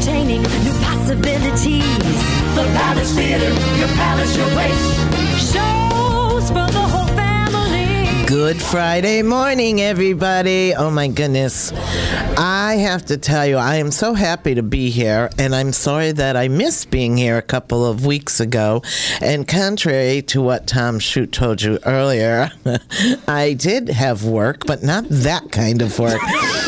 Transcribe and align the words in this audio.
entertaining, 0.00 0.42
new 0.64 0.72
possibilities. 0.80 1.84
The 2.54 2.64
Palace 2.74 3.14
Theater, 3.14 3.50
your 3.78 3.88
palace, 3.88 4.36
your 4.36 4.48
place. 4.48 5.52
Shows 5.52 5.79
Good 8.30 8.62
Friday 8.62 9.22
morning, 9.22 9.80
everybody. 9.80 10.72
Oh 10.72 10.88
my 10.88 11.08
goodness. 11.08 11.72
I 11.72 12.76
have 12.76 13.04
to 13.06 13.16
tell 13.16 13.44
you, 13.44 13.56
I 13.56 13.74
am 13.76 13.90
so 13.90 14.14
happy 14.14 14.54
to 14.54 14.62
be 14.62 14.90
here, 14.90 15.30
and 15.36 15.52
I'm 15.52 15.72
sorry 15.72 16.12
that 16.12 16.36
I 16.36 16.46
missed 16.46 16.92
being 16.92 17.16
here 17.16 17.38
a 17.38 17.42
couple 17.42 17.84
of 17.84 18.06
weeks 18.06 18.38
ago. 18.38 18.84
And 19.20 19.48
contrary 19.48 20.22
to 20.28 20.40
what 20.42 20.68
Tom 20.68 21.00
Chute 21.00 21.32
told 21.32 21.60
you 21.60 21.80
earlier, 21.84 22.52
I 23.26 23.54
did 23.54 23.88
have 23.88 24.24
work, 24.24 24.64
but 24.64 24.84
not 24.84 25.06
that 25.08 25.50
kind 25.50 25.82
of 25.82 25.98
work. 25.98 26.20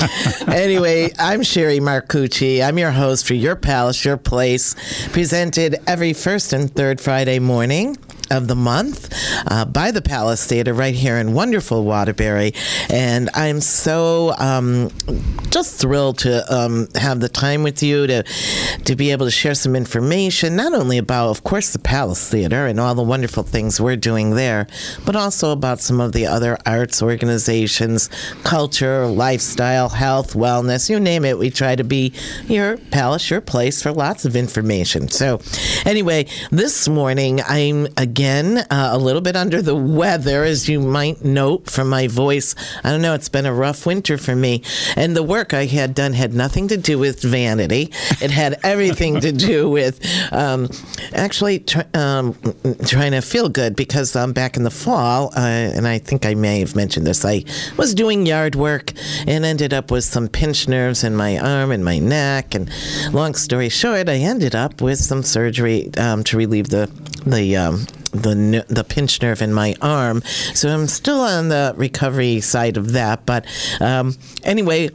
anyway, 0.48 1.12
I'm 1.16 1.44
Sherry 1.44 1.78
Marcucci. 1.78 2.60
I'm 2.60 2.76
your 2.76 2.90
host 2.90 3.24
for 3.24 3.34
Your 3.34 3.54
Palace, 3.54 4.04
Your 4.04 4.16
Place, 4.16 4.74
presented 5.10 5.76
every 5.86 6.12
first 6.12 6.52
and 6.52 6.74
third 6.74 7.00
Friday 7.00 7.38
morning 7.38 7.96
of 8.32 8.48
the 8.48 8.56
month 8.56 9.12
uh, 9.46 9.64
by 9.66 9.90
the 9.90 10.00
Palace 10.00 10.46
Theater 10.46 10.72
right 10.72 10.94
here 10.94 11.18
in 11.18 11.34
wonderful 11.34 11.84
Waterbury. 11.84 12.54
And 12.88 13.28
I'm 13.34 13.60
so 13.60 14.34
um, 14.38 14.90
just 15.50 15.78
thrilled 15.78 16.18
to 16.20 16.42
um, 16.52 16.88
have 16.94 17.20
the 17.20 17.28
time 17.28 17.62
with 17.62 17.82
you 17.82 18.06
to, 18.06 18.22
to 18.84 18.96
be 18.96 19.10
able 19.10 19.26
to 19.26 19.30
share 19.30 19.54
some 19.54 19.76
information, 19.76 20.56
not 20.56 20.72
only 20.72 20.96
about, 20.96 21.28
of 21.28 21.44
course, 21.44 21.74
the 21.74 21.78
Palace 21.78 22.28
Theater 22.28 22.66
and 22.66 22.80
all 22.80 22.94
the 22.94 23.02
wonderful 23.02 23.42
things 23.42 23.80
we're 23.80 23.96
doing 23.96 24.30
there, 24.30 24.66
but 25.04 25.14
also 25.14 25.52
about 25.52 25.80
some 25.80 26.00
of 26.00 26.12
the 26.12 26.26
other 26.26 26.56
arts 26.64 27.02
organizations, 27.02 28.08
culture, 28.44 29.06
lifestyle, 29.06 29.90
health, 29.90 30.32
wellness, 30.32 30.88
you 30.88 30.98
name 30.98 31.26
it. 31.26 31.38
We 31.38 31.50
try 31.50 31.76
to 31.76 31.84
be 31.84 32.14
your 32.46 32.78
palace, 32.78 33.28
your 33.28 33.42
place 33.42 33.82
for 33.82 33.92
lots 33.92 34.24
of 34.24 34.36
information. 34.36 35.08
So, 35.08 35.40
anyway, 35.84 36.26
this 36.50 36.88
morning 36.88 37.40
I'm 37.46 37.88
again 37.98 38.21
uh, 38.24 38.64
a 38.70 38.98
little 38.98 39.20
bit 39.20 39.36
under 39.36 39.62
the 39.62 39.74
weather, 39.74 40.44
as 40.44 40.68
you 40.68 40.80
might 40.80 41.24
note 41.24 41.68
from 41.68 41.88
my 41.88 42.06
voice. 42.06 42.54
I 42.84 42.90
don't 42.90 43.02
know, 43.02 43.14
it's 43.14 43.28
been 43.28 43.46
a 43.46 43.54
rough 43.54 43.86
winter 43.86 44.18
for 44.18 44.36
me. 44.36 44.62
And 44.96 45.16
the 45.16 45.22
work 45.22 45.54
I 45.54 45.66
had 45.66 45.94
done 45.94 46.12
had 46.12 46.34
nothing 46.34 46.68
to 46.68 46.76
do 46.76 46.98
with 46.98 47.22
vanity, 47.22 47.90
it 48.20 48.30
had 48.30 48.58
everything 48.64 49.20
to 49.20 49.32
do 49.32 49.68
with 49.68 50.00
um, 50.32 50.68
actually 51.12 51.64
um, 51.94 52.34
trying 52.86 53.12
to 53.12 53.20
feel 53.20 53.48
good 53.48 53.76
because 53.76 54.14
um, 54.14 54.32
back 54.32 54.56
in 54.56 54.62
the 54.62 54.70
fall, 54.70 55.32
uh, 55.36 55.40
and 55.40 55.86
I 55.86 55.98
think 55.98 56.26
I 56.26 56.34
may 56.34 56.60
have 56.60 56.76
mentioned 56.76 57.06
this, 57.06 57.24
I 57.24 57.44
was 57.76 57.94
doing 57.94 58.26
yard 58.26 58.54
work 58.54 58.92
and 59.26 59.44
ended 59.44 59.72
up 59.72 59.90
with 59.90 60.04
some 60.04 60.28
pinched 60.28 60.68
nerves 60.68 61.04
in 61.04 61.16
my 61.16 61.38
arm 61.38 61.70
and 61.70 61.84
my 61.84 61.98
neck. 61.98 62.54
And 62.54 62.70
long 63.12 63.34
story 63.34 63.68
short, 63.68 64.08
I 64.08 64.16
ended 64.16 64.54
up 64.54 64.80
with 64.80 64.98
some 64.98 65.22
surgery 65.22 65.90
um, 65.96 66.24
to 66.24 66.36
relieve 66.36 66.68
the 66.68 66.90
the 67.26 67.56
um, 67.56 67.86
the 68.12 68.64
the 68.68 68.84
pinched 68.84 69.22
nerve 69.22 69.42
in 69.42 69.52
my 69.52 69.74
arm. 69.80 70.22
So 70.54 70.68
I'm 70.68 70.86
still 70.86 71.20
on 71.20 71.48
the 71.48 71.74
recovery 71.76 72.40
side 72.40 72.76
of 72.76 72.92
that. 72.92 73.26
But 73.26 73.46
um, 73.80 74.16
anyway, 74.42 74.90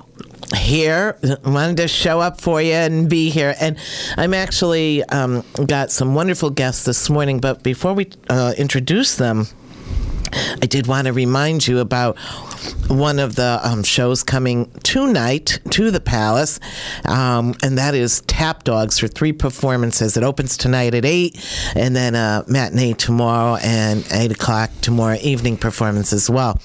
here 0.56 1.18
I 1.24 1.50
wanted 1.50 1.78
to 1.78 1.88
show 1.88 2.20
up 2.20 2.40
for 2.40 2.62
you 2.62 2.72
and 2.72 3.10
be 3.10 3.30
here 3.30 3.54
and 3.60 3.78
i'm 4.16 4.34
actually 4.34 5.04
um, 5.06 5.44
got 5.66 5.92
some 5.92 6.16
wonderful 6.16 6.52
guests 6.52 6.86
this 6.86 7.10
morning 7.10 7.40
but 7.40 7.64
before 7.64 7.94
we 7.94 8.08
uh, 8.30 8.54
introduce 8.58 9.16
them 9.16 9.48
I 10.34 10.66
did 10.66 10.88
want 10.88 11.08
to 11.08 11.14
remind 11.14 11.68
you 11.68 11.80
about 11.80 12.18
one 12.88 13.20
of 13.20 13.36
the 13.36 13.60
um, 13.64 13.84
shows 13.84 14.24
coming 14.24 14.72
tonight 14.84 15.60
to 15.72 15.92
the 15.92 16.00
Palace, 16.00 16.60
um, 17.06 17.56
and 17.64 17.78
that 17.78 17.96
is 17.96 18.22
Tap 18.22 18.64
Dogs 18.64 19.00
for 19.00 19.08
three 19.08 19.34
performances. 19.34 20.18
It 20.18 20.24
opens 20.24 20.58
tonight 20.58 20.94
at 20.94 21.06
8, 21.06 21.74
and 21.76 21.96
then 21.96 22.16
a 22.16 22.44
matinee 22.48 22.94
tomorrow 22.94 23.58
and 23.58 24.06
8 24.12 24.32
o'clock 24.32 24.72
tomorrow 24.82 25.18
evening 25.22 25.58
performance 25.58 26.14
as 26.14 26.30
well. 26.30 26.60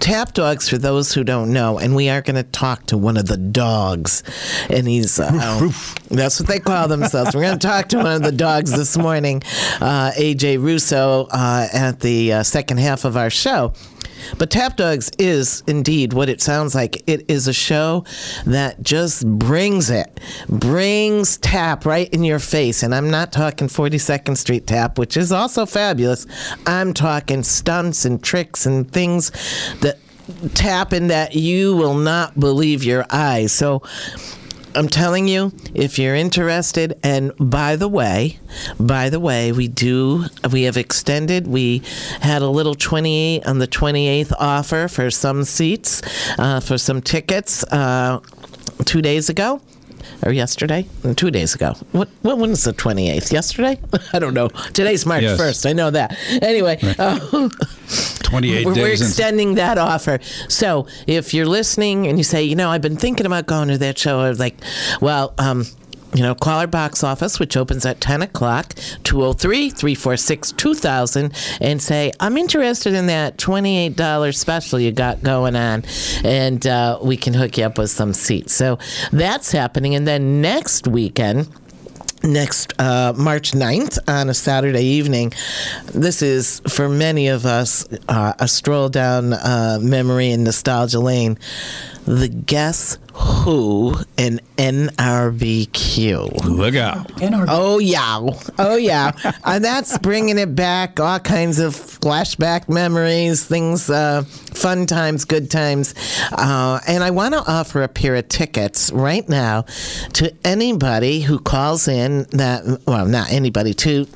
Tap 0.00 0.34
dogs, 0.34 0.68
for 0.68 0.78
those 0.78 1.12
who 1.12 1.24
don't 1.24 1.52
know, 1.52 1.78
and 1.78 1.94
we 1.94 2.08
are 2.08 2.20
going 2.20 2.36
to 2.36 2.42
talk 2.42 2.86
to 2.86 2.98
one 2.98 3.16
of 3.16 3.26
the 3.26 3.36
dogs, 3.36 4.22
and 4.68 4.86
he's 4.86 5.18
uh, 5.18 5.30
oh, 5.32 5.94
that's 6.10 6.40
what 6.40 6.48
they 6.48 6.58
call 6.58 6.88
themselves. 6.88 7.34
We're 7.34 7.42
going 7.42 7.58
to 7.58 7.66
talk 7.66 7.88
to 7.88 7.98
one 7.98 8.14
of 8.14 8.22
the 8.22 8.32
dogs 8.32 8.72
this 8.72 8.96
morning, 8.96 9.42
uh, 9.80 10.12
AJ 10.16 10.62
Russo, 10.62 11.26
uh, 11.30 11.68
at 11.72 12.00
the 12.00 12.32
uh, 12.32 12.42
second 12.42 12.78
half 12.78 13.04
of 13.04 13.16
our 13.16 13.30
show. 13.30 13.72
But 14.38 14.50
Tap 14.50 14.76
Dogs 14.76 15.10
is 15.18 15.62
indeed 15.66 16.12
what 16.12 16.28
it 16.28 16.40
sounds 16.40 16.74
like. 16.74 17.02
It 17.06 17.30
is 17.30 17.48
a 17.48 17.52
show 17.52 18.04
that 18.46 18.82
just 18.82 19.26
brings 19.26 19.90
it, 19.90 20.20
brings 20.48 21.36
tap 21.38 21.84
right 21.86 22.08
in 22.10 22.24
your 22.24 22.38
face. 22.38 22.82
And 22.82 22.94
I'm 22.94 23.10
not 23.10 23.32
talking 23.32 23.68
42nd 23.68 24.36
Street 24.36 24.66
tap, 24.66 24.98
which 24.98 25.16
is 25.16 25.32
also 25.32 25.66
fabulous. 25.66 26.26
I'm 26.66 26.94
talking 26.94 27.42
stunts 27.42 28.04
and 28.04 28.22
tricks 28.22 28.66
and 28.66 28.90
things 28.90 29.30
that 29.80 29.98
tap 30.54 30.92
in 30.92 31.08
that 31.08 31.34
you 31.34 31.76
will 31.76 31.94
not 31.94 32.38
believe 32.38 32.84
your 32.84 33.06
eyes. 33.10 33.52
So, 33.52 33.82
I'm 34.74 34.88
telling 34.88 35.28
you, 35.28 35.52
if 35.74 35.98
you're 35.98 36.14
interested, 36.14 36.98
and 37.02 37.32
by 37.38 37.76
the 37.76 37.88
way, 37.88 38.38
by 38.80 39.10
the 39.10 39.20
way, 39.20 39.52
we 39.52 39.68
do, 39.68 40.26
we 40.50 40.62
have 40.62 40.76
extended, 40.76 41.46
we 41.46 41.82
had 42.20 42.42
a 42.42 42.48
little 42.48 42.74
28 42.74 43.46
on 43.46 43.58
the 43.58 43.68
28th 43.68 44.32
offer 44.38 44.88
for 44.88 45.10
some 45.10 45.44
seats, 45.44 46.02
uh, 46.38 46.60
for 46.60 46.78
some 46.78 47.02
tickets 47.02 47.64
uh, 47.64 48.20
two 48.84 49.02
days 49.02 49.28
ago. 49.28 49.60
Or 50.24 50.32
yesterday, 50.32 50.86
two 51.16 51.30
days 51.30 51.54
ago. 51.54 51.74
What? 51.92 52.08
What? 52.22 52.38
When 52.38 52.50
is 52.50 52.64
the 52.64 52.72
twenty 52.72 53.10
eighth? 53.10 53.32
Yesterday? 53.32 53.80
I 54.12 54.18
don't 54.18 54.34
know. 54.34 54.48
Today's 54.72 55.04
March 55.06 55.22
Yes. 55.22 55.38
first. 55.38 55.66
I 55.66 55.72
know 55.72 55.90
that. 55.90 56.16
Anyway, 56.42 56.78
uh, 56.98 57.48
28 58.22 58.66
we're, 58.66 58.74
days. 58.74 58.82
we're 58.82 58.92
extending 58.92 59.54
that 59.56 59.78
offer. 59.78 60.18
So 60.48 60.86
if 61.06 61.34
you're 61.34 61.46
listening 61.46 62.06
and 62.06 62.18
you 62.18 62.24
say, 62.24 62.42
you 62.42 62.56
know, 62.56 62.70
I've 62.70 62.82
been 62.82 62.96
thinking 62.96 63.26
about 63.26 63.46
going 63.46 63.68
to 63.68 63.78
that 63.78 63.98
show, 63.98 64.20
I 64.20 64.28
was 64.28 64.38
like, 64.38 64.56
well, 65.00 65.34
um, 65.38 65.66
you 66.14 66.22
know, 66.22 66.34
call 66.34 66.60
our 66.60 66.66
box 66.66 67.02
office, 67.02 67.40
which 67.40 67.56
opens 67.56 67.86
at 67.86 68.00
10 68.00 68.22
o'clock, 68.22 68.74
203 69.04 69.70
346 69.70 70.52
2000, 70.52 71.32
and 71.60 71.82
say, 71.82 72.12
I'm 72.20 72.36
interested 72.36 72.94
in 72.94 73.06
that 73.06 73.38
$28 73.38 74.36
special 74.36 74.78
you 74.78 74.92
got 74.92 75.22
going 75.22 75.56
on, 75.56 75.84
and 76.24 76.66
uh, 76.66 76.98
we 77.02 77.16
can 77.16 77.34
hook 77.34 77.56
you 77.56 77.64
up 77.64 77.78
with 77.78 77.90
some 77.90 78.12
seats. 78.12 78.52
So 78.52 78.78
that's 79.10 79.52
happening. 79.52 79.94
And 79.94 80.06
then 80.06 80.40
next 80.42 80.86
weekend, 80.86 81.48
next 82.22 82.78
uh, 82.80 83.12
March 83.16 83.52
9th 83.52 83.98
on 84.08 84.28
a 84.28 84.34
Saturday 84.34 84.84
evening. 84.84 85.32
This 85.94 86.22
is, 86.22 86.60
for 86.68 86.88
many 86.88 87.28
of 87.28 87.46
us, 87.46 87.86
uh, 88.08 88.34
a 88.38 88.48
stroll 88.48 88.88
down 88.88 89.32
uh, 89.32 89.78
memory 89.80 90.30
and 90.30 90.44
nostalgia 90.44 91.00
lane. 91.00 91.38
The 92.04 92.28
Guess 92.28 92.98
Who 93.14 93.94
in 94.16 94.40
NRBQ. 94.56 96.44
Look 96.44 96.76
out. 96.76 97.10
Oh 97.48 97.78
yeah, 97.78 98.20
oh 98.58 98.76
yeah, 98.76 99.12
and 99.44 99.64
that's 99.64 99.98
bringing 99.98 100.38
it 100.38 100.54
back. 100.54 101.00
All 101.00 101.18
kinds 101.18 101.58
of 101.58 101.74
flashback 101.74 102.68
memories, 102.68 103.44
things, 103.44 103.90
uh, 103.90 104.22
fun 104.22 104.86
times, 104.86 105.24
good 105.24 105.50
times, 105.50 105.94
uh, 106.32 106.80
and 106.86 107.02
I 107.02 107.10
want 107.10 107.34
to 107.34 107.42
offer 107.46 107.82
a 107.82 107.88
pair 107.88 108.14
of 108.14 108.28
tickets 108.28 108.92
right 108.92 109.28
now 109.28 109.62
to 110.14 110.32
anybody 110.44 111.20
who 111.20 111.38
calls 111.40 111.88
in. 111.88 112.22
That 112.30 112.80
well, 112.86 113.06
not 113.06 113.32
anybody. 113.32 113.74
To 113.74 114.04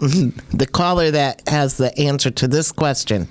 the 0.55 0.69
caller 0.71 1.11
that 1.11 1.47
has 1.49 1.77
the 1.77 1.97
answer 1.99 2.31
to 2.31 2.47
this 2.47 2.71
question: 2.73 3.25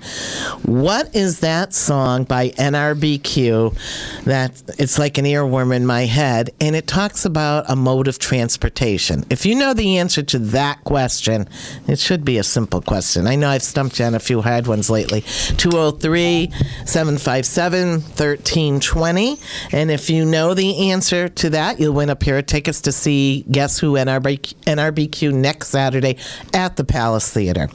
What 0.62 1.16
is 1.16 1.40
that 1.40 1.72
song 1.72 2.24
by 2.24 2.50
NRBQ 2.50 4.24
that 4.24 4.62
it's 4.78 4.98
like 4.98 5.16
an 5.16 5.24
earworm 5.24 5.55
in 5.62 5.86
my 5.86 6.02
head, 6.02 6.50
and 6.60 6.76
it 6.76 6.86
talks 6.86 7.24
about 7.24 7.64
a 7.68 7.76
mode 7.76 8.08
of 8.08 8.18
transportation. 8.18 9.24
If 9.30 9.46
you 9.46 9.54
know 9.54 9.74
the 9.74 9.98
answer 9.98 10.22
to 10.22 10.38
that 10.38 10.84
question, 10.84 11.48
it 11.86 11.98
should 11.98 12.24
be 12.24 12.38
a 12.38 12.44
simple 12.44 12.80
question. 12.80 13.26
I 13.26 13.36
know 13.36 13.48
I've 13.48 13.62
stumped 13.62 13.98
you 13.98 14.04
on 14.04 14.14
a 14.14 14.20
few 14.20 14.42
hard 14.42 14.66
ones 14.66 14.90
lately. 14.90 15.22
203 15.56 16.50
757 16.84 17.90
1320. 17.90 19.38
And 19.72 19.90
if 19.90 20.10
you 20.10 20.24
know 20.24 20.54
the 20.54 20.90
answer 20.90 21.28
to 21.28 21.50
that, 21.50 21.80
you'll 21.80 21.94
win 21.94 22.10
a 22.10 22.16
pair 22.16 22.38
of 22.38 22.46
tickets 22.46 22.80
to 22.82 22.92
see 22.92 23.44
Guess 23.50 23.78
Who 23.78 23.92
NRB, 23.92 24.54
NRBQ 24.64 25.32
next 25.32 25.68
Saturday 25.68 26.16
at 26.52 26.76
the 26.76 26.84
Palace 26.84 27.32
Theater. 27.32 27.68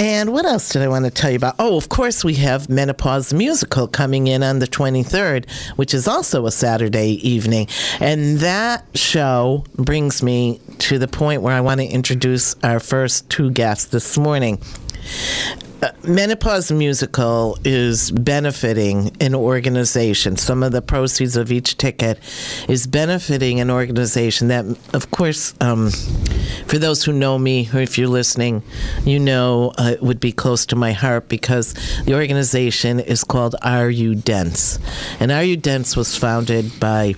And 0.00 0.32
what 0.32 0.46
else 0.46 0.70
did 0.70 0.80
I 0.80 0.88
want 0.88 1.04
to 1.04 1.10
tell 1.10 1.28
you 1.28 1.36
about? 1.36 1.56
Oh, 1.58 1.76
of 1.76 1.90
course, 1.90 2.24
we 2.24 2.32
have 2.36 2.70
Menopause 2.70 3.34
Musical 3.34 3.86
coming 3.86 4.28
in 4.28 4.42
on 4.42 4.58
the 4.58 4.66
23rd, 4.66 5.46
which 5.76 5.92
is 5.92 6.08
also 6.08 6.46
a 6.46 6.50
Saturday 6.50 7.16
evening. 7.28 7.68
And 8.00 8.38
that 8.38 8.86
show 8.94 9.62
brings 9.74 10.22
me 10.22 10.58
to 10.78 10.98
the 10.98 11.06
point 11.06 11.42
where 11.42 11.54
I 11.54 11.60
want 11.60 11.82
to 11.82 11.86
introduce 11.86 12.56
our 12.64 12.80
first 12.80 13.28
two 13.28 13.50
guests 13.50 13.90
this 13.90 14.16
morning. 14.16 14.62
Menopause 16.06 16.70
Musical 16.72 17.58
is 17.64 18.10
benefiting 18.10 19.16
an 19.20 19.34
organization. 19.34 20.36
Some 20.36 20.62
of 20.62 20.72
the 20.72 20.82
proceeds 20.82 21.36
of 21.36 21.50
each 21.50 21.76
ticket 21.76 22.18
is 22.68 22.86
benefiting 22.86 23.60
an 23.60 23.70
organization 23.70 24.48
that, 24.48 24.64
of 24.92 25.10
course, 25.10 25.54
um, 25.60 25.90
for 26.66 26.78
those 26.78 27.04
who 27.04 27.12
know 27.12 27.38
me, 27.38 27.68
or 27.72 27.80
if 27.80 27.96
you're 27.96 28.08
listening, 28.08 28.62
you 29.04 29.18
know 29.18 29.72
uh, 29.78 29.92
it 29.94 30.02
would 30.02 30.20
be 30.20 30.32
close 30.32 30.66
to 30.66 30.76
my 30.76 30.92
heart 30.92 31.28
because 31.28 31.74
the 32.04 32.14
organization 32.14 33.00
is 33.00 33.24
called 33.24 33.56
Are 33.62 33.88
You 33.88 34.14
Dense? 34.14 34.78
And 35.18 35.32
Are 35.32 35.44
You 35.44 35.56
Dense 35.56 35.96
was 35.96 36.16
founded 36.16 36.78
by 36.78 37.14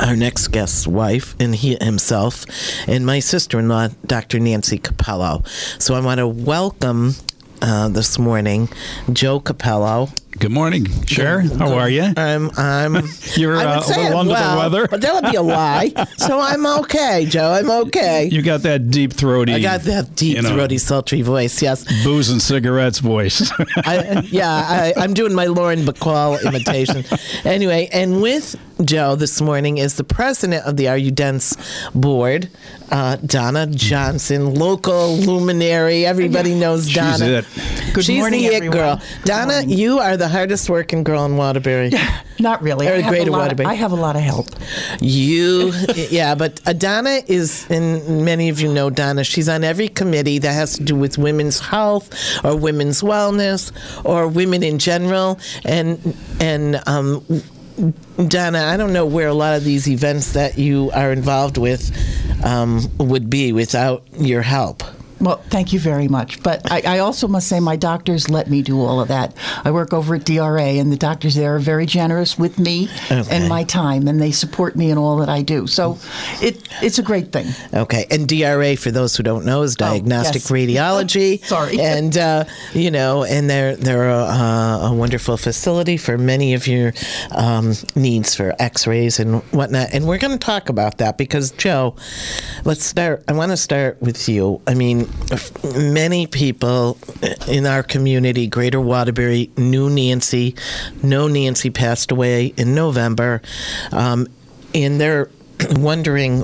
our 0.00 0.16
next 0.16 0.48
guest's 0.48 0.86
wife 0.86 1.34
and 1.40 1.54
he 1.54 1.76
himself 1.80 2.44
and 2.86 3.06
my 3.06 3.18
sister-in-law 3.18 3.88
dr 4.06 4.38
nancy 4.38 4.78
cappello 4.78 5.42
so 5.80 5.94
i 5.94 6.00
want 6.00 6.18
to 6.18 6.26
welcome 6.26 7.14
uh, 7.62 7.88
this 7.88 8.18
morning. 8.18 8.68
Joe 9.12 9.40
cappello 9.40 10.08
Good 10.40 10.52
morning, 10.52 10.86
Cher. 11.06 11.40
How 11.40 11.72
are 11.74 11.88
you? 11.88 12.12
I'm. 12.16 12.50
I'm. 12.56 13.08
You're 13.34 13.56
uh, 13.56 13.78
a 13.78 13.86
little 13.86 14.04
I'm 14.04 14.16
under 14.16 14.32
well, 14.34 14.52
the 14.52 14.58
weather. 14.58 14.88
but 14.88 15.00
that 15.00 15.14
would 15.14 15.30
be 15.30 15.36
a 15.36 15.42
lie. 15.42 15.92
So 16.18 16.40
I'm 16.40 16.66
okay, 16.66 17.26
Joe. 17.26 17.52
I'm 17.52 17.70
okay. 17.86 18.28
You 18.30 18.42
got 18.42 18.62
that 18.62 18.90
deep 18.90 19.12
throaty. 19.14 19.54
I 19.54 19.60
got 19.60 19.82
that 19.82 20.14
deep 20.14 20.36
you 20.36 20.42
know, 20.42 20.54
throaty, 20.54 20.76
sultry 20.76 21.22
voice. 21.22 21.62
Yes. 21.62 21.84
booze 22.04 22.28
and 22.28 22.42
cigarettes 22.42 22.98
voice. 22.98 23.50
I, 23.76 24.20
yeah, 24.30 24.50
I, 24.50 24.92
I'm 24.96 25.14
doing 25.14 25.32
my 25.32 25.46
Lauren 25.46 25.80
Bacall 25.80 26.42
imitation. 26.44 27.04
anyway, 27.44 27.88
and 27.92 28.20
with 28.20 28.56
Joe 28.84 29.16
this 29.16 29.40
morning 29.40 29.78
is 29.78 29.96
the 29.96 30.04
president 30.04 30.66
of 30.66 30.76
the 30.76 30.88
Are 30.88 30.98
You 30.98 31.10
Dense 31.10 31.56
board, 31.94 32.50
uh, 32.90 33.16
Donna 33.16 33.66
Johnson, 33.66 34.54
local 34.54 35.16
luminary. 35.16 36.04
Everybody 36.04 36.54
knows 36.54 36.92
Donna. 36.92 37.12
She's 37.12 37.20
Donna. 37.20 37.32
it. 37.38 37.94
Good 37.94 38.04
She's 38.04 38.18
morning, 38.18 38.42
the 38.42 38.54
it 38.54 38.70
girl. 38.70 38.96
Good 38.96 39.24
Donna, 39.24 39.52
morning. 39.54 39.70
you 39.70 39.98
are 39.98 40.16
the 40.16 40.27
hardest 40.28 40.68
working 40.70 41.04
girl 41.04 41.24
in 41.24 41.36
Waterbury. 41.36 41.90
Not 42.38 42.62
really. 42.62 42.86
Or 42.86 42.94
I 42.94 43.08
Greater 43.08 43.32
Waterbury. 43.32 43.66
I 43.66 43.74
have 43.74 43.92
a 43.92 43.96
lot 43.96 44.16
of 44.16 44.22
help. 44.22 44.48
You, 45.00 45.72
yeah, 45.94 46.34
but 46.34 46.62
Donna 46.78 47.22
is, 47.26 47.66
and 47.70 48.24
many 48.24 48.48
of 48.48 48.60
you 48.60 48.72
know 48.72 48.90
Donna, 48.90 49.24
she's 49.24 49.48
on 49.48 49.64
every 49.64 49.88
committee 49.88 50.38
that 50.38 50.52
has 50.52 50.76
to 50.76 50.84
do 50.84 50.94
with 50.94 51.18
women's 51.18 51.58
health 51.58 52.44
or 52.44 52.56
women's 52.56 53.02
wellness 53.02 53.72
or 54.04 54.28
women 54.28 54.62
in 54.62 54.78
general. 54.78 55.40
And, 55.64 56.16
and, 56.40 56.80
um, 56.86 57.24
Donna, 58.26 58.64
I 58.64 58.76
don't 58.76 58.92
know 58.92 59.06
where 59.06 59.28
a 59.28 59.34
lot 59.34 59.56
of 59.56 59.62
these 59.64 59.88
events 59.88 60.32
that 60.32 60.58
you 60.58 60.90
are 60.92 61.12
involved 61.12 61.58
with 61.58 61.92
um, 62.44 62.88
would 62.98 63.30
be 63.30 63.52
without 63.52 64.02
your 64.18 64.42
help. 64.42 64.82
Well, 65.20 65.38
thank 65.48 65.72
you 65.72 65.80
very 65.80 66.08
much. 66.08 66.42
But 66.42 66.70
I, 66.70 66.82
I 66.96 66.98
also 67.00 67.28
must 67.28 67.48
say 67.48 67.60
my 67.60 67.76
doctors 67.76 68.28
let 68.30 68.48
me 68.48 68.62
do 68.62 68.80
all 68.80 69.00
of 69.00 69.08
that. 69.08 69.34
I 69.64 69.70
work 69.70 69.92
over 69.92 70.14
at 70.14 70.24
DRA, 70.24 70.62
and 70.62 70.92
the 70.92 70.96
doctors 70.96 71.34
there 71.34 71.56
are 71.56 71.58
very 71.58 71.86
generous 71.86 72.38
with 72.38 72.58
me 72.58 72.88
Okay. 73.10 73.24
and 73.30 73.48
my 73.48 73.64
time, 73.64 74.06
and 74.08 74.20
they 74.20 74.30
support 74.30 74.76
me 74.76 74.90
in 74.90 74.98
all 74.98 75.16
that 75.18 75.28
I 75.28 75.42
do. 75.42 75.66
So 75.66 75.98
it 76.40 76.68
it's 76.82 76.98
a 76.98 77.02
great 77.02 77.32
thing. 77.32 77.46
Okay, 77.74 78.06
and 78.10 78.28
DRA, 78.28 78.76
for 78.76 78.90
those 78.90 79.16
who 79.16 79.22
don't 79.22 79.44
know, 79.44 79.62
is 79.62 79.74
diagnostic 79.76 80.42
yes. 80.42 80.50
radiology. 80.50 81.44
Sorry. 81.44 81.80
and 81.80 82.16
uh, 82.16 82.44
you 82.72 82.90
know, 82.90 83.24
and 83.24 83.48
they're 83.50 83.76
they're 83.76 84.10
a, 84.10 84.88
a 84.90 84.94
wonderful 84.94 85.36
facility 85.36 85.96
for 85.96 86.16
many 86.18 86.54
of 86.54 86.66
your 86.66 86.92
um, 87.32 87.72
needs 87.96 88.34
for 88.34 88.54
X-rays 88.58 89.18
and 89.18 89.42
whatnot. 89.52 89.88
And 89.92 90.06
we're 90.06 90.18
going 90.18 90.38
to 90.38 90.44
talk 90.44 90.68
about 90.68 90.98
that 90.98 91.18
because 91.18 91.50
Joe, 91.52 91.96
let's 92.64 92.84
start. 92.84 93.24
I 93.28 93.32
want 93.32 93.50
to 93.50 93.56
start 93.56 94.00
with 94.00 94.28
you. 94.28 94.60
I 94.66 94.74
mean, 94.74 95.07
many 95.74 96.26
people 96.26 96.98
in 97.46 97.66
our 97.66 97.82
community, 97.82 98.46
Greater 98.46 98.80
Waterbury, 98.80 99.50
knew 99.56 99.90
Nancy. 99.90 100.54
No, 101.02 101.28
Nancy 101.28 101.70
passed 101.70 102.10
away 102.10 102.46
in 102.56 102.74
November, 102.74 103.42
um, 103.92 104.26
and 104.74 105.00
they're 105.00 105.30
wondering 105.70 106.42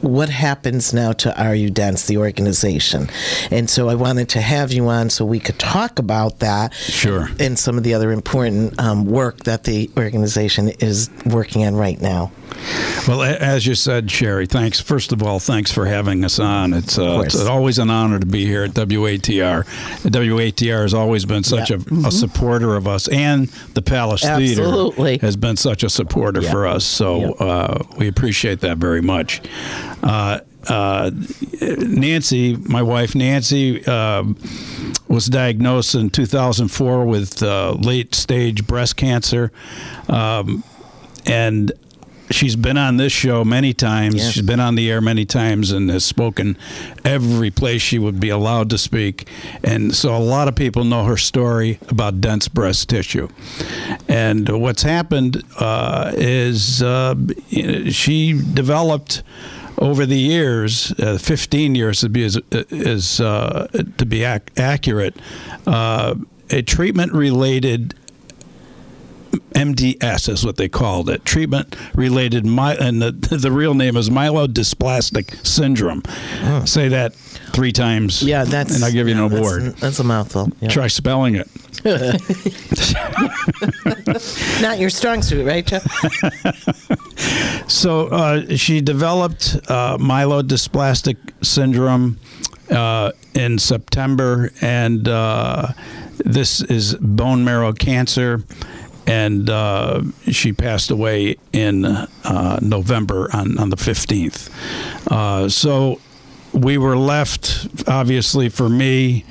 what 0.00 0.28
happens 0.28 0.92
now 0.92 1.12
to 1.12 1.42
Are 1.42 1.54
You 1.54 1.70
Dense, 1.70 2.06
the 2.06 2.18
organization. 2.18 3.08
And 3.50 3.68
so 3.68 3.88
I 3.88 3.94
wanted 3.94 4.28
to 4.30 4.40
have 4.40 4.72
you 4.72 4.88
on 4.88 5.10
so 5.10 5.24
we 5.24 5.40
could 5.40 5.58
talk 5.58 5.98
about 5.98 6.38
that. 6.40 6.74
Sure. 6.74 7.28
And 7.38 7.58
some 7.58 7.76
of 7.78 7.84
the 7.84 7.94
other 7.94 8.10
important 8.12 8.78
um, 8.80 9.04
work 9.06 9.44
that 9.44 9.64
the 9.64 9.90
organization 9.96 10.68
is 10.80 11.10
working 11.26 11.64
on 11.66 11.74
right 11.76 12.00
now. 12.00 12.32
well, 13.08 13.22
as 13.22 13.66
you 13.66 13.74
said, 13.74 14.10
Sherry, 14.10 14.46
thanks. 14.46 14.80
First 14.80 15.12
of 15.12 15.22
all, 15.22 15.38
thanks 15.38 15.70
for 15.72 15.86
having 15.86 16.24
us 16.24 16.38
on. 16.38 16.72
It's, 16.72 16.98
uh, 16.98 17.22
it's 17.24 17.34
always 17.44 17.78
an 17.78 17.90
honor 17.90 18.18
to 18.20 18.26
be 18.26 18.44
here 18.46 18.62
at 18.64 18.70
WATR. 18.70 19.64
WATR 20.04 20.82
has 20.82 20.94
always 20.94 21.24
been 21.24 21.42
such 21.42 21.70
Yeah. 21.70 21.78
a, 22.04 22.08
a 22.08 22.10
supporter 22.12 22.76
of 22.76 22.86
us, 22.86 23.08
and 23.08 23.48
the 23.74 23.82
Palace 23.82 24.24
Absolutely. 24.24 25.12
Theater 25.14 25.26
has 25.26 25.36
been 25.36 25.56
such 25.56 25.82
a 25.82 25.90
supporter 25.90 26.40
Yeah. 26.42 26.50
for 26.50 26.66
us. 26.66 26.84
So 26.84 27.18
Yeah. 27.40 27.46
uh, 27.46 27.82
we 27.98 28.08
appreciate 28.08 28.60
that 28.60 28.78
very 28.78 29.02
much. 29.02 29.42
Uh, 30.04 30.38
uh, 30.68 31.10
Nancy, 31.60 32.56
my 32.56 32.82
wife 32.82 33.14
Nancy, 33.14 33.84
um 33.86 34.36
was 35.14 35.26
diagnosed 35.26 35.94
in 35.94 36.10
2004 36.10 37.06
with 37.06 37.42
uh, 37.42 37.72
late 37.72 38.14
stage 38.14 38.66
breast 38.66 38.96
cancer. 38.96 39.52
Um, 40.08 40.64
and 41.24 41.72
she's 42.30 42.56
been 42.56 42.76
on 42.76 42.96
this 42.96 43.12
show 43.12 43.44
many 43.44 43.72
times. 43.72 44.16
Yeah. 44.16 44.30
She's 44.30 44.42
been 44.42 44.60
on 44.60 44.74
the 44.74 44.90
air 44.90 45.00
many 45.00 45.24
times 45.24 45.70
and 45.70 45.88
has 45.90 46.04
spoken 46.04 46.58
every 47.04 47.50
place 47.50 47.80
she 47.80 47.98
would 47.98 48.18
be 48.18 48.28
allowed 48.28 48.70
to 48.70 48.78
speak. 48.78 49.28
And 49.62 49.94
so 49.94 50.16
a 50.16 50.18
lot 50.18 50.48
of 50.48 50.56
people 50.56 50.84
know 50.84 51.04
her 51.04 51.16
story 51.16 51.78
about 51.88 52.20
dense 52.20 52.48
breast 52.48 52.88
tissue. 52.88 53.28
And 54.08 54.48
what's 54.48 54.82
happened 54.82 55.42
uh, 55.60 56.12
is 56.14 56.82
uh, 56.82 57.14
she 57.90 58.32
developed 58.32 59.22
over 59.78 60.06
the 60.06 60.18
years, 60.18 60.92
uh, 60.98 61.18
15 61.18 61.74
years 61.74 62.00
to 62.00 62.08
be 62.08 62.24
as, 62.24 62.38
is 62.50 63.20
uh, 63.20 63.66
to 63.98 64.06
be 64.06 64.22
ac- 64.22 64.42
accurate, 64.56 65.16
uh, 65.66 66.14
a 66.50 66.62
treatment 66.62 67.12
related 67.12 67.94
MDS 69.54 70.28
is 70.28 70.44
what 70.44 70.56
they 70.56 70.68
called 70.68 71.08
it. 71.08 71.24
Treatment 71.24 71.76
related, 71.94 72.46
my, 72.46 72.74
and 72.74 73.00
the, 73.00 73.10
the 73.36 73.50
real 73.50 73.74
name 73.74 73.96
is 73.96 74.10
myelodysplastic 74.10 75.44
syndrome. 75.46 76.02
Say 76.66 76.88
that 76.88 77.14
three 77.52 77.72
times. 77.72 78.22
Yeah, 78.22 78.44
that's. 78.44 78.74
And 78.74 78.84
I'll 78.84 78.92
give 78.92 79.08
you 79.08 79.14
yeah, 79.14 79.24
an 79.24 79.32
award. 79.32 79.62
That's, 79.62 79.80
that's 79.80 79.98
a 80.00 80.04
mouthful. 80.04 80.50
Yeah. 80.60 80.68
Try 80.68 80.86
spelling 80.88 81.34
it. 81.34 81.48
Not 84.60 84.78
your 84.78 84.90
strong 84.90 85.22
suit, 85.22 85.46
right, 85.46 85.66
Joe? 85.66 85.80
So 87.66 88.08
uh, 88.08 88.56
she 88.56 88.80
developed 88.80 89.56
uh, 89.68 89.96
myelodysplastic 89.98 91.16
syndrome 91.42 92.18
uh, 92.70 93.12
in 93.34 93.58
September, 93.58 94.50
and 94.60 95.08
uh, 95.08 95.68
this 96.18 96.60
is 96.60 96.94
bone 96.94 97.44
marrow 97.44 97.72
cancer. 97.72 98.42
And 99.06 99.50
uh, 99.50 100.02
she 100.30 100.52
passed 100.52 100.90
away 100.90 101.36
in 101.52 101.84
uh, 101.84 102.58
November 102.62 103.28
on, 103.34 103.58
on 103.58 103.68
the 103.68 103.76
15th. 103.76 104.48
Uh, 105.10 105.48
so 105.50 106.00
we 106.54 106.78
were 106.78 106.96
left, 106.96 107.68
obviously, 107.86 108.48
for 108.48 108.68
me, 108.70 109.24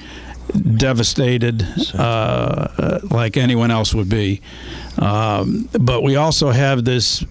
devastated, 0.78 1.66
uh, 1.94 3.00
like 3.10 3.38
anyone 3.38 3.72
else 3.72 3.94
would 3.94 4.10
be. 4.10 4.42
Um, 4.98 5.70
but 5.80 6.04
we 6.04 6.16
also 6.16 6.52
have 6.52 6.86
this 6.86 7.24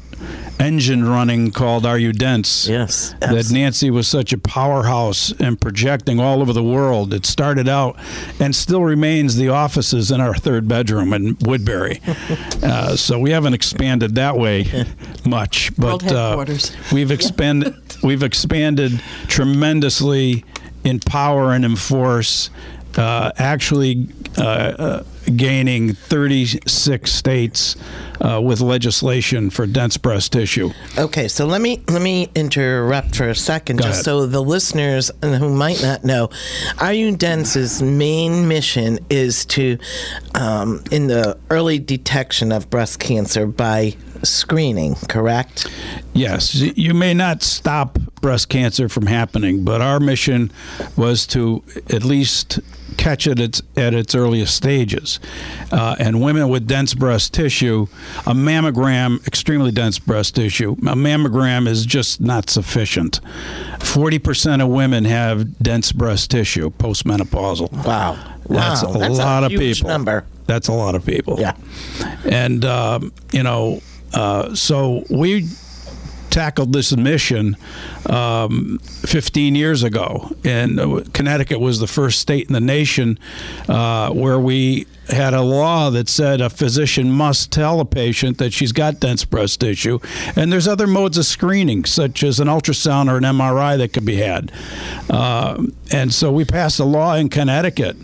engine 0.59 1.04
running 1.04 1.50
called 1.50 1.85
Are 1.85 1.99
You 1.99 2.12
Dense? 2.12 2.69
Yes. 2.69 3.14
That 3.21 3.50
Nancy 3.50 3.90
was 3.90 4.07
such 4.07 4.33
a 4.33 4.38
powerhouse 4.38 5.33
and 5.40 5.61
projecting 5.61 6.21
all 6.21 6.40
over 6.40 6.52
the 6.52 6.62
world. 6.62 7.12
It 7.12 7.26
started 7.26 7.69
out 7.69 7.99
and 8.38 8.54
still 8.54 8.83
remains 8.83 9.37
the 9.37 9.49
offices 9.49 10.11
in 10.11 10.21
our 10.21 10.35
third 10.35 10.69
bedroom 10.69 11.12
in 11.12 11.37
Woodbury. 11.40 12.00
uh, 12.62 12.97
so 12.97 13.19
we 13.19 13.31
haven't 13.31 13.54
expanded 13.54 14.14
that 14.14 14.37
way 14.37 14.87
much, 15.26 15.75
but 15.76 15.87
World 15.87 16.02
headquarters. 16.02 16.71
Uh, 16.71 16.75
we've 16.92 17.11
expanded. 17.11 17.75
we've 18.02 18.23
expanded 18.23 19.02
tremendously 19.26 20.45
in 20.85 21.00
power 21.00 21.52
and 21.52 21.64
in 21.64 21.76
force. 21.76 22.50
Uh, 22.96 23.30
actually, 23.38 24.08
uh, 24.38 24.42
uh, 24.42 25.02
gaining 25.37 25.94
36 25.94 27.11
states 27.11 27.76
uh, 28.20 28.40
with 28.42 28.61
legislation 28.61 29.50
for 29.50 29.66
dense 29.66 29.96
breast 29.96 30.32
tissue. 30.32 30.70
Okay, 30.99 31.28
so 31.28 31.46
let 31.46 31.61
me 31.61 31.82
let 31.88 32.02
me 32.02 32.28
interrupt 32.34 33.16
for 33.16 33.28
a 33.28 33.34
second, 33.34 33.76
Go 33.76 33.84
just 33.84 33.94
ahead. 33.96 34.04
so 34.04 34.26
the 34.26 34.42
listeners 34.42 35.11
who 35.22 35.49
might 35.54 35.82
not 35.82 36.04
know, 36.04 36.28
Are 36.78 36.92
You 36.92 37.16
Dense's 37.16 37.80
main 37.82 38.49
mission 38.49 38.99
is 39.11 39.44
to, 39.46 39.78
um, 40.34 40.82
in 40.90 41.06
the 41.06 41.38
early 41.50 41.78
detection 41.78 42.52
of 42.52 42.68
breast 42.68 42.99
cancer 43.00 43.46
by 43.46 43.96
screening, 44.22 44.94
correct? 45.08 45.66
Yes, 46.12 46.54
you 46.54 46.94
may 46.94 47.14
not 47.14 47.42
stop 47.42 47.99
breast 48.20 48.49
cancer 48.49 48.88
from 48.88 49.06
happening, 49.06 49.64
but 49.64 49.80
our 49.80 49.99
mission 49.99 50.50
was 50.96 51.26
to 51.28 51.62
at 51.90 52.04
least 52.04 52.61
catch 52.96 53.26
it 53.26 53.32
at 53.32 53.40
its, 53.40 53.62
at 53.76 53.94
its 53.94 54.14
earliest 54.14 54.54
stages. 54.54 55.18
Uh, 55.70 55.96
and 55.99 56.20
women 56.22 56.49
with 56.49 56.66
dense 56.66 56.94
breast 56.94 57.32
tissue, 57.34 57.87
a 58.26 58.32
mammogram, 58.34 59.26
extremely 59.26 59.70
dense 59.70 59.99
breast 59.99 60.34
tissue, 60.37 60.72
a 60.72 60.94
mammogram 60.96 61.66
is 61.66 61.84
just 61.87 62.20
not 62.20 62.50
sufficient. 62.50 63.20
40% 63.78 64.62
of 64.62 64.68
women 64.68 65.04
have 65.04 65.58
dense 65.58 65.92
breast 65.92 66.30
tissue 66.30 66.70
postmenopausal. 66.70 67.72
Wow. 67.84 68.18
That's 68.49 68.82
Wow, 68.82 68.90
a 68.94 68.99
that's 68.99 69.18
a 69.18 69.22
lot 69.22 69.44
of 69.44 69.52
huge 69.52 69.78
people. 69.78 69.88
number. 69.90 70.25
That's 70.46 70.68
a 70.68 70.72
lot 70.72 70.94
of 70.94 71.06
people. 71.06 71.38
Yeah. 71.38 71.54
And, 72.25 72.64
um, 72.64 73.12
you 73.32 73.42
know, 73.42 73.80
uh, 74.12 74.54
so 74.54 75.04
we 75.08 75.46
tackled 76.32 76.72
this 76.72 76.96
mission 76.96 77.56
um, 78.08 78.78
15 78.82 79.54
years 79.54 79.82
ago. 79.82 80.34
And 80.44 80.80
uh, 80.80 81.02
Connecticut 81.12 81.60
was 81.60 81.78
the 81.78 81.86
first 81.86 82.18
state 82.18 82.48
in 82.48 82.54
the 82.54 82.60
nation 82.60 83.18
uh, 83.68 84.10
where 84.10 84.38
we 84.38 84.86
had 85.09 85.35
a 85.35 85.42
law 85.42 85.90
that 85.90 86.09
said 86.09 86.40
a 86.40 86.49
physician 86.49 87.11
must 87.11 87.50
tell 87.50 87.80
a 87.80 87.85
patient 87.85 88.38
that 88.38 88.52
she's 88.52 88.73
got 88.73 89.00
dense 89.00 89.25
breast 89.25 89.61
tissue. 89.61 89.99
And 90.37 90.52
there's 90.52 90.68
other 90.68 90.87
modes 90.87 91.18
of 91.18 91.26
screening, 91.26 91.85
such 91.85 92.23
as 92.23 92.40
an 92.40 92.49
ultrasound 92.49 93.11
or 93.11 93.16
an 93.16 93.25
MRI 93.25 93.76
that 93.78 93.92
could 93.92 94.04
be 94.04 94.16
had. 94.16 94.52
Uh, 95.11 95.64
and 95.92 96.14
so 96.14 96.32
we 96.32 96.44
passed 96.44 96.78
a 96.78 96.85
law 96.85 97.14
in 97.14 97.28
Connecticut 97.28 97.97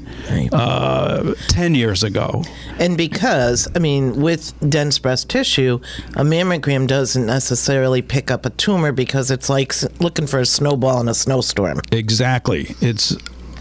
uh, 0.52 1.34
10 1.48 1.74
years 1.74 2.02
ago. 2.02 2.44
And 2.78 2.96
because, 2.96 3.68
I 3.74 3.78
mean, 3.78 4.20
with 4.20 4.52
dense 4.68 4.98
breast 4.98 5.28
tissue, 5.28 5.80
a 6.14 6.22
mammogram 6.22 6.86
doesn't 6.86 7.26
necessarily 7.26 8.02
pick 8.02 8.30
up 8.30 8.44
a 8.44 8.50
tumor 8.50 8.92
because 8.92 9.30
it's 9.30 9.48
like 9.48 9.72
looking 10.00 10.26
for 10.26 10.40
a 10.40 10.46
snowball 10.46 11.00
in 11.00 11.08
a 11.08 11.14
snowstorm. 11.14 11.80
Exactly. 11.92 12.74
It's 12.80 13.16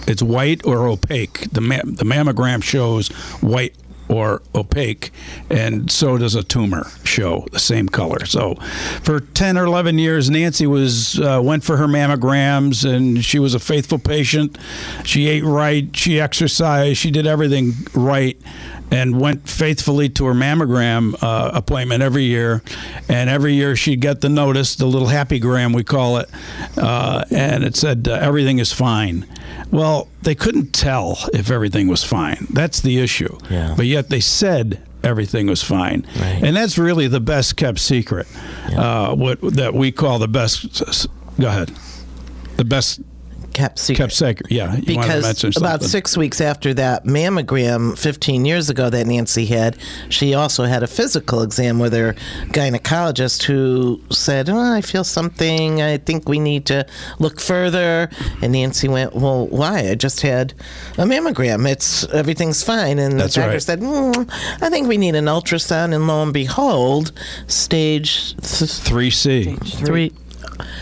it's 0.07 0.21
white 0.21 0.65
or 0.65 0.87
opaque. 0.87 1.47
The 1.51 1.61
ma- 1.61 1.81
the 1.83 2.05
mammogram 2.05 2.63
shows 2.63 3.09
white 3.41 3.75
or 4.09 4.41
opaque, 4.55 5.11
and 5.49 5.91
so 5.91 6.17
does 6.17 6.33
a 6.33 6.43
tumor 6.43 6.87
show 7.03 7.45
the 7.51 7.59
same 7.59 7.89
color. 7.89 8.25
So, 8.25 8.55
for 9.03 9.19
ten 9.19 9.57
or 9.57 9.65
eleven 9.65 9.97
years, 9.99 10.29
Nancy 10.29 10.65
was 10.65 11.19
uh, 11.19 11.41
went 11.43 11.63
for 11.63 11.77
her 11.77 11.87
mammograms, 11.87 12.89
and 12.89 13.23
she 13.23 13.37
was 13.37 13.53
a 13.53 13.59
faithful 13.59 13.99
patient. 13.99 14.57
She 15.03 15.27
ate 15.27 15.43
right, 15.43 15.93
she 15.95 16.19
exercised, 16.21 16.97
she 16.97 17.11
did 17.11 17.27
everything 17.27 17.73
right. 17.93 18.39
And 18.89 19.19
went 19.19 19.49
faithfully 19.49 20.07
to 20.09 20.25
her 20.27 20.33
mammogram 20.33 21.21
uh, 21.21 21.51
appointment 21.53 22.01
every 22.01 22.23
year, 22.23 22.61
and 23.09 23.29
every 23.29 23.53
year 23.53 23.75
she'd 23.75 23.99
get 23.99 24.21
the 24.21 24.29
notice, 24.29 24.75
the 24.75 24.85
little 24.85 25.09
happy 25.09 25.39
gram 25.39 25.73
we 25.73 25.83
call 25.83 26.17
it, 26.17 26.29
uh, 26.77 27.25
and 27.29 27.65
it 27.65 27.75
said 27.75 28.07
uh, 28.07 28.13
everything 28.13 28.59
is 28.59 28.71
fine. 28.71 29.25
Well, 29.71 30.07
they 30.21 30.35
couldn't 30.35 30.71
tell 30.71 31.17
if 31.33 31.51
everything 31.51 31.89
was 31.89 32.05
fine. 32.05 32.47
That's 32.49 32.79
the 32.79 32.99
issue. 32.99 33.37
Yeah. 33.49 33.73
But 33.75 33.87
yet 33.87 34.07
they 34.09 34.21
said 34.21 34.81
everything 35.03 35.47
was 35.47 35.61
fine, 35.61 36.07
Right. 36.17 36.41
and 36.43 36.55
that's 36.55 36.77
really 36.77 37.07
the 37.09 37.19
best 37.19 37.57
kept 37.57 37.79
secret. 37.79 38.25
Uh, 38.73 39.13
what 39.15 39.41
that 39.41 39.73
we 39.73 39.91
call 39.91 40.17
the 40.17 40.29
best. 40.29 41.07
Go 41.37 41.47
ahead. 41.47 41.71
The 42.55 42.63
best 42.65 43.01
Kept 43.57 43.79
secret. 43.79 43.97
kept 44.03 44.13
secret. 44.13 44.51
Yeah. 44.51 44.75
You 44.75 44.97
wanted 44.97 45.23
to 45.37 45.47
because 45.47 45.57
about 45.57 45.81
something. 45.81 45.87
six 45.87 46.15
weeks 46.15 46.39
after 46.41 46.75
that 46.75 47.05
mammogram 47.05 47.97
15 47.97 48.45
years 48.45 48.69
ago 48.69 48.89
that 48.91 49.07
Nancy 49.07 49.47
had, 49.47 49.77
she 50.09 50.35
also 50.35 50.65
had 50.65 50.83
a 50.83 50.87
physical 50.87 51.41
exam 51.41 51.79
with 51.79 51.93
her 51.93 52.13
gynecologist 52.51 53.43
who 53.43 53.99
said, 54.11 54.47
oh, 54.49 54.59
I 54.73 54.81
feel 54.81 55.03
something. 55.03 55.81
I 55.81 55.97
think 55.97 56.29
we 56.29 56.37
need 56.39 56.67
to 56.67 56.85
look 57.17 57.39
further. 57.39 58.09
And 58.43 58.51
Nancy 58.51 58.87
went, 58.87 59.15
Well, 59.15 59.47
why? 59.47 59.89
I 59.89 59.95
just 59.95 60.21
had 60.21 60.53
a 60.99 61.03
mammogram. 61.03 61.67
It's 61.67 62.03
everything's 62.13 62.61
fine. 62.63 62.99
And 62.99 63.19
That's 63.19 63.33
the 63.33 63.41
doctor 63.41 63.53
right. 63.53 63.61
said, 63.63 63.79
"Mm, 63.79 64.29
I 64.61 64.69
think 64.69 64.87
we 64.87 64.97
need 64.97 65.15
an 65.15 65.25
ultrasound. 65.25 65.95
And 65.95 66.05
lo 66.07 66.21
and 66.21 66.31
behold, 66.33 67.11
stage 67.47 68.35
th- 68.35 68.71
3C, 68.71 69.57
three. 69.85 70.11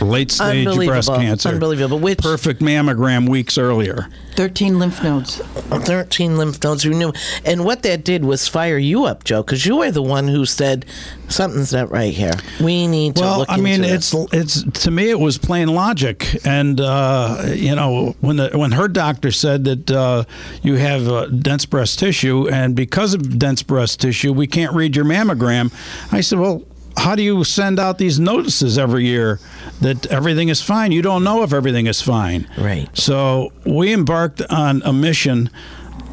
Late 0.01 0.32
stage 0.32 0.75
breast 0.75 1.10
cancer. 1.10 1.50
Unbelievable. 1.50 2.00
Which 2.00 2.20
Perfect 2.20 2.62
mammogram 2.62 3.27
weeks 3.29 3.58
earlier. 3.58 4.08
13 4.36 4.79
lymph 4.79 5.01
nodes. 5.01 5.38
13 5.38 6.38
lymph 6.38 6.62
nodes 6.63 6.84
you 6.84 6.94
knew 6.94 7.13
and 7.46 7.63
what 7.63 7.84
that 7.84 8.03
did 8.03 8.24
was 8.25 8.48
fire 8.48 8.77
you 8.77 9.05
up 9.05 9.24
joe 9.24 9.41
because 9.41 9.65
you 9.65 9.77
were 9.77 9.91
the 9.91 10.01
one 10.01 10.27
who 10.27 10.46
said 10.46 10.86
something's 11.29 11.72
not 11.74 11.89
right 11.89 12.13
here 12.13 12.34
we 12.62 12.86
need 12.88 13.15
to 13.15 13.22
Well, 13.22 13.39
look 13.39 13.50
I 13.50 13.58
mean, 13.58 13.84
into 13.84 13.94
it's 13.94 14.12
this." 14.12 14.27
it's 14.65 14.84
to 14.84 14.91
me 14.91 15.10
it 15.10 15.20
was 15.20 15.38
plain 15.38 15.70
logic, 15.70 16.46
and 16.46 16.79
uh, 16.79 17.44
you 17.53 17.75
know 17.75 18.15
when 18.22 18.36
the 18.38 18.50
when 18.53 18.74
her 18.74 18.88
doctor 18.88 19.32
said 19.32 19.63
that 19.65 19.91
uh, 19.91 20.24
you 20.62 20.75
have 20.75 21.08
uh, 21.08 21.27
dense 21.27 21.65
breast 21.65 21.98
tissue, 22.00 22.48
and 22.50 22.75
because 22.75 23.13
of 23.13 23.39
dense 23.39 23.63
breast 23.63 24.00
tissue, 24.01 24.34
we 24.34 24.48
can't 24.48 24.74
read 24.74 24.96
your 24.96 25.05
mammogram. 25.05 25.74
I 26.12 26.22
said, 26.22 26.39
well. 26.39 26.63
How 26.98 27.16
do 27.16 27.22
you 27.24 27.44
send 27.44 27.80
out 27.80 27.98
these 27.98 28.20
notices 28.20 28.78
every 28.78 29.06
year 29.06 29.40
that 29.82 30.06
everything 30.08 30.50
is 30.50 30.62
fine? 30.62 30.92
You 30.92 31.02
don't 31.02 31.24
know 31.24 31.44
if 31.44 31.54
everything 31.54 31.88
is 31.88 32.02
fine. 32.02 32.48
Right. 32.58 32.88
So 32.98 33.52
we 33.66 33.94
embarked 33.94 34.42
on 34.50 34.82
a 34.84 34.94
mission 34.94 35.50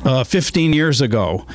uh, 0.05 0.25
15 0.25 0.73
years 0.73 1.01
ago 1.01 1.47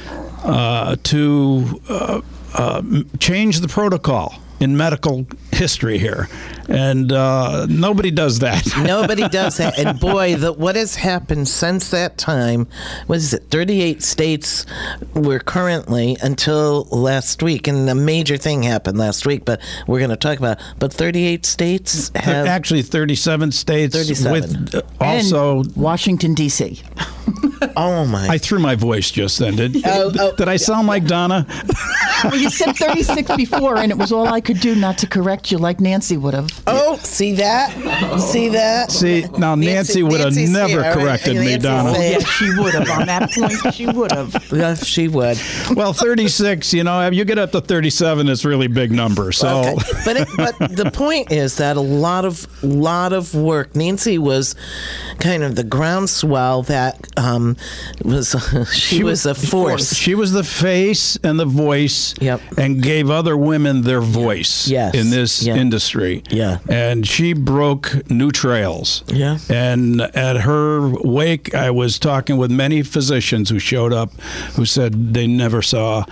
uh, 0.44 0.96
to 1.04 1.82
uh, 1.90 2.22
uh, 2.54 2.82
change 3.20 3.60
the 3.60 3.68
protocol 3.68 4.36
in 4.60 4.76
medical 4.76 5.28
history 5.52 5.98
here, 6.00 6.28
and 6.68 7.12
uh, 7.12 7.66
nobody 7.70 8.12
does 8.12 8.40
that. 8.40 8.66
Nobody 8.84 9.28
does 9.30 9.58
that. 9.58 9.78
And 9.80 10.00
boy, 10.00 10.36
the, 10.36 10.54
what 10.54 10.76
has 10.76 10.96
happened 10.96 11.48
since 11.48 11.90
that 11.92 12.18
time, 12.18 12.68
what 13.08 13.18
is 13.18 13.34
it, 13.34 13.44
38 13.50 14.04
states 14.04 14.66
were 15.14 15.40
currently 15.40 16.18
until 16.22 16.84
last 16.86 17.42
week. 17.42 17.68
And 17.68 17.90
a 17.90 17.96
major 17.96 18.38
thing 18.38 18.64
happened 18.64 18.98
last 18.98 19.26
week, 19.26 19.46
but 19.46 19.62
we're 19.88 20.00
going 20.00 20.10
to 20.10 20.16
talk 20.18 20.38
about 20.38 20.60
it. 20.60 20.66
But 20.80 20.94
38 20.94 21.46
states 21.46 22.12
have. 22.16 22.46
Actually, 22.48 22.82
37 22.82 23.52
states 23.52 23.96
37. 23.96 24.32
with 24.32 24.76
uh, 24.76 24.82
also. 25.00 25.60
and 25.62 25.76
Washington, 25.76 26.34
D.C. 26.34 26.82
oh, 27.78 28.06
my. 28.06 28.28
I 28.28 28.38
threw 28.38 28.60
my 28.60 28.76
voice 28.76 29.12
just 29.12 29.40
then. 29.40 29.56
Did, 29.56 29.78
Oh, 29.86 30.12
oh. 30.20 30.36
did 30.36 30.48
I 30.48 30.58
sound 30.58 30.88
like 30.88 31.06
Donna? 31.06 31.46
Well, 32.24 32.36
you 32.36 32.50
said 32.50 32.74
36 32.76 33.36
before, 33.36 33.78
and 33.78 33.92
it 33.92 33.98
was 33.98 34.12
all 34.12 34.28
I 34.28 34.42
could 34.42 34.60
do 34.60 34.76
not 34.76 34.98
to 35.00 35.08
correct 35.08 35.52
you 35.52 35.58
like 35.58 35.80
Nancy 35.80 36.18
would 36.18 36.34
have. 36.34 36.57
Oh, 36.66 36.98
see 37.04 37.34
that? 37.36 37.72
See 38.20 38.50
that? 38.50 38.92
See, 38.92 39.26
now 39.38 39.56
Nancy, 39.56 40.04
would 40.04 40.20
have 40.20 40.34
Nancy's 40.34 40.50
never 40.50 40.68
here, 40.70 40.82
right? 40.82 40.94
corrected 40.94 41.36
me, 41.36 41.46
Nancy's 41.58 41.64
Donna. 41.64 41.94
saying- 41.96 42.12
Yes, 42.14 42.28
she 42.30 42.50
would 42.58 42.74
have. 42.74 42.90
On 42.90 43.06
that 43.08 43.32
point, 43.32 43.74
she 43.76 43.86
would 43.86 44.12
have. 44.12 44.36
Yes, 44.58 44.86
she 44.86 45.08
would. 45.08 45.38
Well, 45.76 45.94
36, 45.94 46.74
you 46.74 46.84
know, 46.84 47.10
you 47.10 47.26
get 47.26 47.38
up 47.38 47.52
to 47.52 47.62
37, 47.62 48.28
it's 48.30 48.44
a 48.46 48.50
really 48.50 48.68
big 48.68 48.92
number. 48.92 49.32
So. 49.32 49.60
Okay. 49.60 49.76
But 50.06 50.18
it, 50.18 50.28
but 50.38 50.58
the 50.76 50.90
point 50.94 51.32
is 51.32 51.58
that 51.58 51.78
a 51.78 51.82
lot 51.82 52.26
of 52.26 52.48
lot 52.64 53.14
of 53.14 53.36
work. 53.36 53.76
Nancy 53.76 54.18
was 54.18 54.56
kind 55.20 55.44
of 55.44 55.56
the 55.56 55.64
groundswell 55.64 56.64
that 56.64 57.08
um, 57.18 57.56
was 58.04 58.36
she, 58.74 59.04
was 59.04 59.26
a 59.26 59.36
force. 59.36 59.94
She 59.94 60.16
was 60.16 60.32
the 60.32 60.44
face 60.44 61.18
and 61.24 61.40
the 61.40 61.46
voice 61.46 62.16
Yep. 62.20 62.42
and 62.58 62.82
gave 62.82 63.10
other 63.10 63.36
women 63.38 63.82
their 63.82 64.02
voice 64.02 64.68
Yes. 64.68 64.96
in 64.96 65.10
this 65.10 65.44
Yeah. 65.44 65.56
industry. 65.56 66.24
Yeah. 66.30 66.47
And 66.70 67.08
she 67.08 67.34
broke 67.34 68.10
new 68.10 68.32
trails. 68.32 69.04
Yeah. 69.08 69.38
And 69.50 70.02
at 70.02 70.38
her 70.42 70.90
wake, 71.04 71.54
I 71.54 71.70
was 71.72 72.00
talking 72.00 72.38
with 72.38 72.52
many 72.52 72.84
physicians 72.84 73.50
who 73.50 73.60
showed 73.60 73.94
up 73.94 74.14
who 74.56 74.66
said 74.66 75.14
they 75.14 75.28
never 75.28 75.62
saw 75.62 76.06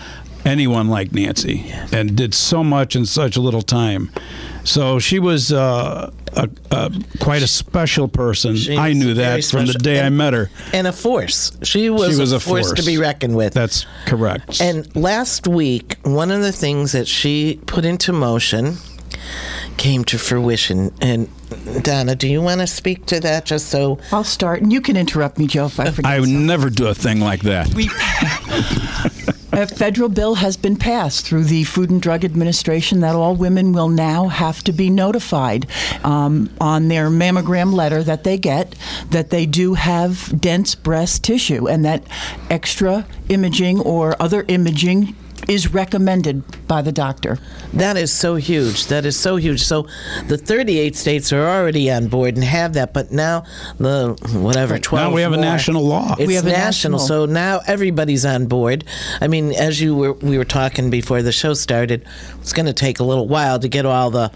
anyone 0.46 0.88
like 0.89 1.12
Nancy 1.12 1.65
and 1.92 2.15
did 2.15 2.34
so 2.34 2.63
much 2.63 2.96
in 2.96 3.06
such 3.06 3.36
a 3.36 3.42
little 3.42 3.63
time. 3.63 4.12
So 4.63 5.00
she 5.00 5.20
was 5.20 5.51
uh, 5.51 6.12
a, 6.34 6.50
a, 6.72 6.92
quite 7.20 7.42
a 7.42 7.48
special 7.48 8.08
person. 8.08 8.56
She 8.56 8.77
I 8.77 8.94
knew 8.94 9.15
that 9.15 9.44
from 9.44 9.65
the 9.65 9.74
day 9.74 10.01
I 10.01 10.10
met 10.10 10.34
her. 10.34 10.50
and 10.74 10.88
a 10.88 10.92
force. 10.94 11.51
She 11.63 11.89
was, 11.89 12.13
She 12.13 12.20
was 12.20 12.32
a, 12.32 12.38
a 12.38 12.39
force, 12.39 12.72
to 12.74 12.84
be 12.84 12.98
reckoned 12.98 13.36
with. 13.36 13.54
That's 13.54 13.86
correct. 14.06 14.62
And 14.62 14.94
last 14.96 15.48
week, 15.48 15.98
one 16.04 16.32
of 16.32 16.42
the 16.42 16.51
things 16.51 16.92
that 16.94 17.08
she 17.08 17.60
put 17.65 17.86
into 17.86 18.13
motion 18.13 18.77
came 19.77 20.03
to 20.05 20.17
fruition. 20.17 20.94
And 21.01 21.29
Donna, 21.84 22.15
do 22.15 22.27
you 22.27 22.41
want 22.41 22.62
to 22.62 22.67
speak 22.67 23.05
to 23.08 23.20
that 23.22 23.46
just 23.46 23.70
so? 23.70 24.00
I'll 24.12 24.24
start, 24.24 24.62
and 24.62 24.72
you 24.72 24.82
can 24.82 24.98
interrupt 24.98 25.38
me, 25.38 25.48
Joe, 25.48 25.65
if 25.65 25.79
I 25.79 25.91
forget. 25.91 26.12
I 26.12 26.20
would 26.20 26.29
something. 26.29 26.46
never 26.46 26.70
do 26.70 26.88
a 26.88 26.96
thing 26.96 27.20
like 27.20 27.41
that. 27.41 27.70
A 29.55 29.67
federal 29.67 30.10
bill 30.10 30.36
has 30.36 30.58
been 30.58 30.75
passed 30.75 31.25
through 31.25 31.46
the 31.46 31.63
Food 31.63 31.89
and 31.89 32.01
Drug 32.01 32.25
Administration 32.25 33.00
that 33.00 33.15
all 33.15 33.38
women 33.38 33.72
will 33.72 33.88
now 33.88 34.27
have 34.27 34.62
to 34.65 34.74
be 34.74 34.89
notified 34.89 35.65
um, 36.03 36.50
on 36.60 36.89
their 36.89 37.10
mammogram 37.10 37.74
letter 37.74 38.03
that 38.03 38.25
they 38.25 38.38
get 38.38 38.75
that 39.12 39.29
they 39.29 39.46
do 39.46 39.75
have 39.75 40.41
dense 40.41 40.75
breast 40.75 41.24
tissue 41.24 41.70
and 41.70 41.86
that 41.86 42.03
extra 42.50 43.08
imaging 43.29 43.79
or 43.79 44.22
other 44.22 44.44
imaging 44.50 45.15
is 45.47 45.73
recommended 45.73 46.43
by 46.67 46.81
the 46.81 46.91
doctor. 46.91 47.39
That 47.73 47.97
is 47.97 48.11
so 48.11 48.35
huge. 48.35 48.87
That 48.87 49.05
is 49.05 49.17
so 49.17 49.35
huge. 49.35 49.63
So 49.63 49.87
the 50.27 50.37
38 50.37 50.95
states 50.95 51.31
are 51.33 51.47
already 51.47 51.91
on 51.91 52.07
board 52.07 52.35
and 52.35 52.43
have 52.43 52.73
that, 52.73 52.93
but 52.93 53.11
now 53.11 53.43
the 53.77 54.17
whatever 54.33 54.79
12 54.79 55.09
Now 55.09 55.15
we 55.15 55.21
have 55.21 55.33
a 55.33 55.37
national 55.37 55.83
law. 55.83 56.15
It's 56.17 56.27
We 56.27 56.35
have 56.35 56.45
a 56.45 56.49
national, 56.49 56.99
national. 56.99 56.99
so 56.99 57.25
now 57.25 57.61
everybody's 57.67 58.25
on 58.25 58.47
board. 58.47 58.83
I 59.21 59.27
mean, 59.27 59.53
as 59.53 59.81
you 59.81 59.95
were 59.95 60.13
we 60.13 60.37
were 60.37 60.45
talking 60.45 60.89
before 60.89 61.21
the 61.21 61.31
show 61.31 61.53
started, 61.53 62.05
it's 62.41 62.53
going 62.53 62.65
to 62.65 62.73
take 62.73 62.99
a 62.99 63.03
little 63.03 63.27
while 63.27 63.59
to 63.59 63.67
get 63.67 63.85
all 63.85 64.09
the 64.09 64.31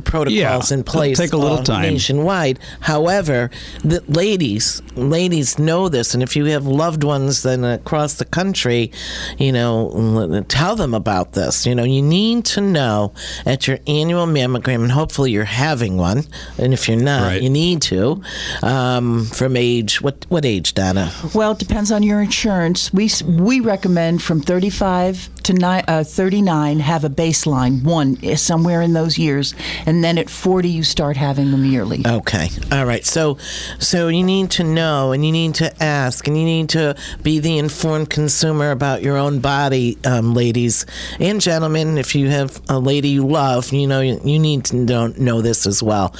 protocols 0.00 0.70
Yeah, 0.70 0.76
in 0.76 0.84
place 0.84 1.18
take 1.18 1.32
a 1.32 1.36
little 1.36 1.58
uh, 1.58 1.64
time. 1.64 1.82
nationwide. 1.92 2.58
However, 2.80 3.50
the 3.84 4.00
ladies 4.08 4.80
ladies 4.96 5.58
know 5.58 5.88
this, 5.88 6.14
and 6.14 6.22
if 6.22 6.36
you 6.36 6.46
have 6.46 6.66
loved 6.66 7.04
ones 7.04 7.42
then 7.42 7.64
across 7.64 8.14
the 8.14 8.24
country, 8.24 8.90
you 9.38 9.52
know, 9.52 10.42
tell 10.48 10.76
them 10.76 10.94
about 10.94 11.32
this. 11.32 11.66
You 11.66 11.74
know, 11.74 11.84
you 11.84 12.00
need 12.02 12.44
to 12.46 12.60
know 12.60 13.12
at 13.44 13.66
your 13.68 13.78
annual 13.86 14.26
mammogram, 14.26 14.82
and 14.82 14.92
hopefully 14.92 15.30
you're 15.32 15.44
having 15.44 15.96
one. 15.96 16.24
And 16.58 16.72
if 16.72 16.88
you're 16.88 16.96
not, 17.00 17.22
Right. 17.22 17.42
you 17.42 17.50
need 17.50 17.82
to. 17.82 18.22
Um, 18.62 19.26
from 19.26 19.56
age 19.56 20.00
what 20.00 20.24
what 20.28 20.44
age, 20.44 20.74
Donna? 20.74 21.12
Well, 21.34 21.52
it 21.52 21.58
depends 21.58 21.90
on 21.90 22.02
your 22.02 22.20
insurance. 22.22 22.92
We 22.92 23.10
we 23.26 23.60
recommend 23.60 24.22
from 24.22 24.40
35 24.40 25.28
to 25.44 25.52
ni- 25.52 25.82
uh, 25.88 26.04
39 26.04 26.80
have 26.80 27.04
a 27.04 27.08
baseline 27.08 27.82
one 27.82 28.36
somewhere 28.36 28.82
in 28.82 28.92
those 28.92 29.18
years, 29.18 29.54
and 29.86 30.02
then 30.02 30.18
at 30.18 30.30
40 30.30 30.68
you 30.68 30.82
start 30.82 31.16
having 31.16 31.50
them 31.50 31.64
yearly. 31.64 32.02
Okay. 32.06 32.48
All 32.70 32.86
right. 32.86 33.04
So, 33.04 33.38
so 33.78 34.08
you 34.08 34.22
need 34.22 34.50
to 34.52 34.64
know, 34.64 35.12
and 35.12 35.24
you 35.24 35.32
need 35.32 35.54
to 35.56 35.82
ask, 35.82 36.26
and 36.26 36.36
you 36.36 36.44
need 36.44 36.68
to 36.70 36.96
be 37.22 37.38
the 37.38 37.58
informed 37.58 38.10
consumer 38.10 38.70
about 38.70 39.02
your 39.02 39.16
own 39.16 39.40
body, 39.40 39.98
um, 40.04 40.34
ladies 40.34 40.86
and 41.18 41.40
gentlemen. 41.40 41.98
If 41.98 42.14
you 42.14 42.28
have 42.28 42.60
a 42.68 42.78
lady 42.78 43.08
you 43.08 43.26
love, 43.26 43.72
you 43.72 43.86
know 43.86 44.00
you, 44.00 44.20
you 44.24 44.38
need 44.38 44.64
to 44.66 44.76
know, 44.76 45.08
know 45.08 45.40
this 45.42 45.66
as 45.66 45.82
well. 45.82 46.14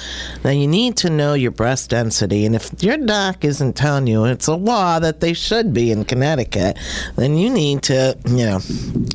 Now, 0.45 0.50
you 0.50 0.67
need 0.67 0.97
to 0.99 1.11
know 1.11 1.35
your 1.35 1.50
breast 1.50 1.91
density, 1.91 2.45
and 2.47 2.55
if 2.55 2.71
your 2.83 2.97
doc 2.97 3.45
isn't 3.45 3.75
telling 3.76 4.07
you 4.07 4.25
it's 4.25 4.47
a 4.47 4.55
law 4.55 4.99
that 4.99 5.21
they 5.21 5.33
should 5.33 5.73
be 5.73 5.91
in 5.91 6.05
Connecticut, 6.05 6.79
then 7.17 7.37
you 7.37 7.50
need 7.50 7.83
to, 7.85 8.17
you 8.26 8.47
know, 8.47 8.61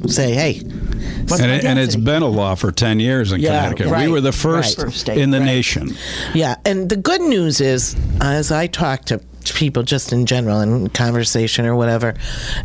say, 0.08 0.34
hey, 0.34 0.60
and, 0.60 1.52
it, 1.52 1.66
and 1.66 1.80
it's 1.80 1.96
been 1.96 2.24
a 2.24 2.28
law 2.28 2.56
for 2.56 2.72
10 2.72 3.00
years 3.00 3.32
in 3.32 3.40
Yeah, 3.40 3.64
Connecticut. 3.64 3.88
right, 3.92 4.06
we 4.08 4.12
were 4.12 4.22
the 4.22 4.32
first 4.32 4.78
right. 4.78 4.86
First 4.88 5.10
in 5.10 5.32
the 5.32 5.40
right. 5.40 5.46
nation. 5.46 5.90
Yeah, 6.34 6.56
and 6.66 6.90
the 6.90 6.98
good 6.98 7.22
news 7.22 7.62
is, 7.62 7.96
as 8.22 8.52
I 8.52 8.68
talk 8.68 9.06
to 9.06 9.22
people 9.54 9.84
just 9.84 10.12
in 10.12 10.26
general 10.26 10.62
in 10.62 10.90
conversation 10.90 11.66
or 11.66 11.76
whatever, 11.76 12.14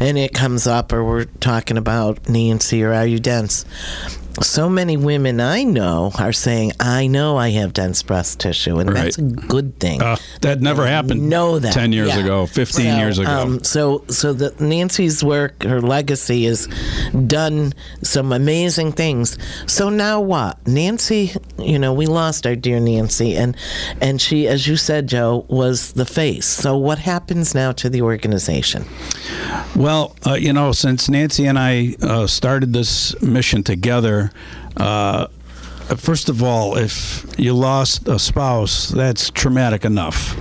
and 0.01 0.19
it 0.19 0.35
comes 0.35 0.67
up 0.67 0.93
or 0.93 1.05
we're 1.05 1.25
talking 1.25 1.77
about 1.77 2.29
Nancy 2.29 2.83
or 2.83 2.93
are 2.93 3.07
you 3.07 3.19
dense? 3.21 3.65
So 4.41 4.69
many 4.69 4.97
women 4.97 5.41
I 5.41 5.63
know 5.63 6.11
are 6.19 6.33
saying, 6.33 6.73
I 6.81 7.07
know 7.07 7.37
I 7.37 7.51
have 7.51 7.73
dense 7.73 8.03
breast 8.03 8.41
tissue, 8.41 8.79
and 8.79 8.89
that's 8.89 9.19
a 9.19 9.23
good 9.23 9.79
thing. 9.79 10.01
Uh, 10.01 10.17
that 10.41 10.61
never 10.61 10.87
happened 10.87 11.29
know 11.29 11.59
that 11.59 11.73
10 11.73 11.93
years 11.93 12.09
yeah. 12.09 12.21
ago, 12.21 12.47
15 12.47 12.85
So, 12.85 12.97
years 12.99 13.19
ago. 13.19 13.31
Um, 13.31 13.63
so, 13.63 14.05
so 14.09 14.33
that 14.33 14.61
Nancy's 14.61 15.23
work, 15.23 15.63
her 15.63 15.81
legacy, 15.81 16.45
has 16.45 16.67
done 17.27 17.75
some 18.03 18.33
amazing 18.33 18.93
things. 18.93 19.37
So 19.67 19.89
now 19.89 20.21
what? 20.21 20.67
Nancy, 20.67 21.33
you 21.59 21.79
know, 21.79 21.93
we 21.93 22.07
lost 22.07 22.47
our 22.47 22.57
dear 22.57 22.81
Nancy, 22.81 23.37
and 23.37 23.57
and 24.01 24.21
she, 24.21 24.49
as 24.49 24.67
you 24.67 24.77
said, 24.77 25.07
Joe, 25.07 25.45
was 25.49 25.93
the 25.93 26.07
face. 26.07 26.47
So 26.47 26.77
what 26.77 26.99
happens 26.99 27.55
now 27.55 27.73
to 27.73 27.91
the 27.91 28.03
organization? 28.03 28.85
Well, 29.77 30.17
uh, 30.27 30.35
you 30.35 30.53
know, 30.53 30.73
since 30.73 31.09
Nancy 31.09 31.47
and 31.47 31.59
I 31.59 31.97
uh, 32.03 32.27
started 32.27 32.73
this 32.73 33.21
mission 33.23 33.63
together, 33.63 34.22
uh, 34.77 35.27
first 35.97 36.29
of 36.29 36.43
all, 36.43 36.77
if 36.77 37.27
you 37.39 37.55
lost 37.55 38.09
a 38.09 38.19
spouse, 38.19 38.89
that's 38.89 39.31
traumatic 39.31 39.85
enough. 39.85 40.37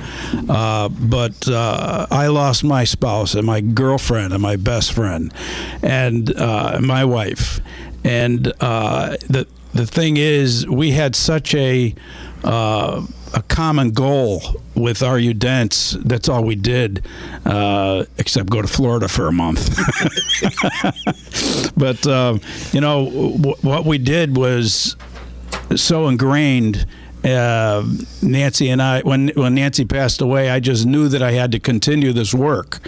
Uh, 0.49 0.89
but 0.89 1.47
uh, 1.47 2.07
I 2.11 2.27
lost 2.27 2.63
my 2.63 2.83
spouse 2.83 3.35
and 3.35 3.45
my 3.45 3.61
girlfriend 3.61 4.33
and 4.33 4.41
my 4.41 4.55
best 4.55 4.93
friend 4.93 5.33
and 5.81 6.35
uh, 6.35 6.79
my 6.81 7.05
wife. 7.05 7.59
And 8.03 8.51
uh, 8.59 9.17
the 9.29 9.47
the 9.73 9.85
thing 9.85 10.17
is, 10.17 10.67
we 10.67 10.91
had 10.91 11.15
such 11.15 11.55
a 11.55 11.95
uh, 12.43 13.05
a 13.33 13.41
common 13.43 13.91
goal 13.91 14.41
with 14.75 15.01
Are 15.03 15.19
You 15.19 15.33
Dense. 15.33 15.91
That's 16.03 16.27
all 16.29 16.43
we 16.43 16.55
did, 16.55 17.05
uh, 17.45 18.05
except 18.17 18.49
go 18.49 18.61
to 18.61 18.67
Florida 18.67 19.07
for 19.07 19.27
a 19.27 19.31
month. 19.31 19.69
but 21.77 22.05
um, 22.07 22.41
you 22.71 22.81
know 22.81 23.05
w- 23.05 23.55
what 23.61 23.85
we 23.85 23.97
did 23.97 24.35
was 24.37 24.95
so 25.75 26.07
ingrained. 26.07 26.85
Uh, 27.23 27.85
Nancy 28.23 28.69
and 28.69 28.81
I, 28.81 29.01
when 29.01 29.27
when 29.35 29.53
Nancy 29.53 29.85
passed 29.85 30.21
away, 30.21 30.49
I 30.49 30.59
just 30.59 30.87
knew 30.87 31.07
that 31.09 31.21
I 31.21 31.33
had 31.33 31.51
to 31.51 31.59
continue 31.59 32.13
this 32.13 32.33
work. 32.33 32.79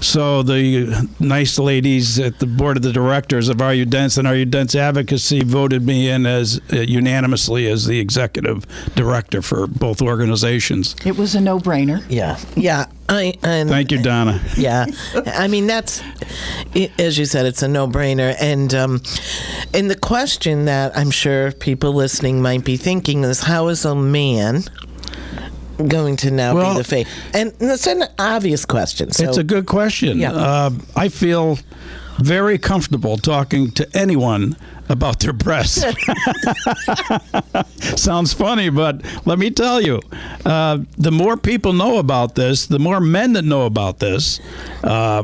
So 0.00 0.42
the 0.42 1.08
nice 1.20 1.58
ladies 1.58 2.18
at 2.18 2.38
the 2.38 2.46
board 2.46 2.78
of 2.78 2.82
the 2.82 2.92
directors 2.92 3.48
of 3.48 3.60
Are 3.60 3.74
You 3.74 3.84
Dense 3.84 4.16
and 4.16 4.26
Are 4.26 4.34
You 4.34 4.46
Dense 4.46 4.74
Advocacy 4.74 5.44
voted 5.44 5.84
me 5.84 6.08
in 6.08 6.24
as 6.26 6.60
uh, 6.72 6.76
unanimously 6.76 7.66
as 7.66 7.84
the 7.86 8.00
executive 8.00 8.66
director 8.94 9.42
for 9.42 9.66
both 9.66 10.00
organizations. 10.00 10.96
It 11.04 11.16
was 11.18 11.34
a 11.34 11.40
no-brainer. 11.40 12.04
Yeah, 12.08 12.38
yeah. 12.56 12.86
I 13.10 13.34
and 13.42 13.68
Thank 13.68 13.90
you, 13.90 14.00
Donna. 14.00 14.40
yeah 14.56 14.86
i 15.26 15.48
mean 15.48 15.66
that's 15.66 16.00
i 16.76 16.92
as 16.96 17.18
you 17.18 17.24
said 17.24 17.44
it's 17.44 17.60
a 17.60 17.66
no-brainer 17.66 18.36
and 18.40 18.72
um 18.72 19.02
and 19.74 19.90
the 19.90 19.98
question 19.98 20.66
that 20.66 20.96
i'm 20.96 21.10
sure 21.10 21.50
people 21.50 21.92
listening 21.92 22.40
might 22.40 22.64
be 22.64 22.76
thinking 22.76 23.24
is 23.24 23.40
how 23.40 23.66
is 23.66 23.84
a 23.84 23.96
man 23.96 24.62
going 25.88 26.16
to 26.16 26.30
now 26.30 26.54
Well- 26.54 26.72
be 26.74 26.78
the 26.78 26.84
face 26.84 27.08
and 27.34 27.52
it's 27.60 27.86
an 27.86 28.04
obvious 28.18 28.64
question 28.64 29.10
so 29.12 29.24
It's 29.24 29.38
a 29.38 29.44
good 29.44 29.66
question. 29.66 30.18
Yeah. 30.18 30.32
Uh, 30.32 30.70
I 30.96 31.08
feel 31.08 31.58
very 32.18 32.58
comfortable 32.58 33.16
talking 33.16 33.70
to 33.72 33.88
anyone 33.96 34.56
about 34.88 35.20
their 35.20 35.32
breasts. 35.32 35.84
Sounds 38.00 38.32
funny, 38.32 38.70
but 38.70 39.02
let 39.24 39.38
me 39.38 39.50
tell 39.50 39.80
you, 39.80 40.00
uh, 40.44 40.78
the 40.98 41.12
more 41.12 41.36
people 41.36 41.72
know 41.72 41.98
about 41.98 42.34
this, 42.34 42.66
the 42.66 42.78
more 42.78 43.00
men 43.00 43.32
that 43.34 43.44
know 43.44 43.66
about 43.66 43.98
this. 44.00 44.40
Uh, 44.82 45.22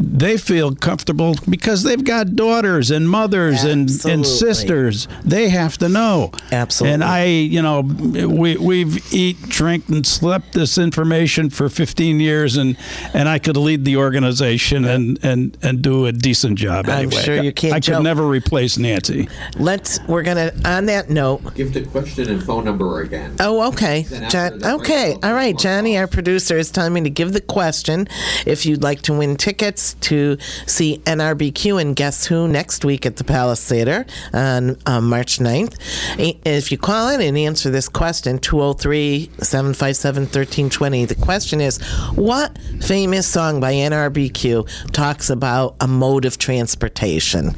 they 0.00 0.36
feel 0.36 0.74
comfortable 0.74 1.34
because 1.48 1.82
they've 1.82 2.04
got 2.04 2.36
daughters 2.36 2.90
and 2.90 3.08
mothers 3.08 3.64
and, 3.64 3.88
Absolutely. 3.88 4.12
and 4.12 4.26
sisters. 4.26 5.08
They 5.24 5.48
have 5.48 5.76
to 5.78 5.88
know. 5.88 6.32
Absolutely. 6.52 6.94
And 6.94 7.04
I, 7.04 7.24
you 7.24 7.60
know, 7.62 7.80
we 7.80 8.56
we've 8.56 9.12
eat, 9.12 9.40
drink, 9.48 9.88
and 9.88 10.06
slept 10.06 10.52
this 10.52 10.78
information 10.78 11.50
for 11.50 11.68
15 11.68 12.20
years, 12.20 12.56
and 12.56 12.76
and 13.12 13.28
I 13.28 13.38
could 13.38 13.56
lead 13.56 13.84
the 13.84 13.96
organization 13.96 14.84
and 14.84 15.18
and 15.24 15.56
and 15.62 15.82
do 15.82 16.06
a 16.06 16.12
decent 16.12 16.58
job. 16.58 16.86
I'm 16.88 17.08
Anyway, 17.08 17.22
sure 17.22 17.42
you 17.42 17.52
can, 17.52 17.72
I 17.72 17.80
Joe. 17.80 17.96
could 17.96 18.04
never 18.04 18.26
replace 18.26 18.78
Nancy. 18.78 19.28
let's 19.58 20.00
we're 20.06 20.22
gonna 20.22 20.52
on 20.64 20.86
that 20.86 21.10
note 21.10 21.54
Give 21.54 21.72
the 21.72 21.84
question 21.86 22.28
and 22.30 22.42
phone 22.42 22.64
number 22.64 23.00
again. 23.00 23.34
Oh, 23.40 23.68
okay. 23.68 24.06
John, 24.28 24.64
okay. 24.64 25.16
All 25.22 25.34
right. 25.34 25.56
Johnny, 25.58 25.96
our 25.98 26.06
producer, 26.06 26.56
is 26.56 26.70
telling 26.70 26.92
me 26.92 27.00
to 27.02 27.10
give 27.10 27.32
the 27.32 27.40
question. 27.40 28.06
If 28.46 28.64
you'd 28.66 28.82
like 28.82 29.02
to 29.02 29.12
win 29.12 29.36
tickets 29.36 29.87
to 29.94 30.36
see 30.66 30.98
NRBQ 31.04 31.80
and 31.80 31.94
Guess 31.94 32.26
Who 32.26 32.48
next 32.48 32.84
week 32.84 33.06
at 33.06 33.16
the 33.16 33.24
Palace 33.24 33.66
Theater 33.66 34.06
on 34.32 34.76
um, 34.86 35.08
March 35.08 35.38
9th, 35.38 35.76
if 36.18 36.70
you 36.72 36.78
call 36.78 37.08
in 37.08 37.20
and 37.20 37.36
answer 37.36 37.70
this 37.70 37.88
question, 37.88 38.38
203 38.38 39.30
757 39.40 40.22
1320, 40.22 41.04
the 41.04 41.14
question 41.14 41.60
is 41.60 41.78
What 42.14 42.58
famous 42.80 43.26
song 43.26 43.60
by 43.60 43.72
NRBQ 43.72 44.92
talks 44.92 45.30
about 45.30 45.76
a 45.80 45.88
mode 45.88 46.24
of 46.24 46.38
transportation? 46.38 47.54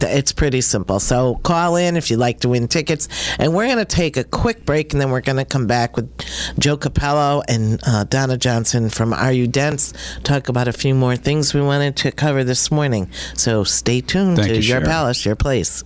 It's 0.00 0.32
pretty 0.32 0.60
simple. 0.60 1.00
So 1.00 1.36
call 1.36 1.76
in 1.76 1.96
if 1.96 2.10
you'd 2.10 2.18
like 2.18 2.40
to 2.40 2.48
win 2.48 2.68
tickets. 2.68 3.08
And 3.38 3.54
we're 3.54 3.66
going 3.66 3.78
to 3.78 3.84
take 3.84 4.16
a 4.16 4.24
quick 4.24 4.64
break 4.64 4.92
and 4.92 5.00
then 5.00 5.10
we're 5.10 5.20
going 5.20 5.36
to 5.36 5.44
come 5.44 5.66
back 5.66 5.96
with 5.96 6.10
Joe 6.58 6.76
Cappello 6.76 7.42
and 7.48 7.80
uh, 7.86 8.04
Donna 8.04 8.36
Johnson 8.36 8.88
from 8.90 9.12
Are 9.12 9.32
You 9.32 9.46
Dense, 9.46 9.92
talk 10.22 10.48
about 10.48 10.68
a 10.68 10.72
few 10.72 10.94
more 10.94 11.16
things 11.16 11.43
we 11.52 11.60
wanted 11.60 11.96
to 11.96 12.12
cover 12.12 12.44
this 12.44 12.70
morning. 12.70 13.10
So 13.34 13.64
stay 13.64 14.00
tuned 14.00 14.36
Thank 14.36 14.48
to 14.48 14.54
you, 14.54 14.60
Your 14.60 14.80
Sharon. 14.80 14.86
Palace, 14.86 15.26
Your 15.26 15.36
Place. 15.36 15.84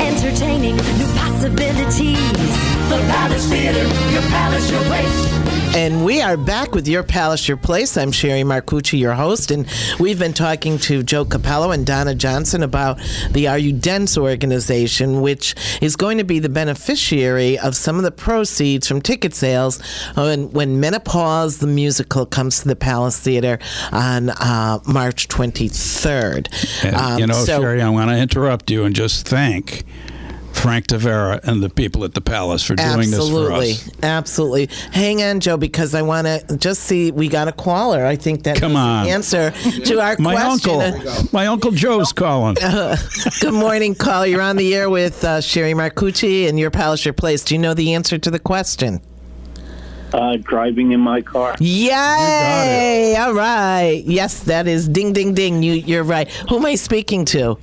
Entertaining 0.00 0.76
new 0.76 1.12
possibilities. 1.16 2.18
The 2.88 2.98
Palace 3.08 3.48
Theater, 3.48 3.82
your 4.12 4.22
palace, 4.22 4.70
your 4.70 4.82
place. 4.84 5.51
And 5.74 6.04
we 6.04 6.20
are 6.20 6.36
back 6.36 6.72
with 6.74 6.86
Your 6.86 7.02
Palace, 7.02 7.48
Your 7.48 7.56
Place. 7.56 7.96
I'm 7.96 8.12
Sherry 8.12 8.42
Marcucci, 8.42 8.98
your 8.98 9.14
host, 9.14 9.50
and 9.50 9.66
we've 9.98 10.18
been 10.18 10.34
talking 10.34 10.76
to 10.80 11.02
Joe 11.02 11.24
Cappello 11.24 11.72
and 11.72 11.86
Donna 11.86 12.14
Johnson 12.14 12.62
about 12.62 12.98
the 13.30 13.48
Are 13.48 13.56
You 13.56 13.72
Dense 13.72 14.18
organization, 14.18 15.22
which 15.22 15.54
is 15.80 15.96
going 15.96 16.18
to 16.18 16.24
be 16.24 16.40
the 16.40 16.50
beneficiary 16.50 17.58
of 17.58 17.74
some 17.74 17.96
of 17.96 18.02
the 18.02 18.10
proceeds 18.10 18.86
from 18.86 19.00
ticket 19.00 19.34
sales 19.34 19.80
when, 20.14 20.50
when 20.50 20.78
Menopause, 20.78 21.58
the 21.58 21.66
musical, 21.66 22.26
comes 22.26 22.60
to 22.60 22.68
the 22.68 22.76
Palace 22.76 23.18
Theater 23.18 23.58
on 23.92 24.28
uh, 24.28 24.78
March 24.86 25.26
23rd. 25.28 26.84
And, 26.84 26.96
Um, 26.96 27.18
you 27.18 27.26
know, 27.26 27.44
so- 27.44 27.62
Sherry, 27.62 27.80
I 27.80 27.88
want 27.88 28.10
to 28.10 28.18
interrupt 28.18 28.70
you 28.70 28.84
and 28.84 28.94
just 28.94 29.26
thank 29.26 29.84
Frank 30.52 30.86
Tavera 30.86 31.40
and 31.42 31.62
the 31.62 31.68
people 31.68 32.04
at 32.04 32.14
the 32.14 32.20
Palace 32.20 32.62
for 32.62 32.74
doing 32.76 32.88
Absolutely, 32.88 33.72
this 33.72 33.82
for 33.84 33.88
us. 33.88 33.98
absolutely. 34.04 34.68
Hang 34.92 35.22
on, 35.22 35.40
Joe, 35.40 35.56
because 35.56 35.94
I 35.94 36.02
want 36.02 36.26
to 36.26 36.56
just 36.56 36.82
see. 36.84 37.10
We 37.10 37.28
got 37.28 37.48
a 37.48 37.52
caller. 37.52 38.04
I 38.06 38.14
think 38.16 38.44
that 38.44 38.56
Come 38.58 38.72
is 38.72 38.76
the 38.76 38.80
on. 38.80 39.06
answer 39.08 39.50
to 39.50 40.00
our 40.00 40.16
My 40.18 40.34
question. 40.34 40.80
uncle, 40.80 41.28
my 41.32 41.46
uncle 41.48 41.70
Joe's 41.72 42.12
calling. 42.12 42.54
Good 43.40 43.54
morning, 43.54 43.94
caller. 43.96 44.26
You're 44.26 44.40
on 44.42 44.56
the 44.56 44.74
air 44.74 44.88
with 44.88 45.24
uh, 45.24 45.40
Sherry 45.40 45.72
Marcucci 45.72 46.48
and 46.48 46.58
your 46.60 46.70
palace, 46.70 47.04
your 47.04 47.14
place. 47.14 47.42
Do 47.42 47.54
you 47.54 47.60
know 47.60 47.74
the 47.74 47.94
answer 47.94 48.18
to 48.18 48.30
the 48.30 48.38
question? 48.38 49.00
uh, 50.14 50.36
driving 50.42 50.92
in 50.92 51.00
my 51.00 51.22
car. 51.22 51.56
Yay! 51.58 53.16
All 53.18 53.32
right. 53.32 54.02
Yes, 54.04 54.40
that 54.44 54.66
is 54.68 54.86
ding, 54.86 55.14
ding, 55.14 55.32
ding. 55.32 55.62
You, 55.62 55.72
you're 55.72 56.02
right. 56.04 56.30
Who 56.50 56.56
am 56.58 56.66
I 56.66 56.74
speaking 56.74 57.24
to? 57.26 57.56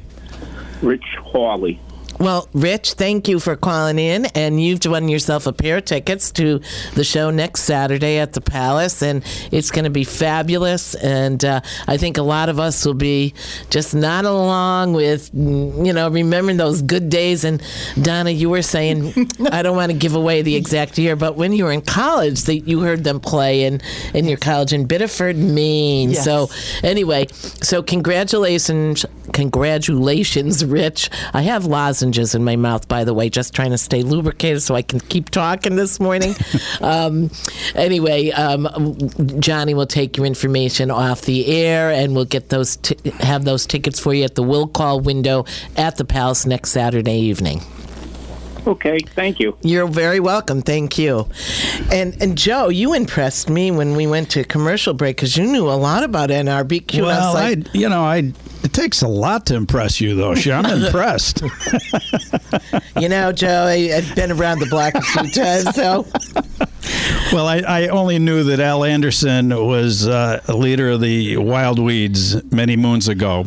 Rich 0.82 1.06
Hawley. 1.21 1.80
Well, 2.19 2.49
Rich, 2.51 2.95
thank 2.95 3.29
you 3.29 3.39
for 3.39 3.55
calling 3.55 3.97
in, 3.97 4.25
and 4.36 4.62
you've 4.62 4.84
won 4.84 5.08
yourself 5.08 5.47
a 5.47 5.53
pair 5.53 5.77
of 5.77 5.86
tickets 5.86 6.32
to 6.32 6.60
the 6.95 7.05
show 7.05 7.29
next 7.29 7.62
Saturday 7.62 8.17
at 8.17 8.34
the 8.34 8.41
Palace, 8.41 9.01
and 9.01 9.23
it's 9.53 9.71
going 9.71 9.86
to 9.86 9.89
be 9.89 10.03
fabulous. 10.03 10.95
And 10.95 11.43
uh, 11.45 11.62
I 11.88 11.95
think 11.95 12.17
a 12.17 12.21
lot 12.21 12.49
of 12.49 12.60
us 12.60 12.86
will 12.86 12.93
be 12.93 13.34
just 13.69 13.95
not 13.95 14.25
along 14.25 14.91
with, 14.91 15.29
you 15.34 15.93
know, 15.93 16.10
remembering 16.10 16.58
those 16.58 16.82
good 16.82 17.08
days. 17.08 17.45
And 17.45 17.63
Donna, 18.01 18.32
you 18.32 18.49
were 18.49 18.63
saying, 18.63 19.13
I 19.53 19.62
don't 19.63 19.77
want 19.77 19.93
to 19.93 19.97
give 19.97 20.13
away 20.13 20.41
the 20.41 20.58
exact 20.58 20.97
year, 20.97 21.15
but 21.15 21.38
when 21.38 21.53
you 21.53 21.63
were 21.63 21.71
in 21.71 21.82
college, 21.82 22.41
that 22.43 22.67
you 22.67 22.82
heard 22.82 23.05
them 23.05 23.21
play 23.21 23.63
in 23.63 23.79
in 24.13 24.25
your 24.25 24.38
college 24.38 24.73
in 24.73 24.88
Biddeford, 24.88 25.38
Maine. 25.38 26.12
Yes. 26.12 26.25
So 26.25 26.49
anyway, 26.84 27.27
so 27.32 27.82
congratulations, 27.82 29.05
congratulations, 29.32 30.65
Rich. 30.65 31.10
I 31.34 31.43
have 31.43 31.65
lozenges 31.65 32.09
in 32.17 32.43
my 32.43 32.56
mouth, 32.56 32.88
by 32.88 33.04
the 33.04 33.13
way, 33.13 33.30
just 33.30 33.54
trying 33.54 33.72
to 33.72 33.78
stay 33.78 34.04
lubricated 34.04 34.62
so 34.62 34.76
I 34.76 34.82
can 34.82 35.00
keep 35.00 35.30
talking 35.30 35.76
this 35.76 36.00
morning. 36.00 36.36
um, 36.82 37.30
anyway, 37.76 38.30
um, 38.32 38.98
Johnny 39.39 39.74
will 39.74 39.88
take 39.88 40.17
your 40.17 40.26
information 40.26 40.91
off 40.91 41.22
the 41.22 41.48
air, 41.48 41.91
and 41.91 42.15
we'll 42.15 42.26
get 42.26 42.50
those 42.50 42.78
t- 42.78 42.98
have 43.19 43.45
those 43.45 43.65
tickets 43.65 44.00
for 44.00 44.13
you 44.13 44.24
at 44.24 44.36
the 44.36 44.43
will 44.43 44.67
call 44.67 45.00
window 45.00 45.45
at 45.78 45.98
the 45.98 46.06
Palace 46.06 46.45
next 46.45 46.72
Saturday 46.72 47.17
evening. 47.19 47.62
Okay, 48.69 48.99
thank 48.99 49.39
you. 49.39 49.58
You're 49.63 49.88
very 49.88 50.19
welcome. 50.19 50.62
Thank 50.62 50.99
you. 50.99 51.27
And 51.91 52.15
and 52.21 52.38
Joe, 52.38 52.69
you 52.69 52.93
impressed 52.93 53.49
me 53.49 53.71
when 53.71 53.95
we 53.95 54.05
went 54.05 54.29
to 54.32 54.43
commercial 54.43 54.93
break 54.93 55.15
because 55.17 55.36
you 55.36 55.45
knew 55.45 55.67
a 55.67 55.73
lot 55.73 56.03
about 56.03 56.29
NRBQ. 56.29 56.99
and 56.99 57.05
I 57.08 57.10
was 57.10 57.34
Well, 57.34 57.38
I, 57.38 57.55
you 57.73 57.89
know, 57.89 58.03
I. 58.03 58.32
It 58.62 58.73
takes 58.73 59.01
a 59.01 59.08
lot 59.08 59.45
to 59.47 59.55
impress 59.55 59.99
you, 60.01 60.13
though. 60.15 60.36
Sherry. 60.36 60.58
I'm 60.58 60.84
impressed. 60.84 61.41
You 62.99 63.08
know, 63.10 63.32
Joe, 63.32 63.65
I, 63.67 63.91
I've 63.95 64.13
been 64.15 64.32
around 64.34 64.60
the 64.60 64.67
block 64.67 64.93
a 64.95 65.01
few 65.01 65.32
times, 65.32 65.73
so 65.75 66.05
Well, 67.34 67.47
I, 67.47 67.60
I 67.60 67.88
only 67.88 68.19
knew 68.19 68.43
that 68.43 68.60
Al 68.60 68.84
Anderson 68.84 69.49
was 69.49 70.08
uh, 70.08 70.41
a 70.47 70.53
leader 70.55 70.89
of 70.89 71.01
the 71.01 71.38
Wild 71.38 71.79
Weeds 71.79 72.43
many 72.51 72.75
moons 72.75 73.08
ago, 73.08 73.45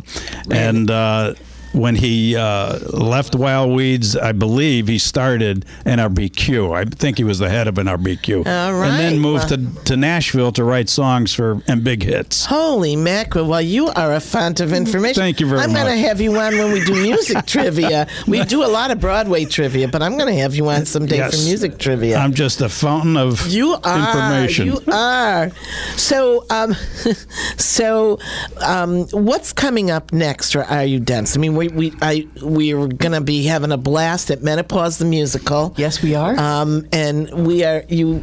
and 0.50 0.90
uh, 0.90 1.34
when 1.72 1.96
he 1.96 2.36
uh, 2.36 2.78
left 2.90 3.34
Wild 3.34 3.74
Weeds, 3.74 4.16
I 4.16 4.32
believe 4.32 4.88
he 4.88 4.98
started 4.98 5.64
NRBQ. 5.86 6.74
I 6.76 6.84
think 6.84 7.18
he 7.18 7.24
was 7.24 7.38
the 7.38 7.48
head 7.48 7.68
of 7.68 7.74
NRBQ, 7.76 8.46
All 8.46 8.82
and 8.82 8.98
then 8.98 9.12
right. 9.14 9.18
moved 9.20 9.48
to, 9.48 9.84
to 9.84 9.96
Nashville 9.96 10.52
to 10.52 10.64
write 10.64 10.88
songs 10.88 11.32
for 11.34 11.62
and 11.66 11.82
big 11.82 12.02
hits. 12.02 12.46
holy 12.46 12.96
mackerel! 12.96 13.46
Well, 13.46 13.62
you 13.62 13.88
are 13.88 14.12
a 14.14 14.20
font 14.20 14.60
of 14.60 14.72
information. 14.72 15.20
Thank 15.20 15.40
you 15.40 15.46
very 15.46 15.60
much. 15.60 15.68
I'm 15.68 15.74
going 15.74 15.86
to 15.86 16.08
have 16.08 16.20
you 16.20 16.36
on 16.38 16.56
when 16.58 16.72
we 16.72 16.84
do 16.84 16.94
music 16.94 17.46
trivia. 17.46 18.06
We 18.26 18.44
do 18.44 18.64
a 18.64 18.68
lot 18.68 18.90
of 18.90 19.00
Broadway 19.00 19.44
trivia, 19.44 19.88
but 19.88 20.02
I'm 20.02 20.16
going 20.18 20.32
to 20.34 20.40
have 20.40 20.54
you 20.54 20.68
on 20.68 20.84
someday 20.86 21.16
Yes. 21.16 21.38
for 21.40 21.44
music 21.46 21.78
trivia. 21.78 22.18
I'm 22.18 22.34
just 22.34 22.60
a 22.60 22.68
fountain 22.68 23.16
of 23.16 23.46
You 23.48 23.76
are. 23.84 23.98
information. 23.98 24.66
You 24.66 24.80
are. 24.92 25.50
So, 25.96 26.44
um, 26.50 26.74
so, 27.56 28.18
um, 28.60 29.04
what's 29.08 29.52
coming 29.52 29.90
up 29.90 30.12
next? 30.12 30.54
Or 30.56 30.64
are 30.64 30.84
you 30.84 31.00
dense? 31.00 31.36
I 31.36 31.40
mean, 31.40 31.54
we 31.62 31.68
we 31.68 31.92
I 32.02 32.26
we're 32.42 32.86
gonna 32.88 33.20
be 33.20 33.44
having 33.44 33.72
a 33.72 33.76
blast 33.76 34.30
at 34.30 34.42
Menopause 34.42 34.98
the 34.98 35.04
musical. 35.04 35.74
Yes, 35.76 36.02
we 36.02 36.14
are. 36.14 36.38
Um, 36.38 36.86
and 36.92 37.30
we 37.46 37.64
are 37.64 37.84
you. 37.88 38.20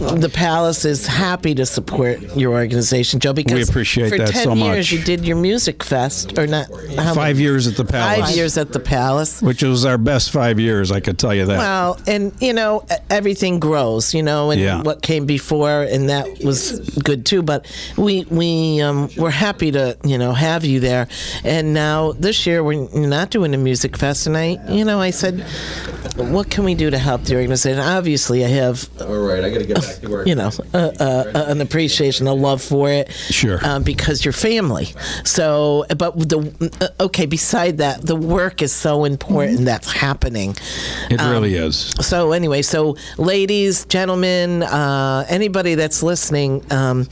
The 0.00 0.30
Palace 0.32 0.86
is 0.86 1.06
happy 1.06 1.54
to 1.56 1.66
support 1.66 2.20
your 2.34 2.52
organization, 2.54 3.20
Joe. 3.20 3.34
Because 3.34 3.52
we 3.54 3.62
appreciate 3.62 4.08
for 4.10 4.16
that 4.18 4.30
ten 4.30 4.44
so 4.44 4.54
years 4.54 4.76
much. 4.78 4.92
you 4.92 5.02
did 5.04 5.26
your 5.26 5.36
music 5.36 5.82
fest, 5.84 6.38
or 6.38 6.46
not? 6.46 6.68
How 6.96 7.12
Five 7.14 7.36
many? 7.36 7.42
years 7.42 7.66
at 7.66 7.76
the 7.76 7.84
Palace. 7.84 8.28
Five 8.28 8.36
years 8.36 8.56
at 8.56 8.72
the 8.72 8.80
Palace. 8.80 9.42
Which 9.42 9.62
was 9.62 9.84
our 9.84 9.98
best 9.98 10.30
five 10.30 10.58
years, 10.58 10.90
I 10.90 11.00
could 11.00 11.18
tell 11.18 11.34
you 11.34 11.44
that. 11.46 11.58
Well, 11.58 12.00
and 12.06 12.32
you 12.40 12.54
know, 12.54 12.86
everything 13.10 13.60
grows, 13.60 14.14
you 14.14 14.22
know, 14.22 14.50
and 14.50 14.60
Yeah. 14.60 14.80
what 14.82 15.02
came 15.02 15.26
before, 15.26 15.82
and 15.82 16.08
that 16.08 16.26
was 16.42 16.80
good 17.04 17.26
too. 17.26 17.42
But 17.42 17.66
we 17.98 18.24
we 18.30 18.80
um, 18.80 19.10
we're 19.18 19.28
happy 19.30 19.70
to 19.72 19.98
you 20.02 20.16
know 20.16 20.32
have 20.32 20.64
you 20.64 20.80
there. 20.80 21.08
And 21.44 21.74
now 21.74 22.12
this 22.12 22.46
year 22.46 22.64
we're 22.64 22.79
not 22.94 23.30
doing 23.30 23.54
a 23.54 23.58
music 23.58 23.96
fest, 23.96 24.26
and 24.26 24.36
I 24.36 24.58
you 24.68 24.84
know 24.84 25.00
I 25.00 25.10
said, 25.10 25.40
what 26.16 26.50
can 26.50 26.64
we 26.64 26.74
do 26.74 26.90
to 26.90 26.98
help 26.98 27.22
the 27.24 27.36
organization? 27.36 27.80
Obviously, 27.80 28.44
I 28.44 28.48
have 28.48 28.88
All 29.00 29.18
right, 29.18 29.44
I 29.44 29.50
got 29.50 29.58
to 29.58 29.66
get 29.66 29.80
back 29.80 29.96
to 29.96 30.08
work. 30.08 30.26
you 30.26 30.34
know, 30.34 30.50
uh, 30.74 30.92
uh, 30.98 31.44
an 31.48 31.60
appreciation, 31.60 32.26
a 32.26 32.34
love 32.34 32.62
for 32.62 32.90
it. 32.90 33.10
Sure. 33.12 33.58
Uh, 33.62 33.80
because 33.80 34.24
you're 34.24 34.32
family. 34.32 34.88
So, 35.24 35.86
but 35.96 36.18
the 36.18 36.70
uh, 36.80 37.04
okay. 37.04 37.26
Beside 37.26 37.78
that, 37.78 38.02
the 38.02 38.16
work 38.16 38.62
is 38.62 38.72
so 38.72 39.04
important 39.04 39.64
that's 39.64 39.92
happening. 39.92 40.56
it 41.10 41.20
um, 41.20 41.30
really 41.30 41.54
is. 41.54 41.76
So 42.00 42.32
anyway, 42.32 42.62
so 42.62 42.96
ladies, 43.18 43.84
gentlemen, 43.86 44.62
uh, 44.62 45.24
anybody 45.28 45.74
that's 45.74 46.02
listening, 46.02 46.64
um, 46.72 47.08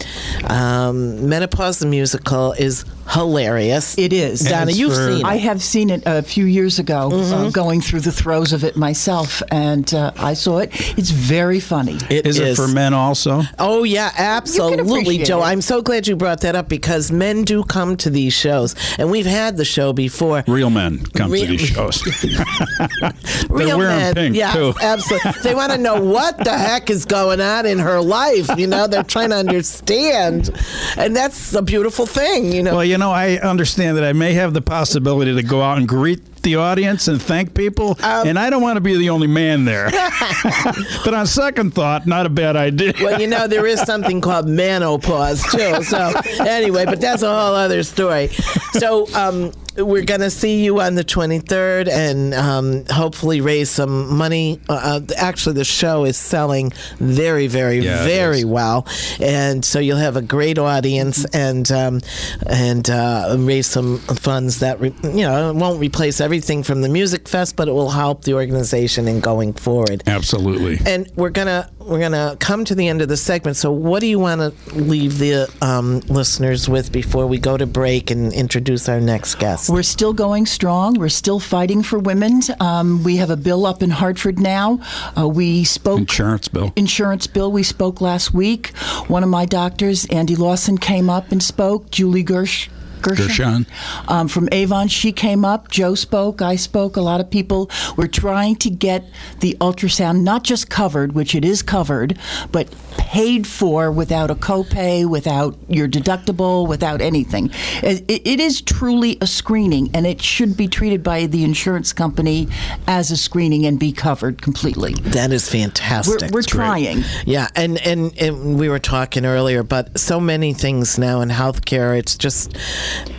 um, 0.49 1.29
Menopause 1.29 1.79
the 1.79 1.87
musical 1.87 2.53
is 2.53 2.85
hilarious. 3.11 3.97
It 3.99 4.13
is. 4.13 4.41
Donna, 4.41 4.73
you've 4.73 4.95
for- 4.95 5.13
seen 5.17 5.25
I 5.25 5.37
have 5.37 5.63
seen 5.63 5.91
it 5.91 6.03
a 6.07 6.23
few 6.23 6.45
years 6.45 6.79
ago, 6.79 7.11
Mm-hmm. 7.11 7.35
uh, 7.35 7.51
going 7.51 7.81
through 7.81 8.01
the 8.01 8.13
throes 8.13 8.53
of 8.53 8.65
it 8.65 8.77
myself, 8.77 9.43
and 9.51 9.93
uh, 9.95 10.13
I 10.17 10.35
saw 10.35 10.59
it. 10.59 10.71
It's 10.99 11.11
very 11.11 11.61
funny. 11.61 11.97
It 12.11 12.27
Is 12.27 12.39
it 12.39 12.57
for 12.57 12.69
men 12.69 12.93
also? 12.95 13.43
Oh 13.59 13.85
yeah, 13.85 14.13
absolutely, 14.17 15.19
Joe. 15.19 15.41
it. 15.41 15.47
I'm 15.47 15.61
so 15.63 15.81
glad 15.83 16.07
you 16.07 16.17
brought 16.17 16.41
that 16.43 16.55
up 16.55 16.69
because 16.69 17.11
men 17.11 17.45
do 17.45 17.63
come 17.65 17.97
to 17.99 18.11
these 18.11 18.33
shows, 18.35 18.75
and 18.99 19.11
we've 19.11 19.27
had 19.27 19.57
the 19.57 19.65
show 19.65 19.93
before. 19.93 20.45
Real 20.47 20.71
men 20.71 20.99
come 21.15 21.31
Real- 21.31 21.47
to 21.47 21.51
these 21.53 21.61
shows. 21.69 22.03
Real 23.49 23.79
wearing 23.79 23.97
men, 23.97 24.15
pink, 24.15 24.37
yes, 24.37 24.55
too. 24.55 24.75
absolutely. 24.81 25.33
They 25.43 25.55
want 25.55 25.73
to 25.73 25.79
know 25.79 26.01
what 26.03 26.37
the 26.45 26.57
heck 26.57 26.91
is 26.91 27.05
going 27.05 27.41
on 27.41 27.67
in 27.67 27.79
her 27.79 28.01
life. 28.01 28.49
You 28.59 28.67
know, 28.67 28.87
they're 28.87 29.03
trying 29.03 29.31
to 29.31 29.37
understand, 29.37 30.51
and 30.97 31.17
that's 31.17 31.55
a 31.55 31.63
beautiful 31.63 32.07
thing. 32.07 32.53
You 32.53 32.63
know, 32.63 32.77
well, 32.77 32.85
you 32.85 32.98
know, 32.99 33.11
I 33.11 33.37
understand 33.39 33.97
that 33.97 34.05
I 34.05 34.13
may 34.13 34.35
have 34.35 34.53
the 34.55 34.63
possibility 34.63 35.35
to 35.35 35.43
go 35.43 35.63
out 35.63 35.79
and 35.79 35.89
greet 35.89 36.21
the 36.43 36.57
audience 36.57 37.09
and 37.09 37.21
thank 37.21 37.53
people, 37.55 37.97
Um, 38.03 38.29
and 38.29 38.39
I 38.39 38.49
don't 38.51 38.63
want 38.63 38.77
to 38.77 38.81
be 38.81 38.97
the 38.97 39.11
only 39.11 39.27
man 39.27 39.65
there. 39.65 39.91
but 41.05 41.13
on 41.15 41.27
second 41.27 41.75
thought, 41.75 42.07
not 42.07 42.27
a 42.27 42.29
bad 42.29 42.57
idea. 42.57 42.93
Well, 43.03 43.21
you 43.21 43.27
know, 43.27 43.47
there 43.49 43.67
is 43.67 43.81
something 43.83 44.21
called 44.21 44.49
menopause 44.49 45.43
too. 45.51 45.83
So 45.83 46.13
anyway, 46.41 46.85
but 46.85 47.01
that's 47.01 47.23
a 47.23 47.29
whole 47.29 47.55
other 47.55 47.83
story. 47.83 48.29
So 48.73 49.13
um, 49.15 49.53
we're 49.79 50.05
going 50.05 50.21
to 50.21 50.31
see 50.31 50.65
you 50.65 50.81
on 50.81 50.95
the 50.95 51.05
23rd 51.05 51.89
and 51.89 52.35
um, 52.35 52.85
hopefully 52.91 53.41
raise 53.41 53.71
some 53.71 54.17
money. 54.17 54.61
Uh, 54.69 55.01
uh, 55.09 55.15
actually, 55.17 55.55
the 55.55 55.65
show 55.65 56.05
is 56.05 56.17
selling 56.17 56.73
very, 56.99 57.47
very, 57.47 57.79
Yeah, 57.79 58.05
very 58.05 58.45
well, 58.45 58.87
and 59.21 59.65
so 59.65 59.79
you'll 59.79 59.99
have 59.99 60.17
a 60.17 60.23
great 60.23 60.59
audience 60.59 61.25
and 61.27 61.71
um, 61.71 62.01
and 62.47 62.89
uh, 62.91 63.37
raise 63.39 63.67
some 63.67 63.99
funds 63.99 64.61
that 64.61 64.81
re- 64.81 64.95
you 65.03 65.23
know 65.23 65.53
won't 65.53 65.81
replace 65.81 66.21
everything 66.21 66.63
from 66.63 66.83
the 66.83 66.89
music 66.89 67.29
fest, 67.29 67.57
but 67.57 67.69
it 67.69 67.73
will 67.73 67.91
help 67.91 68.25
the 68.25 68.35
organization 68.35 69.07
in 69.09 69.21
going 69.21 69.53
forward 69.53 70.03
Absolutely. 70.07 70.79
and 70.87 71.11
we're 71.17 71.31
gonna 71.31 71.71
we're 71.89 71.99
gonna 72.01 72.37
come 72.39 72.65
to 72.67 72.75
the 72.75 72.87
end 72.89 73.03
of 73.03 73.09
the 73.09 73.17
segment. 73.17 73.57
So, 73.57 73.73
what 73.73 74.01
do 74.01 74.07
you 74.07 74.19
want 74.19 74.41
to 74.41 74.75
leave 74.75 75.19
the 75.19 75.51
um, 75.63 76.01
listeners 76.09 76.69
with 76.69 76.93
before 76.93 77.27
we 77.27 77.39
go 77.39 77.57
to 77.57 77.67
break 77.67 78.11
and 78.11 78.33
introduce 78.33 78.89
our 78.89 79.01
next 79.01 79.37
guest? 79.37 79.71
We're 79.71 79.83
still 79.83 80.13
going 80.13 80.47
strong. 80.47 80.95
We're 80.99 81.09
still 81.09 81.41
fighting 81.41 81.83
for 81.83 81.99
women. 81.99 82.41
Um, 82.61 83.03
we 83.05 83.17
have 83.17 83.31
a 83.31 83.37
bill 83.37 83.67
up 83.67 83.83
in 83.83 83.91
Hartford 83.91 84.39
now. 84.39 84.81
Uh, 85.17 85.27
we 85.29 85.65
spoke 85.65 85.99
Insurance 86.01 86.49
bill. 86.49 86.73
insurance 86.77 87.27
bill. 87.27 87.51
We 87.51 87.63
spoke 87.63 88.01
last 88.01 88.35
week. 88.35 88.69
One 89.09 89.23
of 89.25 89.31
my 89.31 89.47
doctors, 89.47 90.05
Andy 90.07 90.37
Lawson, 90.37 90.79
came 90.79 91.09
up 91.09 91.33
and 91.33 91.43
spoke. 91.43 91.91
Julie 91.91 92.25
Gersh. 92.25 92.69
Gershon. 93.03 93.67
Um, 94.09 94.29
from 94.29 94.49
Avon, 94.53 94.89
she 94.89 95.13
came 95.13 95.45
up. 95.45 95.71
Joe 95.71 95.95
spoke. 95.95 96.43
I 96.43 96.57
spoke. 96.57 96.97
A 96.97 97.01
lot 97.01 97.21
of 97.21 97.31
people 97.31 97.71
were 97.97 98.09
trying 98.09 98.57
to 98.57 98.71
get 98.71 99.05
the 99.41 99.57
ultrasound 99.61 100.23
not 100.23 100.45
just 100.45 100.69
covered, 100.71 101.13
which 101.13 101.35
it 101.35 101.45
is 101.45 101.63
covered, 101.63 102.19
but 102.53 102.69
paid 102.97 103.47
for 103.47 103.91
without 103.91 104.31
a 104.31 104.35
copay, 104.35 105.09
without 105.09 105.57
your 105.69 105.89
deductible, 105.89 106.69
without 106.69 107.01
anything. 107.01 107.51
It, 107.83 108.05
it 108.09 108.41
is 108.41 108.61
truly 108.61 109.17
a 109.21 109.27
screening, 109.27 109.91
and 109.95 110.07
it 110.07 110.21
should 110.21 110.57
be 110.57 110.69
treated 110.69 111.03
by 111.03 111.27
the 111.27 111.45
insurance 111.45 111.93
company 111.93 112.49
as 112.87 113.11
a 113.11 113.17
screening 113.17 113.67
and 113.67 113.79
be 113.79 113.93
covered 113.93 114.43
completely. 114.43 114.95
That 114.95 115.33
is 115.33 115.49
fantastic. 115.49 116.31
We're, 116.31 116.39
we're 116.39 116.43
trying. 116.43 117.05
Yeah, 117.25 117.49
and, 117.55 117.79
and 117.87 118.17
and 118.19 118.59
we 118.59 118.69
were 118.69 118.79
talking 118.79 119.25
earlier, 119.25 119.63
but 119.63 119.99
so 119.99 120.21
many 120.21 120.53
things 120.53 120.99
now 120.99 121.21
in 121.21 121.29
healthcare. 121.29 121.99
It's 121.99 122.17
just, 122.17 122.57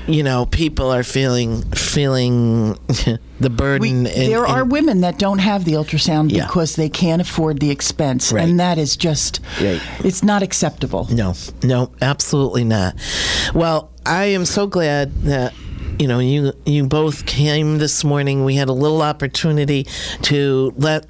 you 0.08 0.24
know, 0.24 0.46
people 0.46 0.92
are 0.92 1.04
feeling 1.04 1.62
feeling 1.72 2.74
the 3.40 3.50
burden. 3.50 4.04
We, 4.04 4.10
in- 4.10 4.30
there 4.30 4.46
are 4.46 4.64
women 4.66 5.02
that 5.02 5.20
don't 5.20 5.40
have 5.40 5.66
the 5.66 5.74
ultrasound 5.74 6.32
Yeah. 6.32 6.46
because 6.46 6.76
they 6.76 6.90
can't 6.90 7.22
afford 7.22 7.60
the 7.60 7.70
expense, 7.72 8.32
Right. 8.32 8.48
and 8.48 8.60
that 8.60 8.78
is 8.78 8.96
just, 8.98 9.40
Right. 9.62 9.82
it's 10.04 10.24
not 10.24 10.44
acceptable. 10.44 11.08
No, 11.12 11.34
no, 11.64 11.92
absolutely 12.02 12.64
not. 12.64 12.96
Well, 13.54 13.92
I 14.06 14.26
am 14.26 14.46
so 14.46 14.68
glad 14.68 15.14
that 15.24 15.54
you 16.00 16.08
know 16.08 16.20
you 16.20 16.54
you 16.66 16.86
both 16.88 17.26
came 17.26 17.78
this 17.78 18.04
morning. 18.04 18.46
We 18.46 18.56
had 18.56 18.70
a 18.70 18.74
little 18.74 19.02
opportunity 19.02 19.86
to 20.24 20.74
let 20.78 21.06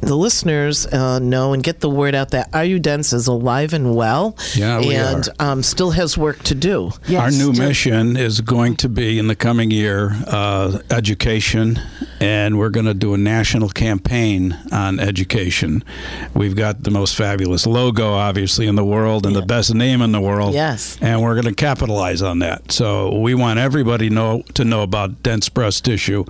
the 0.00 0.16
listeners 0.16 0.86
uh, 0.86 1.18
know 1.18 1.52
and 1.52 1.62
get 1.62 1.80
the 1.80 1.90
word 1.90 2.14
out 2.14 2.30
that 2.30 2.48
Are 2.54 2.64
You 2.64 2.78
Dense 2.78 3.12
is 3.12 3.26
alive 3.26 3.72
and 3.74 3.94
well, 3.94 4.36
Yeah, 4.54 4.80
we 4.80 4.94
and 4.94 5.28
are. 5.38 5.50
Um, 5.52 5.62
still 5.62 5.90
has 5.90 6.16
work 6.16 6.42
to 6.44 6.54
do. 6.54 6.90
Yes, 7.06 7.20
Our 7.22 7.30
new 7.30 7.52
to- 7.52 7.60
mission 7.60 8.16
is 8.16 8.40
going 8.40 8.76
to 8.76 8.88
be 8.88 9.18
in 9.18 9.26
the 9.28 9.36
coming 9.36 9.70
year 9.70 10.12
uh, 10.26 10.78
education, 10.90 11.78
and 12.20 12.58
we're 12.58 12.70
going 12.70 12.86
to 12.86 12.94
do 12.94 13.14
a 13.14 13.18
national 13.18 13.68
campaign 13.68 14.56
on 14.72 14.98
education. 15.00 15.84
We've 16.34 16.56
got 16.56 16.82
the 16.84 16.90
most 16.90 17.14
fabulous 17.16 17.66
logo, 17.66 18.12
obviously, 18.14 18.66
in 18.66 18.74
the 18.76 18.84
world, 18.84 19.26
and 19.26 19.36
the 19.36 19.42
best 19.42 19.74
name 19.74 20.00
in 20.02 20.12
the 20.12 20.20
world. 20.20 20.54
Yes. 20.54 20.96
and 21.00 21.22
we're 21.22 21.34
going 21.34 21.54
to 21.54 21.54
capitalize 21.54 22.22
on 22.22 22.38
that. 22.40 22.72
So 22.72 23.18
we 23.18 23.34
want 23.34 23.58
everybody 23.58 24.08
know 24.10 24.42
to 24.54 24.64
know 24.64 24.82
about 24.82 25.22
dense 25.22 25.48
breast 25.48 25.84
tissue, 25.84 26.24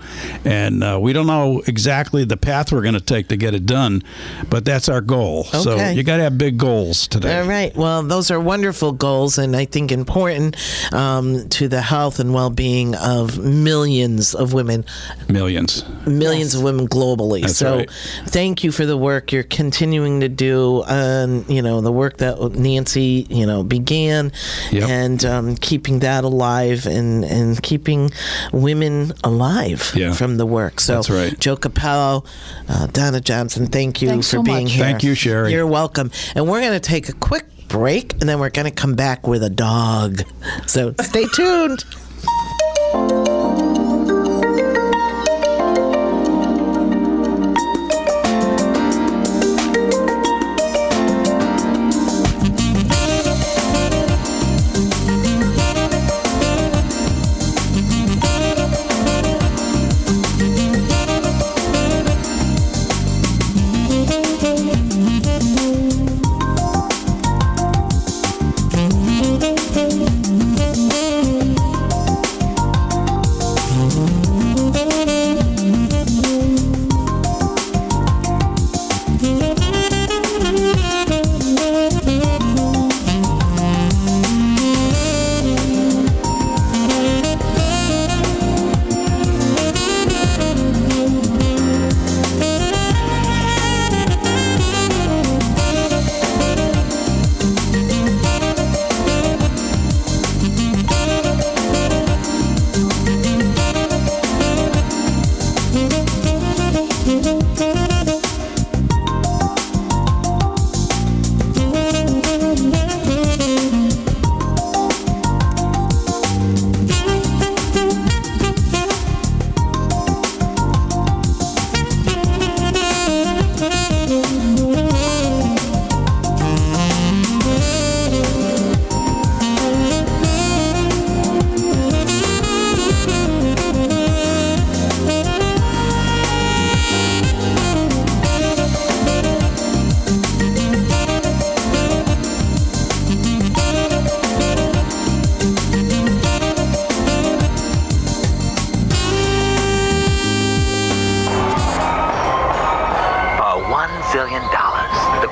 and 0.45 0.83
uh, 0.83 0.99
we 1.01 1.13
don't 1.13 1.27
know 1.27 1.63
exactly 1.67 2.25
the 2.25 2.37
path 2.37 2.73
we're 2.73 2.83
going 2.83 2.95
to 2.95 3.01
take 3.01 3.29
to 3.29 3.37
get 3.37 3.55
it 3.55 3.60
done, 3.67 4.03
but 4.49 4.65
that's 4.65 4.89
our 4.89 5.01
goal. 5.01 5.45
So 5.45 5.77
you 5.91 6.03
got 6.03 6.17
to 6.19 6.23
have 6.25 6.39
big 6.39 6.59
goals 6.59 7.07
today. 7.09 7.41
All 7.41 7.47
right. 7.49 7.75
Well, 7.77 8.03
those 8.03 8.31
are 8.31 8.41
wonderful 8.41 8.93
goals, 8.93 9.39
and 9.39 9.55
I 9.57 9.65
think 9.65 9.93
important 9.93 10.57
um, 10.93 11.49
to 11.51 11.69
the 11.69 11.81
health 11.81 12.19
and 12.21 12.33
well-being 12.35 12.95
of 12.97 13.39
millions 13.39 14.35
of 14.35 14.53
women, 14.53 14.85
Millions. 15.29 15.85
millions 16.07 16.55
of 16.55 16.63
women 16.63 16.89
globally. 16.89 17.43
That's 17.43 17.57
so, 17.57 17.79
right. 17.79 17.91
thank 18.27 18.65
you 18.65 18.73
for 18.73 18.87
the 18.87 18.97
work 18.97 19.33
you're 19.33 19.43
continuing 19.43 20.21
to 20.21 20.29
do, 20.29 20.83
and 20.89 21.49
you 21.49 21.63
know 21.63 21.81
the 21.81 21.93
work 21.93 22.19
that 22.19 22.41
Nancy, 22.55 23.27
you 23.29 23.47
know, 23.47 23.63
began, 23.63 24.33
Yep. 24.73 24.89
and 24.89 25.25
um, 25.25 25.57
keeping 25.57 26.01
that 26.01 26.25
alive 26.25 26.87
and 26.87 27.25
and 27.25 27.61
keeping 27.63 28.11
women 28.53 29.13
alive 29.25 29.93
Yeah. 29.95 30.13
from 30.13 30.37
the 30.37 30.47
work. 30.47 30.81
So, 30.81 30.95
That's 30.97 31.11
right. 31.11 31.39
Joe 31.39 31.57
Cappello, 31.57 32.25
uh, 32.69 32.87
Donna 32.89 33.21
Johnson, 33.21 33.50
thank 33.55 34.03
you 34.03 34.09
Thanks 34.09 34.29
for 34.29 34.37
so 34.37 34.43
being 34.43 34.65
much. 34.65 34.73
here. 34.73 34.85
Thank 34.85 35.03
you, 35.03 35.15
Sherry. 35.15 35.53
You're 35.53 35.67
welcome. 35.67 36.11
And 36.35 36.49
we're 36.49 36.61
going 36.61 36.73
to 36.73 36.81
take 36.81 37.09
a 37.09 37.13
quick 37.13 37.47
break 37.69 38.13
and 38.15 38.23
then 38.23 38.41
we're 38.41 38.51
going 38.51 38.67
to 38.67 38.71
come 38.71 38.95
back 38.95 39.27
with 39.27 39.43
a 39.43 39.51
dog. 39.51 40.23
So 40.67 40.95
stay 41.01 41.25
tuned. 41.35 41.85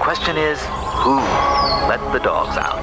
Question 0.08 0.38
is, 0.38 0.58
who 1.04 1.16
let 1.86 2.00
the 2.14 2.18
dogs 2.20 2.56
out? 2.56 2.78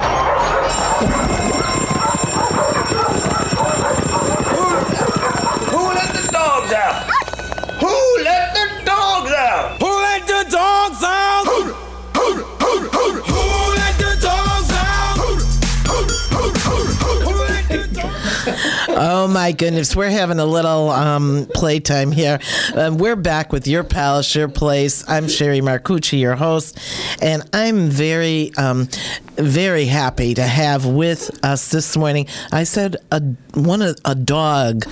Oh 18.98 19.28
my 19.28 19.52
goodness, 19.52 19.94
we're 19.94 20.08
having 20.08 20.38
a 20.38 20.46
little 20.46 20.88
um, 20.88 21.46
playtime 21.52 22.12
here. 22.12 22.40
Um, 22.74 22.96
we're 22.96 23.14
back 23.14 23.52
with 23.52 23.66
your 23.66 23.84
palace, 23.84 24.34
your 24.34 24.48
place. 24.48 25.04
I'm 25.06 25.28
Sherry 25.28 25.60
Marcucci, 25.60 26.18
your 26.18 26.34
host, 26.34 26.78
and 27.20 27.42
I'm 27.52 27.90
very, 27.90 28.54
um, 28.56 28.88
very 29.34 29.84
happy 29.84 30.32
to 30.32 30.42
have 30.42 30.86
with 30.86 31.44
us 31.44 31.70
this 31.70 31.94
morning. 31.94 32.26
I 32.50 32.64
said 32.64 32.96
a 33.12 33.20
one 33.52 33.82
a, 33.82 33.94
a 34.06 34.14
dog, 34.14 34.86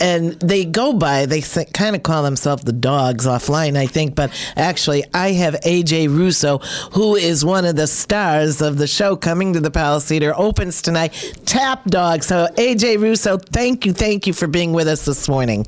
and 0.00 0.32
they 0.40 0.64
go 0.64 0.94
by 0.94 1.26
they 1.26 1.42
kind 1.42 1.94
of 1.94 2.02
call 2.02 2.22
themselves 2.22 2.64
the 2.64 2.72
dogs 2.72 3.26
offline, 3.26 3.76
I 3.76 3.86
think, 3.86 4.14
but 4.14 4.32
actually 4.56 5.04
I 5.12 5.32
have 5.32 5.54
AJ 5.66 6.08
Russo, 6.08 6.58
who 6.92 7.14
is 7.14 7.44
one 7.44 7.66
of 7.66 7.76
the 7.76 7.86
stars 7.86 8.62
of 8.62 8.78
the 8.78 8.86
show 8.86 9.16
coming 9.16 9.52
to 9.52 9.60
the 9.60 9.70
Palace 9.70 10.08
Theater, 10.08 10.32
opens 10.34 10.80
tonight. 10.80 11.12
Tap 11.44 11.84
Dog. 11.84 12.22
So 12.22 12.48
AJ 12.56 13.00
Russo, 13.00 13.38
thank 13.52 13.86
you, 13.86 13.92
thank 13.92 14.26
you 14.26 14.32
for 14.32 14.46
being 14.46 14.72
with 14.72 14.88
us 14.88 15.04
this 15.04 15.28
morning. 15.28 15.66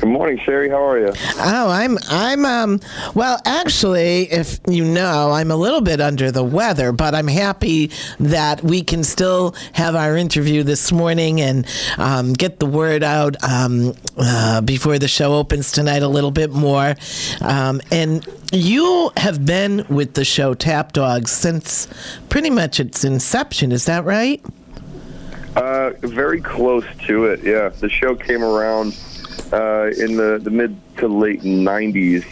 Good 0.00 0.10
morning, 0.10 0.38
Sherry. 0.44 0.68
How 0.68 0.88
are 0.88 0.98
you? 1.00 1.12
Oh, 1.38 1.68
I'm 1.68 1.98
I'm 2.08 2.44
um 2.44 2.80
well 3.16 3.40
actually 3.44 4.30
if 4.30 4.60
you 4.68 4.84
know, 4.84 5.32
I'm 5.32 5.50
a 5.50 5.56
little 5.56 5.80
bit 5.80 6.00
under 6.00 6.30
the 6.30 6.44
weather, 6.44 6.92
but 6.92 7.16
I'm 7.16 7.26
happy 7.26 7.90
that 8.20 8.62
we 8.62 8.84
can 8.84 9.02
still 9.02 9.56
have 9.72 9.96
our 9.96 10.16
interview 10.16 10.62
this 10.62 10.92
morning 10.92 11.40
and 11.40 11.66
um, 11.96 12.32
get 12.32 12.60
the 12.60 12.66
word 12.66 13.02
out 13.02 13.42
um, 13.42 13.92
uh, 14.16 14.60
before 14.60 15.00
the 15.00 15.08
show 15.08 15.34
opens 15.34 15.72
tonight 15.72 16.04
a 16.04 16.08
little 16.08 16.30
bit 16.30 16.52
more. 16.52 16.94
Um, 17.40 17.80
and 17.90 18.24
you 18.52 19.10
have 19.16 19.44
been 19.44 19.84
with 19.88 20.14
the 20.14 20.24
show 20.24 20.54
Tap 20.54 20.92
Dogs 20.92 21.32
since 21.32 21.88
pretty 22.28 22.50
much 22.50 22.78
its 22.78 23.02
inception, 23.02 23.72
is 23.72 23.86
that 23.86 24.04
right? 24.04 24.40
Uh, 25.58 25.90
very 26.02 26.40
close 26.40 26.84
to 27.06 27.24
it. 27.24 27.42
Yeah, 27.42 27.70
the 27.70 27.88
show 27.88 28.14
came 28.14 28.44
around 28.44 28.96
uh, 29.52 29.90
in 29.98 30.16
the, 30.16 30.38
the 30.40 30.50
mid 30.50 30.76
to 30.98 31.08
late 31.08 31.42
'90s, 31.42 32.24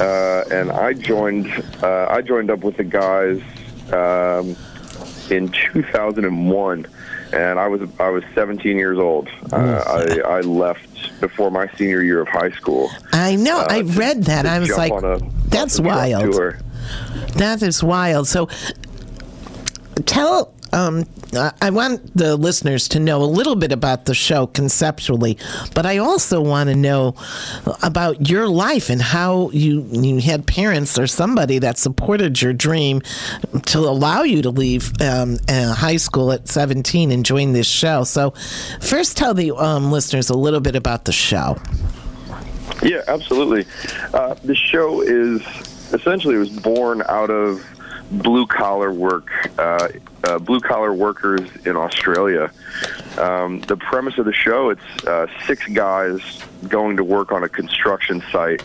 uh, 0.00 0.54
and 0.54 0.70
I 0.70 0.92
joined. 0.92 1.46
Uh, 1.82 2.08
I 2.10 2.20
joined 2.20 2.50
up 2.50 2.60
with 2.60 2.76
the 2.76 2.84
guys 2.84 3.40
um, 3.90 4.54
in 5.30 5.48
2001, 5.48 6.86
and 7.32 7.58
I 7.58 7.66
was 7.68 7.88
I 7.98 8.10
was 8.10 8.22
17 8.34 8.76
years 8.76 8.98
old. 8.98 9.30
Uh, 9.50 9.82
I, 9.86 10.36
I 10.36 10.40
left 10.42 11.20
before 11.22 11.50
my 11.50 11.68
senior 11.76 12.02
year 12.02 12.20
of 12.20 12.28
high 12.28 12.50
school. 12.50 12.90
I 13.12 13.36
know. 13.36 13.64
I 13.66 13.80
read 13.80 14.24
that. 14.24 14.44
I 14.44 14.58
was 14.58 14.76
like, 14.76 14.92
a 14.92 15.20
that's 15.46 15.78
bus 15.78 15.78
and 15.78 15.86
truck 15.86 15.96
wild. 15.96 16.32
tour. 16.32 16.58
That 17.36 17.62
is 17.62 17.82
wild. 17.82 18.28
So 18.28 18.50
tell 20.04 20.52
um, 20.72 21.04
I- 21.62 21.70
want 21.70 22.16
the 22.16 22.36
listeners 22.36 22.88
to 22.88 22.98
know 22.98 23.22
a 23.22 23.26
little 23.26 23.54
bit 23.54 23.72
about 23.72 24.06
the 24.06 24.14
show 24.14 24.46
conceptually, 24.46 25.38
but 25.74 25.86
I 25.86 25.98
also 25.98 26.40
want 26.40 26.68
to 26.70 26.74
know 26.74 27.14
about 27.82 28.28
your 28.28 28.48
life 28.48 28.90
and 28.90 29.00
how 29.00 29.50
you 29.50 29.86
you 29.92 30.18
had 30.20 30.46
parents 30.46 30.98
or 30.98 31.06
somebody 31.06 31.58
that 31.60 31.78
supported 31.78 32.40
your 32.42 32.52
dream 32.52 33.02
to 33.66 33.78
allow 33.78 34.22
you 34.22 34.42
to 34.42 34.50
leave 34.50 34.92
um, 35.00 35.38
uh, 35.48 35.74
high 35.74 35.96
school 35.98 36.32
at 36.32 36.48
17 36.48 37.10
and 37.12 37.24
join 37.24 37.52
this 37.52 37.66
show. 37.68 38.04
So, 38.04 38.32
first, 38.80 39.16
tell 39.16 39.34
the 39.34 39.52
um, 39.52 39.92
listeners 39.92 40.30
a 40.30 40.36
little 40.36 40.60
bit 40.60 40.74
about 40.76 41.04
the 41.04 41.12
show. 41.12 41.56
Yeah, 42.82 43.02
absolutely. 43.08 43.66
Uh, 44.14 44.34
the 44.44 44.54
show 44.54 45.00
is 45.02 45.42
essentially 45.92 46.34
it 46.36 46.38
was 46.38 46.50
born 46.50 47.02
out 47.08 47.30
of 47.30 47.64
blue 48.10 48.46
collar 48.46 48.92
work, 48.92 49.30
uh, 49.58 49.88
uh, 50.24 50.38
blue 50.38 50.60
collar 50.60 50.92
workers 50.92 51.48
in 51.66 51.76
Australia. 51.76 52.50
Um, 53.18 53.60
the 53.62 53.76
premise 53.76 54.18
of 54.18 54.24
the 54.24 54.32
show 54.32 54.70
it's 54.70 55.06
uh, 55.06 55.26
six 55.46 55.66
guys 55.68 56.20
going 56.68 56.96
to 56.96 57.04
work 57.04 57.32
on 57.32 57.44
a 57.44 57.48
construction 57.48 58.22
site, 58.30 58.62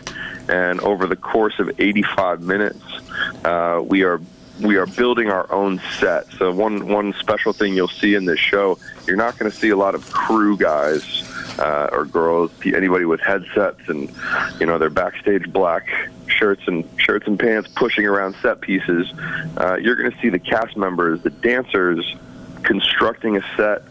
and 0.50 0.80
over 0.82 1.08
the 1.08 1.16
course 1.16 1.60
of 1.60 1.80
85 1.80 2.42
minutes, 2.42 2.84
uh, 3.44 3.82
we 3.84 4.04
are 4.04 4.22
we 4.64 4.78
are 4.78 4.88
building 4.88 5.30
our 5.30 5.52
own 5.52 5.82
set. 6.00 6.32
So 6.34 6.52
one 6.52 6.88
one 6.88 7.14
special 7.14 7.54
thing 7.54 7.76
you'll 7.76 7.88
see 7.88 8.16
in 8.16 8.26
this 8.26 8.40
show, 8.40 8.80
you're 9.06 9.18
not 9.18 9.38
going 9.38 9.52
to 9.52 9.58
see 9.58 9.70
a 9.70 9.78
lot 9.78 9.94
of 9.94 10.10
crew 10.12 10.58
guys 10.58 11.24
uh, 11.60 11.90
or 11.92 12.06
girls, 12.06 12.52
anybody 12.66 13.06
with 13.06 13.20
headsets 13.20 13.82
and 13.88 14.12
you 14.60 14.66
know 14.66 14.78
their 14.78 14.90
backstage 14.90 15.52
black 15.52 15.88
shirts 16.28 16.64
and 16.68 16.88
shirts 16.98 17.28
and 17.28 17.40
pants 17.40 17.70
pushing 17.76 18.06
around 18.06 18.36
set 18.42 18.62
pieces. 18.62 19.12
Uh, 19.58 19.76
you're 19.76 19.96
going 19.96 20.12
to 20.12 20.18
see 20.20 20.30
the 20.30 20.40
cast 20.40 20.76
members, 20.78 21.22
the 21.22 21.30
dancers, 21.30 22.16
constructing 22.64 23.38
a 23.38 23.42
set. 23.56 23.84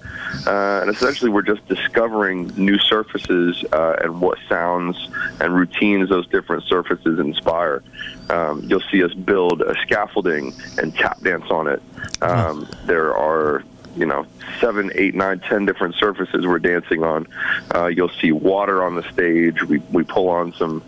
Uh, 0.47 0.81
and 0.81 0.91
essentially, 0.91 1.31
we're 1.31 1.43
just 1.43 1.67
discovering 1.69 2.49
new 2.57 2.79
surfaces 2.79 3.65
uh, 3.73 3.97
and 4.03 4.21
what 4.21 4.39
sounds 4.49 4.97
and 5.41 5.55
routines 5.55 6.09
those 6.09 6.27
different 6.29 6.65
surfaces 6.65 7.19
inspire. 7.19 7.83
Um, 8.31 8.63
you'll 8.67 8.83
see 8.91 9.05
us 9.05 9.13
build 9.15 9.63
a 9.63 9.75
scaffolding 9.83 10.55
and 10.79 10.95
tap 10.95 11.21
dance 11.21 11.51
on 11.51 11.69
it. 11.69 11.83
Um, 12.23 12.69
there 12.87 13.17
are 13.17 13.63
you 13.97 14.07
know 14.07 14.27
seven, 14.61 14.91
eight, 14.95 15.15
nine, 15.15 15.41
ten 15.41 15.67
different 15.67 15.95
surfaces 15.97 16.47
we're 16.47 16.59
dancing 16.59 17.03
on. 17.03 17.27
Uh, 17.75 17.87
you'll 17.87 18.09
see 18.21 18.33
water 18.33 18.83
on 18.83 18.95
the 18.95 19.03
stage. 19.13 19.63
We 19.65 19.79
we 19.91 20.05
pull 20.05 20.29
on 20.29 20.53
some 20.55 20.83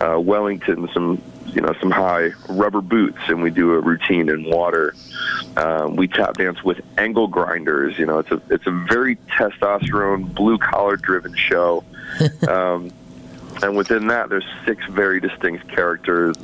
uh, 0.00 0.18
Wellington, 0.20 0.88
some 0.92 1.22
you 1.54 1.60
know 1.60 1.74
some 1.80 1.90
high 1.90 2.30
rubber 2.48 2.80
boots, 2.80 3.18
and 3.28 3.42
we 3.42 3.50
do 3.50 3.74
a 3.74 3.80
routine 3.80 4.28
in 4.28 4.44
water. 4.44 4.94
Um, 5.56 5.96
we 5.96 6.08
tap 6.08 6.34
dance 6.34 6.62
with 6.62 6.80
angle 6.98 7.28
grinders. 7.28 7.98
You 7.98 8.06
know, 8.06 8.18
it's 8.18 8.30
a 8.30 8.40
it's 8.50 8.66
a 8.66 8.86
very 8.88 9.16
testosterone, 9.38 10.34
blue 10.34 10.58
collar 10.58 10.96
driven 10.96 11.34
show. 11.34 11.84
um, 12.48 12.90
and 13.62 13.76
within 13.76 14.06
that, 14.08 14.28
there's 14.28 14.46
six 14.64 14.84
very 14.86 15.20
distinct 15.20 15.68
characters. 15.68 16.36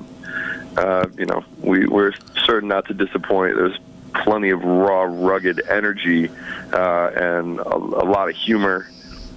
Uh, 0.76 1.06
you 1.16 1.24
know, 1.24 1.44
we, 1.60 1.86
we're 1.86 2.12
certain 2.44 2.68
not 2.68 2.86
to 2.86 2.94
disappoint. 2.94 3.56
There's 3.56 3.78
plenty 4.14 4.50
of 4.50 4.62
raw, 4.62 5.02
rugged 5.02 5.62
energy 5.68 6.28
uh, 6.72 7.10
and 7.14 7.58
a, 7.60 7.74
a 7.74 8.06
lot 8.06 8.28
of 8.28 8.36
humor 8.36 8.88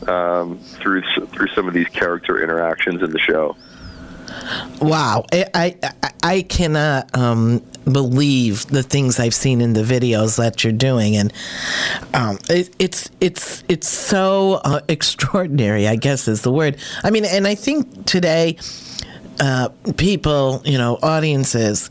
um, 0.08 0.60
through 0.60 1.04
through 1.28 1.48
some 1.50 1.68
of 1.68 1.74
these 1.74 1.88
character 1.88 2.42
interactions 2.42 3.02
in 3.02 3.12
the 3.12 3.20
show. 3.20 3.56
Wow, 4.82 5.26
I 5.32 5.46
I, 5.54 5.76
I- 6.24 6.42
cannot 6.44 7.16
um, 7.18 7.62
believe 7.86 8.66
the 8.68 8.84
things 8.84 9.20
I've 9.20 9.34
seen 9.34 9.62
in 9.62 9.74
the 9.74 9.84
videos 9.84 10.38
that 10.38 10.64
you're 10.64 10.74
doing, 10.74 11.16
and 11.18 11.34
um, 12.14 12.40
it, 12.50 12.74
it's 12.80 13.10
it's 13.20 13.64
it's 13.70 13.88
so 13.90 14.62
uh, 14.64 14.82
extraordinary. 14.88 15.88
I 15.88 15.96
guess 15.96 16.28
is 16.28 16.42
the 16.44 16.52
word. 16.52 16.78
I 17.04 17.10
mean, 17.12 17.26
and 17.26 17.48
I 17.48 17.56
think 17.56 18.06
today. 18.06 18.58
Uh, 19.40 19.70
people, 19.96 20.62
you 20.66 20.78
know, 20.78 21.00
audiences, 21.02 21.90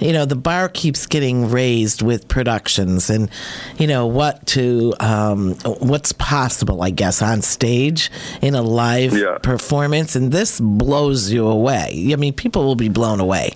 you 0.00 0.12
know, 0.12 0.24
the 0.24 0.34
bar 0.34 0.68
keeps 0.68 1.06
getting 1.06 1.48
raised 1.48 2.02
with 2.02 2.26
productions 2.26 3.08
and, 3.08 3.30
you 3.78 3.86
know, 3.86 4.04
what 4.04 4.44
to, 4.48 4.92
um, 4.98 5.54
what's 5.78 6.10
possible, 6.12 6.82
I 6.82 6.90
guess, 6.90 7.22
on 7.22 7.40
stage 7.42 8.10
in 8.42 8.56
a 8.56 8.62
live 8.62 9.16
Yeah. 9.16 9.38
performance. 9.42 10.16
And 10.16 10.32
this 10.32 10.58
blows 10.60 11.30
you 11.30 11.46
away. 11.46 12.10
I 12.12 12.16
mean, 12.16 12.32
people 12.32 12.64
will 12.64 12.74
be 12.74 12.88
blown 12.88 13.20
away, 13.20 13.52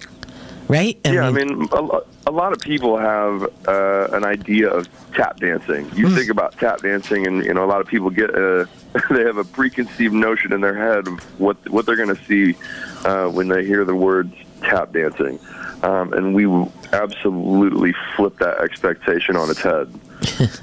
right? 0.73 0.99
yeah, 1.05 1.27
I 1.27 1.31
mean, 1.31 1.69
a, 1.73 2.01
a 2.27 2.31
lot 2.33 2.53
of 2.53 2.59
people 2.61 2.97
have 2.97 3.43
uh, 3.69 4.09
an 4.13 4.25
idea 4.25 4.69
of 4.71 4.89
tap 5.13 5.39
dancing. 5.39 5.91
You 5.95 6.15
think 6.15 6.31
about 6.31 6.59
tap 6.59 6.81
dancing, 6.81 7.27
and 7.27 7.45
you 7.45 7.55
know, 7.55 7.65
a 7.65 7.71
lot 7.71 7.81
of 7.81 7.87
people 7.87 8.11
get 8.11 8.31
a 8.31 8.69
they 9.11 9.23
have 9.25 9.37
a 9.37 9.45
preconceived 9.45 10.15
notion 10.15 10.53
in 10.53 10.61
their 10.61 10.77
head 10.77 11.07
of 11.09 11.21
what 11.41 11.57
what 11.69 11.87
they're 11.87 11.97
going 11.97 12.15
to 12.15 12.25
see 12.25 12.57
uh, 13.05 13.29
when 13.29 13.49
they 13.49 13.65
hear 13.65 13.85
the 13.85 13.95
words 13.95 14.35
tap 14.63 14.93
dancing, 14.93 15.39
um, 15.83 16.13
and 16.13 16.35
we 16.35 16.47
absolutely 16.93 17.95
flip 18.17 18.39
that 18.39 18.59
expectation 18.59 19.37
on 19.37 19.51
its 19.51 19.61
head. 19.61 19.93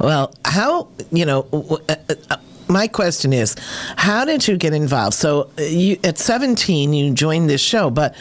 Well, 0.00 0.34
how 0.44 0.88
you 1.12 1.24
know? 1.24 1.42
w- 1.42 1.78
uh, 1.88 1.94
uh, 2.30 2.36
My 2.70 2.86
question 2.86 3.32
is, 3.32 3.56
how 3.96 4.24
did 4.24 4.46
you 4.46 4.56
get 4.56 4.72
involved? 4.72 5.14
So, 5.14 5.50
uh, 5.58 5.62
you 5.62 5.98
at 6.04 6.18
seventeen, 6.18 6.92
you 6.92 7.12
joined 7.12 7.50
this 7.50 7.60
show, 7.60 7.90
but 7.90 8.14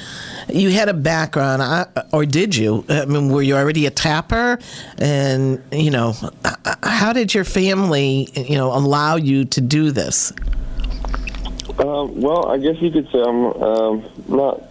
you 0.52 0.72
had 0.72 0.90
a 0.90 0.94
background, 0.94 1.62
uh, 1.62 1.86
or 2.12 2.26
did 2.26 2.56
you? 2.56 2.84
I 2.90 3.06
mean, 3.06 3.30
were 3.30 3.44
you 3.44 3.56
already 3.56 3.86
a 3.86 3.92
tapper? 3.92 4.58
And 4.98 5.62
you 5.72 5.92
know, 5.92 6.16
how 6.82 7.14
did 7.14 7.36
your 7.36 7.44
family, 7.44 8.30
you 8.36 8.56
know, 8.56 8.74
allow 8.74 9.18
you 9.18 9.46
to 9.46 9.62
do 9.62 9.92
this? 9.92 10.34
Um, 11.78 12.20
well, 12.20 12.48
I 12.48 12.58
guess 12.58 12.82
you 12.82 12.90
could 12.90 13.10
say 13.12 13.22
I'm 13.22 13.46
um, 13.46 14.10
not 14.28 14.64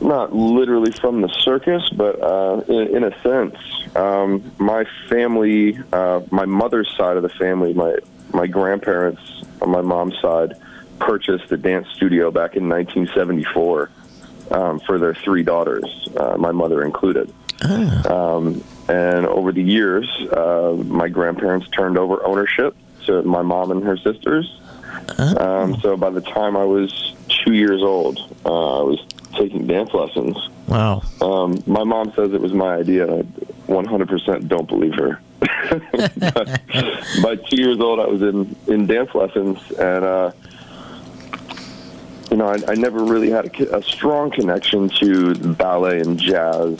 not 0.00 0.34
literally 0.34 0.90
from 0.90 1.20
the 1.20 1.28
circus, 1.28 1.88
but 1.90 2.20
uh, 2.20 2.62
in, 2.66 2.96
in 2.96 3.04
a 3.04 3.22
sense, 3.22 3.56
um, 3.94 4.50
my 4.58 4.84
family, 5.08 5.78
uh, 5.92 6.20
my 6.30 6.46
mother's 6.46 6.92
side 6.96 7.16
of 7.16 7.22
the 7.22 7.28
family, 7.28 7.74
my 7.74 7.96
my 8.32 8.46
grandparents 8.46 9.20
on 9.60 9.70
my 9.70 9.80
mom's 9.80 10.18
side, 10.20 10.54
purchased 10.98 11.50
a 11.52 11.56
dance 11.56 11.88
studio 11.94 12.30
back 12.30 12.56
in 12.56 12.68
1974 12.68 13.90
um, 14.50 14.80
for 14.80 14.98
their 14.98 15.14
three 15.14 15.42
daughters, 15.42 16.08
uh, 16.16 16.36
my 16.36 16.52
mother 16.52 16.84
included. 16.84 17.32
Um, 18.06 18.64
and 18.88 19.26
over 19.26 19.52
the 19.52 19.62
years, 19.62 20.08
uh, 20.32 20.74
my 20.86 21.08
grandparents 21.08 21.68
turned 21.68 21.98
over 21.98 22.24
ownership 22.26 22.74
to 23.06 23.22
my 23.22 23.42
mom 23.42 23.70
and 23.70 23.84
her 23.84 23.96
sisters. 23.96 24.60
Um, 25.18 25.78
so 25.80 25.96
by 25.96 26.10
the 26.10 26.20
time 26.20 26.56
I 26.56 26.64
was 26.64 27.14
two 27.28 27.54
years 27.54 27.82
old, 27.82 28.18
uh, 28.44 28.80
I 28.80 28.82
was 28.82 29.04
taking 29.34 29.66
dance 29.66 29.92
lessons. 29.92 30.36
Wow. 30.66 31.02
Um, 31.20 31.62
my 31.66 31.84
mom 31.84 32.12
says 32.14 32.32
it 32.32 32.40
was 32.40 32.52
my 32.52 32.74
idea. 32.74 33.04
I 33.04 33.22
100% 33.68 34.48
don't 34.48 34.68
believe 34.68 34.94
her. 34.94 35.20
But 35.40 36.60
by 37.22 37.36
two 37.36 37.60
years 37.60 37.80
old, 37.80 38.00
I 38.00 38.06
was 38.06 38.22
in, 38.22 38.56
in 38.66 38.86
dance 38.86 39.14
lessons, 39.14 39.58
and 39.72 40.04
uh, 40.04 40.32
you 42.30 42.36
know, 42.36 42.46
I, 42.46 42.58
I 42.68 42.74
never 42.74 43.02
really 43.02 43.30
had 43.30 43.46
a, 43.46 43.76
a 43.78 43.82
strong 43.82 44.30
connection 44.30 44.88
to 45.00 45.34
ballet 45.54 46.00
and 46.00 46.18
jazz. 46.18 46.78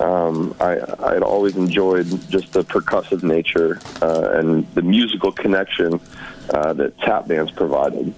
Um, 0.00 0.54
I 0.60 0.80
I 0.98 1.14
had 1.14 1.22
always 1.22 1.56
enjoyed 1.56 2.06
just 2.28 2.52
the 2.52 2.64
percussive 2.64 3.22
nature 3.22 3.80
uh, 4.02 4.30
and 4.32 4.66
the 4.74 4.82
musical 4.82 5.32
connection 5.32 6.00
uh, 6.50 6.72
that 6.74 6.98
tap 6.98 7.28
dance 7.28 7.50
provided. 7.50 8.12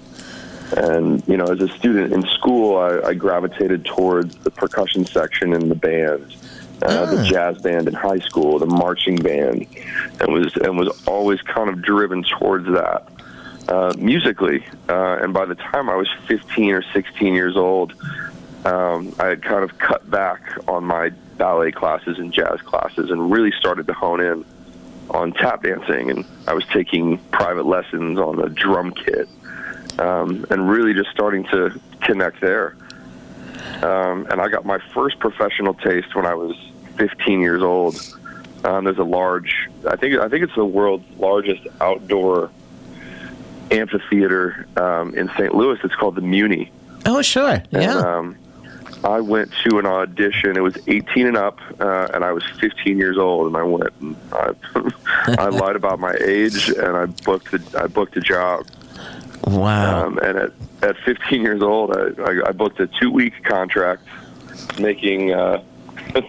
And 0.76 1.22
you 1.28 1.37
know, 1.37 1.45
as 1.45 1.61
a 1.61 1.68
student 1.68 2.12
in 2.12 2.22
school, 2.28 2.78
I, 2.78 3.09
I 3.09 3.14
gravitated 3.14 3.84
towards 3.84 4.37
the 4.37 4.51
percussion 4.51 5.05
section 5.07 5.53
in 5.53 5.68
the 5.68 5.74
band, 5.74 6.34
uh, 6.83 7.07
the 7.07 7.24
jazz 7.24 7.59
band 7.62 7.89
in 7.89 7.95
high 7.95 8.18
school, 8.18 8.59
the 8.59 8.66
marching 8.66 9.16
band, 9.16 9.66
and 10.20 10.33
was 10.33 10.55
and 10.57 10.79
was 10.79 10.89
always 11.07 11.41
kind 11.43 11.68
of 11.68 11.83
driven 11.83 12.22
towards 12.22 12.66
that 12.66 13.09
uh, 13.68 13.95
musically. 13.99 14.64
Uh, 14.89 15.18
and 15.22 15.33
by 15.33 15.45
the 15.45 15.55
time 15.55 15.89
I 15.89 15.97
was 15.97 16.09
15 16.27 16.72
or 16.72 16.83
16 16.93 17.35
years 17.35 17.57
old, 17.57 17.95
um, 18.64 19.14
I 19.18 19.27
had 19.27 19.43
kind 19.43 19.64
of 19.64 19.79
cut 19.79 20.09
back 20.11 20.43
on 20.68 20.85
my 20.85 21.11
ballet 21.37 21.72
classes 21.72 22.18
and 22.18 22.33
jazz 22.33 22.61
classes 22.62 23.11
and 23.11 23.31
really 23.31 23.53
started 23.53 23.87
to 23.87 23.93
hone 23.93 24.20
in 24.20 24.45
on 25.11 25.33
tap 25.33 25.62
dancing. 25.62 26.11
And 26.11 26.24
I 26.47 26.55
was 26.55 26.64
taking 26.66 27.18
private 27.31 27.66
lessons 27.66 28.18
on 28.18 28.37
the 28.37 28.49
drum 28.49 28.93
kit 28.93 29.29
um, 29.99 30.47
and 30.51 30.68
really 30.68 30.95
just 30.95 31.11
starting 31.11 31.45
to 31.45 31.81
connect 32.01 32.41
there. 32.41 32.77
Um, 33.83 34.27
and 34.31 34.41
I 34.41 34.49
got 34.49 34.64
my 34.64 34.79
first 34.95 35.19
professional 35.19 35.75
taste 35.75 36.14
when 36.14 36.27
I 36.27 36.35
was 36.35 36.57
15 36.97 37.41
years 37.41 37.62
old. 37.62 37.97
Um, 38.64 38.85
there's 38.85 38.99
a 38.99 39.05
large, 39.05 39.69
I 39.89 39.97
think, 39.97 40.19
I 40.19 40.29
think 40.29 40.43
it's 40.45 40.55
the 40.55 40.64
world's 40.64 41.05
largest 41.19 41.67
outdoor 41.81 42.51
amphitheater 43.71 44.67
um, 44.77 45.14
in 45.14 45.29
St. 45.31 45.55
Louis. 45.55 45.79
It's 45.85 45.95
called 45.95 46.14
the 46.14 46.21
Muny. 46.21 46.71
Oh, 47.05 47.23
sure. 47.23 47.62
And, 47.73 47.83
Yeah. 47.83 47.99
um, 47.99 48.37
I 49.05 49.21
went 49.21 49.53
to 49.64 49.79
an 49.79 49.87
audition. 49.87 50.57
It 50.57 50.62
was 50.62 50.77
18 50.89 51.27
and 51.27 51.37
up, 51.37 51.61
uh, 51.81 52.09
and 52.14 52.25
I 52.25 52.33
was 52.33 52.43
15 52.61 52.97
years 52.99 53.19
old. 53.19 53.47
And 53.49 53.57
I 53.57 53.62
went 53.62 53.93
and 54.01 54.17
I, 54.33 54.53
I 55.39 55.49
lied 55.49 55.77
about 55.77 56.01
my 56.01 56.14
age, 56.25 56.71
and 56.71 56.97
I 56.97 57.07
booked 57.07 57.51
the, 57.53 57.81
I 57.81 57.87
booked 57.87 58.17
a 58.17 58.21
job. 58.21 58.67
Wow. 59.47 60.07
Um, 60.07 60.19
and 60.19 60.39
at, 60.39 60.53
at 60.87 60.97
15 61.05 61.43
years 61.43 61.62
old, 61.62 61.97
I, 61.97 62.22
I, 62.22 62.49
I 62.49 62.53
booked 62.53 62.80
a 62.80 62.87
two 63.01 63.11
week 63.11 63.43
contract, 63.45 64.03
making. 64.78 65.32
Uh, 65.32 65.62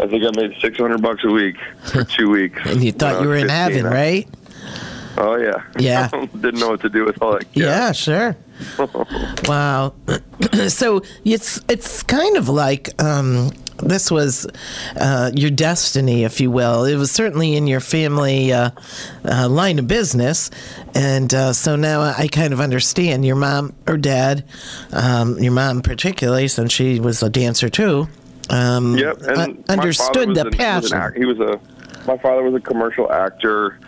I 0.00 0.06
think 0.06 0.22
I 0.24 0.30
made 0.40 0.54
600 0.60 1.02
bucks 1.02 1.24
a 1.24 1.28
week 1.30 1.56
for 1.86 2.04
two 2.16 2.30
weeks. 2.30 2.60
and 2.64 2.84
you 2.84 2.92
thought 2.92 3.20
you 3.20 3.26
were 3.26 3.34
was 3.34 3.42
in 3.42 3.48
15. 3.48 3.72
heaven, 3.74 3.84
right? 3.90 4.28
Oh 5.16 5.36
yeah. 5.36 5.64
Yeah. 5.78 6.08
Didn't 6.40 6.60
know 6.60 6.68
what 6.68 6.80
to 6.82 6.88
do 6.88 7.04
with 7.04 7.20
all 7.20 7.32
that. 7.32 7.44
Yeah, 7.52 7.90
sure. 7.90 8.36
wow. 9.46 9.92
so 10.68 11.02
it's 11.24 11.60
it's 11.68 12.02
kind 12.04 12.36
of 12.36 12.48
like 12.48 12.90
um, 13.02 13.50
this 13.82 14.10
was 14.10 14.46
uh, 14.96 15.30
your 15.34 15.50
destiny, 15.50 16.24
if 16.24 16.40
you 16.40 16.50
will. 16.50 16.84
It 16.84 16.96
was 16.96 17.10
certainly 17.10 17.56
in 17.56 17.66
your 17.66 17.80
family 17.80 18.52
uh, 18.52 18.70
uh, 19.24 19.48
line 19.48 19.78
of 19.78 19.86
business, 19.86 20.50
and 20.94 21.32
uh, 21.32 21.52
so 21.52 21.76
now 21.76 22.02
I 22.02 22.28
kind 22.28 22.52
of 22.52 22.60
understand 22.60 23.24
your 23.24 23.36
mom 23.36 23.74
or 23.86 23.96
dad, 23.96 24.44
um, 24.92 25.38
your 25.38 25.52
mom 25.52 25.82
particularly, 25.82 26.48
since 26.48 26.72
she 26.72 27.00
was 27.00 27.22
a 27.22 27.30
dancer 27.30 27.68
too. 27.68 28.08
Um, 28.50 28.96
Yep, 28.96 29.18
and 29.22 29.70
understood 29.70 30.34
the 30.34 30.46
an- 30.46 30.52
passion. 30.52 30.96
an 30.96 31.12
He 31.16 31.24
was 31.24 31.38
a. 31.38 31.60
My 32.06 32.16
father 32.16 32.42
was 32.42 32.54
a 32.54 32.60
commercial 32.60 33.12
actor. 33.12 33.78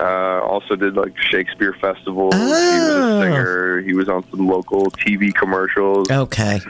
Uh, 0.00 0.40
also 0.42 0.76
did 0.76 0.94
like 0.96 1.16
Shakespeare 1.18 1.72
festivals. 1.80 2.34
He 2.34 2.40
was 2.40 2.50
Oh. 2.52 3.18
a 3.18 3.22
singer. 3.22 3.80
He 3.80 3.94
was 3.94 4.08
on 4.08 4.24
some 4.30 4.46
local 4.48 4.86
TV 4.92 5.32
commercials. 5.34 6.10
Okay. 6.10 6.60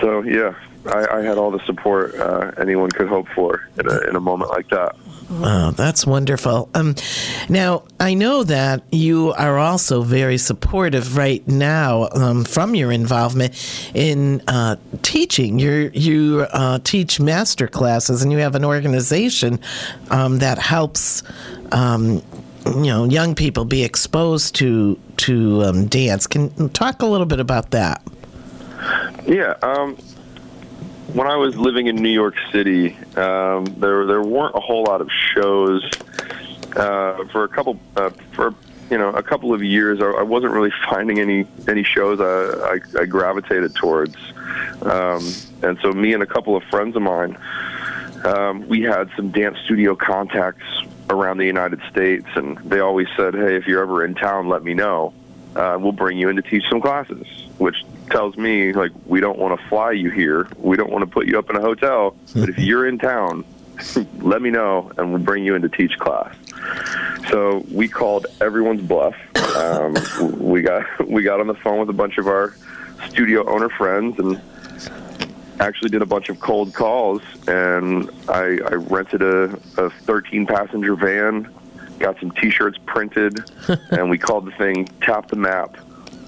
So 0.00 0.22
yeah, 0.22 0.54
I, 0.86 1.18
I 1.18 1.22
had 1.22 1.38
all 1.38 1.50
the 1.50 1.64
support 1.66 2.14
uh, 2.14 2.52
anyone 2.58 2.90
could 2.90 3.08
hope 3.08 3.28
for 3.34 3.68
in 3.78 3.88
a, 3.88 3.98
in 4.08 4.16
a 4.16 4.20
moment 4.20 4.50
like 4.50 4.68
that. 4.68 4.96
Wow, 5.30 5.72
that's 5.72 6.06
wonderful. 6.06 6.70
Um, 6.74 6.94
now, 7.50 7.84
I 8.00 8.14
know 8.14 8.44
that 8.44 8.82
you 8.90 9.34
are 9.36 9.58
also 9.58 10.00
very 10.00 10.38
supportive 10.38 11.18
right 11.18 11.46
now 11.46 12.08
um, 12.12 12.44
from 12.44 12.74
your 12.74 12.90
involvement 12.90 13.54
in 13.94 14.42
uh, 14.48 14.76
teaching. 15.02 15.58
you 15.58 15.90
you 15.92 16.46
uh, 16.50 16.78
teach 16.82 17.20
master 17.20 17.68
classes, 17.68 18.22
and 18.22 18.32
you 18.32 18.38
have 18.38 18.54
an 18.54 18.64
organization 18.64 19.60
um, 20.10 20.38
that 20.38 20.58
helps. 20.58 21.22
Um, 21.72 22.22
you 22.66 22.86
know, 22.86 23.04
young 23.04 23.34
people 23.34 23.64
be 23.64 23.84
exposed 23.84 24.54
to 24.56 24.98
to 25.18 25.64
um, 25.64 25.86
dance. 25.86 26.26
Can 26.26 26.52
you 26.58 26.68
talk 26.68 27.02
a 27.02 27.06
little 27.06 27.26
bit 27.26 27.40
about 27.40 27.70
that? 27.70 28.02
Yeah. 29.26 29.54
Um, 29.62 29.96
when 31.14 31.26
I 31.26 31.36
was 31.36 31.56
living 31.56 31.86
in 31.86 31.96
New 31.96 32.10
York 32.10 32.34
City, 32.52 32.96
um, 33.16 33.64
there 33.78 34.04
there 34.06 34.22
weren't 34.22 34.54
a 34.54 34.60
whole 34.60 34.84
lot 34.84 35.00
of 35.00 35.10
shows 35.34 35.88
uh, 36.76 37.24
for 37.26 37.44
a 37.44 37.48
couple 37.48 37.78
uh, 37.96 38.10
for 38.32 38.54
you 38.90 38.98
know 38.98 39.10
a 39.10 39.22
couple 39.22 39.54
of 39.54 39.62
years. 39.62 40.00
I, 40.02 40.06
I 40.06 40.22
wasn't 40.22 40.52
really 40.52 40.72
finding 40.90 41.18
any 41.18 41.46
any 41.66 41.82
shows 41.82 42.20
I, 42.20 42.74
I, 42.74 43.02
I 43.02 43.06
gravitated 43.06 43.74
towards, 43.74 44.16
um, 44.82 45.26
and 45.62 45.78
so 45.80 45.92
me 45.92 46.12
and 46.12 46.22
a 46.22 46.26
couple 46.26 46.56
of 46.56 46.62
friends 46.64 46.94
of 46.94 47.02
mine, 47.02 47.38
um, 48.24 48.68
we 48.68 48.82
had 48.82 49.10
some 49.16 49.30
dance 49.30 49.58
studio 49.64 49.96
contacts 49.96 50.66
around 51.08 51.38
the 51.38 51.46
United 51.46 51.80
States, 51.90 52.26
and 52.34 52.58
they 52.58 52.80
always 52.80 53.08
said, 53.16 53.34
"Hey, 53.34 53.56
if 53.56 53.66
you're 53.66 53.82
ever 53.82 54.04
in 54.04 54.14
town, 54.14 54.48
let 54.48 54.62
me 54.62 54.74
know. 54.74 55.14
Uh, 55.56 55.78
we'll 55.80 55.92
bring 55.92 56.18
you 56.18 56.28
in 56.28 56.36
to 56.36 56.42
teach 56.42 56.64
some 56.68 56.82
classes." 56.82 57.26
Which 57.56 57.82
tells 58.08 58.36
me, 58.36 58.72
like, 58.72 58.92
we 59.06 59.20
don't 59.20 59.38
want 59.38 59.58
to 59.58 59.68
fly 59.68 59.92
you 59.92 60.10
here. 60.10 60.48
We 60.58 60.76
don't 60.76 60.90
want 60.90 61.02
to 61.02 61.10
put 61.10 61.26
you 61.26 61.38
up 61.38 61.50
in 61.50 61.56
a 61.56 61.60
hotel. 61.60 62.16
But 62.34 62.48
if 62.48 62.58
you're 62.58 62.86
in 62.86 62.98
town, 62.98 63.44
let 64.18 64.42
me 64.42 64.50
know, 64.50 64.90
and 64.96 65.12
we'll 65.12 65.22
bring 65.22 65.44
you 65.44 65.54
in 65.54 65.62
to 65.62 65.68
teach 65.68 65.98
class. 65.98 66.34
So 67.30 67.64
we 67.70 67.88
called 67.88 68.26
everyone's 68.40 68.82
bluff. 68.82 69.16
Um, 69.56 69.94
we 70.38 70.62
got 70.62 71.08
we 71.08 71.22
got 71.22 71.40
on 71.40 71.46
the 71.46 71.54
phone 71.54 71.80
with 71.80 71.90
a 71.90 71.94
bunch 71.94 72.18
of 72.18 72.26
our 72.26 72.54
studio 73.08 73.48
owner 73.48 73.68
friends 73.68 74.18
and 74.18 74.40
actually 75.60 75.90
did 75.90 76.02
a 76.02 76.06
bunch 76.06 76.28
of 76.28 76.40
cold 76.40 76.74
calls. 76.74 77.22
And 77.46 78.10
I, 78.28 78.58
I 78.66 78.74
rented 78.74 79.22
a, 79.22 79.58
a 79.76 79.90
13 79.90 80.46
passenger 80.46 80.94
van, 80.94 81.52
got 81.98 82.18
some 82.20 82.30
T-shirts 82.32 82.78
printed, 82.86 83.50
and 83.90 84.10
we 84.10 84.18
called 84.18 84.46
the 84.46 84.52
thing 84.52 84.86
"Tap 85.02 85.28
the 85.28 85.36
Map." 85.36 85.76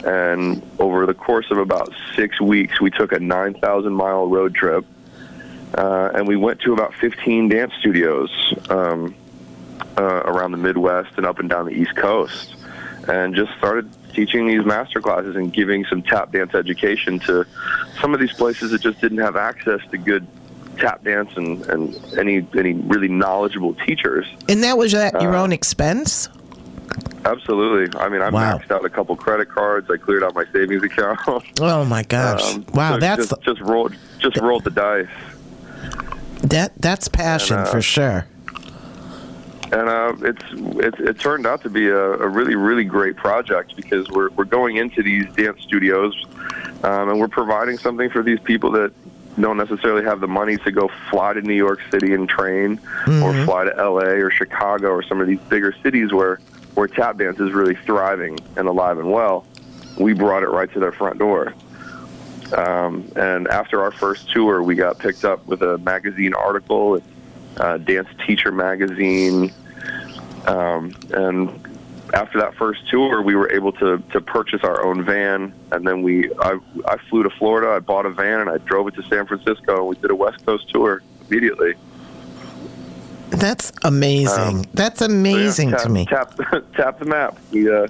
And 0.04 0.62
over 0.78 1.06
the 1.06 1.14
course 1.14 1.50
of 1.50 1.58
about 1.58 1.92
six 2.16 2.40
weeks, 2.40 2.80
we 2.80 2.90
took 2.90 3.12
a 3.12 3.18
9,000 3.20 3.92
mile 3.92 4.26
road 4.28 4.54
trip, 4.54 4.84
uh, 5.76 6.10
and 6.14 6.26
we 6.26 6.36
went 6.36 6.60
to 6.60 6.72
about 6.72 6.94
15 6.94 7.48
dance 7.48 7.72
studios. 7.80 8.30
Um, 8.68 9.14
uh, 9.96 10.22
around 10.24 10.52
the 10.52 10.58
Midwest 10.58 11.10
and 11.16 11.26
up 11.26 11.38
and 11.40 11.48
down 11.48 11.66
the 11.66 11.72
East 11.72 11.96
Coast, 11.96 12.54
and 13.08 13.34
just 13.34 13.50
started 13.58 13.90
teaching 14.14 14.46
these 14.46 14.64
master 14.64 15.00
classes 15.00 15.36
and 15.36 15.52
giving 15.52 15.84
some 15.86 16.02
tap 16.02 16.32
dance 16.32 16.54
education 16.54 17.18
to 17.20 17.44
some 18.00 18.14
of 18.14 18.20
these 18.20 18.32
places 18.32 18.70
that 18.70 18.80
just 18.80 19.00
didn't 19.00 19.18
have 19.18 19.36
access 19.36 19.80
to 19.90 19.98
good 19.98 20.26
tap 20.78 21.02
dance 21.02 21.30
and, 21.36 21.64
and 21.66 22.18
any 22.18 22.46
any 22.56 22.72
really 22.74 23.08
knowledgeable 23.08 23.74
teachers. 23.74 24.26
And 24.48 24.62
that 24.62 24.78
was 24.78 24.94
at 24.94 25.20
your 25.20 25.34
Uh, 25.34 25.42
own 25.42 25.52
expense. 25.52 26.28
Absolutely. 27.24 27.98
I 28.00 28.08
mean, 28.08 28.22
I 28.22 28.30
Wow. 28.30 28.58
maxed 28.58 28.70
out 28.70 28.84
a 28.84 28.88
couple 28.90 29.14
credit 29.16 29.48
cards. 29.50 29.90
I 29.90 29.96
cleared 29.98 30.24
out 30.24 30.34
my 30.34 30.44
savings 30.52 30.82
account. 30.82 31.18
Oh 31.60 31.84
my 31.84 32.02
gosh! 32.02 32.54
Um, 32.54 32.64
wow, 32.72 32.92
so 32.94 32.98
that's 33.00 33.28
just, 33.28 33.42
just 33.42 33.60
rolled 33.60 33.94
just 34.18 34.36
rolled 34.38 34.64
the 34.64 34.70
dice. 34.70 35.06
that 36.42 36.72
that's 36.78 37.08
passion 37.08 37.58
And, 37.58 37.66
uh, 37.66 37.70
for 37.70 37.82
sure. 37.82 38.26
and 39.72 39.88
uh, 39.88 40.14
it's 40.22 40.42
it, 40.84 40.94
it 41.08 41.18
turned 41.18 41.46
out 41.46 41.62
to 41.62 41.70
be 41.70 41.88
a, 41.88 41.96
a 42.14 42.28
really 42.28 42.54
really 42.54 42.84
great 42.84 43.16
project 43.16 43.76
because 43.76 44.08
we're 44.10 44.30
we're 44.30 44.44
going 44.44 44.76
into 44.76 45.02
these 45.02 45.26
dance 45.34 45.60
studios 45.62 46.14
um, 46.82 47.10
and 47.10 47.20
we're 47.20 47.28
providing 47.28 47.76
something 47.78 48.08
for 48.10 48.22
these 48.22 48.40
people 48.40 48.70
that 48.72 48.92
don't 49.38 49.56
necessarily 49.58 50.02
have 50.04 50.20
the 50.20 50.26
money 50.28 50.56
to 50.58 50.72
go 50.72 50.90
fly 51.10 51.32
to 51.34 51.40
New 51.42 51.54
York 51.54 51.80
City 51.90 52.14
and 52.14 52.28
train 52.28 52.80
or 53.22 53.32
fly 53.44 53.64
to 53.64 53.70
LA 53.76 54.16
or 54.24 54.30
Chicago 54.30 54.88
or 54.88 55.02
some 55.02 55.20
of 55.20 55.26
these 55.28 55.38
bigger 55.48 55.74
cities 55.82 56.12
where 56.12 56.40
where 56.80 56.88
tap 56.88 57.18
dance 57.18 57.38
is 57.38 57.52
really 57.52 57.74
thriving 57.74 58.38
and 58.56 58.66
alive 58.66 58.98
and 58.98 59.12
well. 59.12 59.46
We 59.98 60.14
brought 60.14 60.42
it 60.42 60.48
right 60.48 60.72
to 60.72 60.80
their 60.80 60.92
front 60.92 61.18
door. 61.18 61.52
Um, 62.56 63.12
and 63.16 63.46
after 63.48 63.82
our 63.82 63.92
first 63.92 64.30
tour, 64.30 64.62
we 64.62 64.76
got 64.76 64.98
picked 64.98 65.26
up 65.26 65.46
with 65.46 65.60
a 65.60 65.76
magazine 65.76 66.32
article, 66.32 67.02
uh, 67.58 67.76
Dance 67.76 68.08
Teacher 68.26 68.50
magazine, 68.50 69.52
um, 70.46 70.94
and 71.10 71.50
after 72.14 72.40
that 72.40 72.54
first 72.54 72.88
tour, 72.88 73.20
we 73.20 73.34
were 73.34 73.52
able 73.52 73.72
to 73.72 73.98
to 74.12 74.20
purchase 74.22 74.64
our 74.64 74.82
own 74.82 75.04
van, 75.04 75.52
and 75.72 75.86
then 75.86 76.00
we 76.00 76.32
I 76.40 76.58
I 76.86 76.96
flew 77.10 77.24
to 77.24 77.30
Florida. 77.30 77.72
I 77.72 77.80
bought 77.80 78.06
a 78.06 78.10
van 78.10 78.40
and 78.40 78.48
I 78.48 78.56
drove 78.56 78.88
it 78.88 78.94
to 78.94 79.02
San 79.02 79.26
Francisco, 79.26 79.80
and 79.80 79.88
we 79.88 79.96
did 79.96 80.10
a 80.10 80.16
West 80.16 80.46
Coast 80.46 80.70
tour 80.70 81.02
immediately. 81.28 81.74
That's 83.40 83.72
amazing. 83.82 84.58
Um, 84.58 84.64
That's 84.74 85.00
So, 85.00 85.06
yeah, 85.06 85.14
amazing 85.14 85.70
tap, 85.70 85.80
to 85.82 85.88
me. 85.88 86.06
Tap 86.06 86.34
tap 86.74 86.98
the 86.98 87.04
map. 87.04 87.38
We 87.50 87.70
uh, 87.70 87.88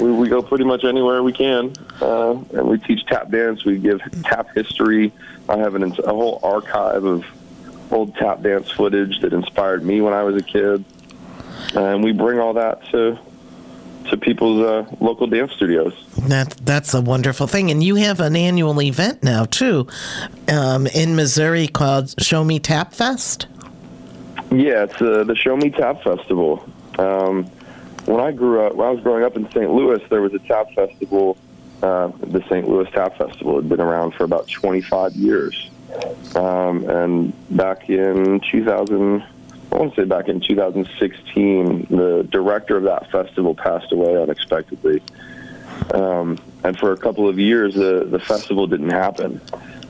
we, 0.00 0.10
we 0.10 0.28
go 0.28 0.42
pretty 0.42 0.64
much 0.64 0.84
anywhere 0.84 1.22
we 1.22 1.32
can, 1.32 1.72
uh, 2.00 2.32
and 2.32 2.68
we 2.68 2.78
teach 2.78 3.04
tap 3.06 3.30
dance. 3.30 3.64
We 3.64 3.78
give 3.78 4.00
tap 4.22 4.48
history. 4.54 5.12
I 5.48 5.58
have 5.58 5.74
an, 5.74 5.82
a 5.82 6.14
whole 6.14 6.40
archive 6.42 7.04
of 7.04 7.24
old 7.90 8.14
tap 8.16 8.42
dance 8.42 8.70
footage 8.70 9.20
that 9.20 9.32
inspired 9.32 9.84
me 9.84 10.00
when 10.00 10.12
I 10.12 10.22
was 10.22 10.36
a 10.36 10.42
kid, 10.42 10.84
and 11.74 12.02
we 12.02 12.12
bring 12.12 12.38
all 12.38 12.54
that 12.54 12.84
to 12.90 13.18
to 14.10 14.16
people's 14.16 14.60
uh, 14.60 14.86
local 15.00 15.26
dance 15.26 15.52
studios. 15.52 15.94
That 16.28 16.50
that's 16.62 16.94
a 16.94 17.00
wonderful 17.00 17.46
thing, 17.46 17.70
and 17.70 17.82
you 17.82 17.96
have 17.96 18.20
an 18.20 18.36
annual 18.36 18.80
event 18.82 19.22
now 19.22 19.44
too, 19.44 19.86
um, 20.48 20.86
in 20.88 21.16
Missouri 21.16 21.68
called 21.68 22.14
Show 22.22 22.44
Me 22.44 22.58
Tap 22.58 22.92
Fest. 22.92 23.46
Yeah, 24.54 24.84
it's 24.84 25.02
uh, 25.02 25.24
the 25.24 25.34
Show 25.34 25.56
Me 25.56 25.70
Tap 25.70 26.04
Festival. 26.04 26.64
Um, 26.96 27.46
when 28.06 28.20
I 28.20 28.30
grew 28.30 28.60
up, 28.60 28.76
when 28.76 28.86
I 28.86 28.90
was 28.92 29.02
growing 29.02 29.24
up 29.24 29.34
in 29.36 29.50
St. 29.50 29.68
Louis, 29.68 30.00
there 30.10 30.22
was 30.22 30.32
a 30.32 30.38
tap 30.38 30.70
festival. 30.76 31.36
Uh, 31.82 32.12
the 32.20 32.40
St. 32.42 32.68
Louis 32.68 32.88
Tap 32.92 33.18
Festival 33.18 33.56
had 33.56 33.68
been 33.68 33.80
around 33.80 34.14
for 34.14 34.22
about 34.22 34.46
25 34.48 35.16
years. 35.16 35.70
Um, 36.36 36.88
and 36.88 37.56
back 37.56 37.90
in 37.90 38.40
2000, 38.52 39.22
I 39.72 39.76
want 39.76 39.92
to 39.94 40.02
say 40.02 40.04
back 40.04 40.28
in 40.28 40.38
2016, 40.40 41.86
the 41.90 42.28
director 42.30 42.76
of 42.76 42.84
that 42.84 43.10
festival 43.10 43.56
passed 43.56 43.90
away 43.90 44.22
unexpectedly. 44.22 45.02
Um, 45.92 46.38
and 46.62 46.78
for 46.78 46.92
a 46.92 46.96
couple 46.96 47.28
of 47.28 47.40
years, 47.40 47.74
the 47.74 48.04
the 48.04 48.20
festival 48.20 48.68
didn't 48.68 48.90
happen. 48.90 49.40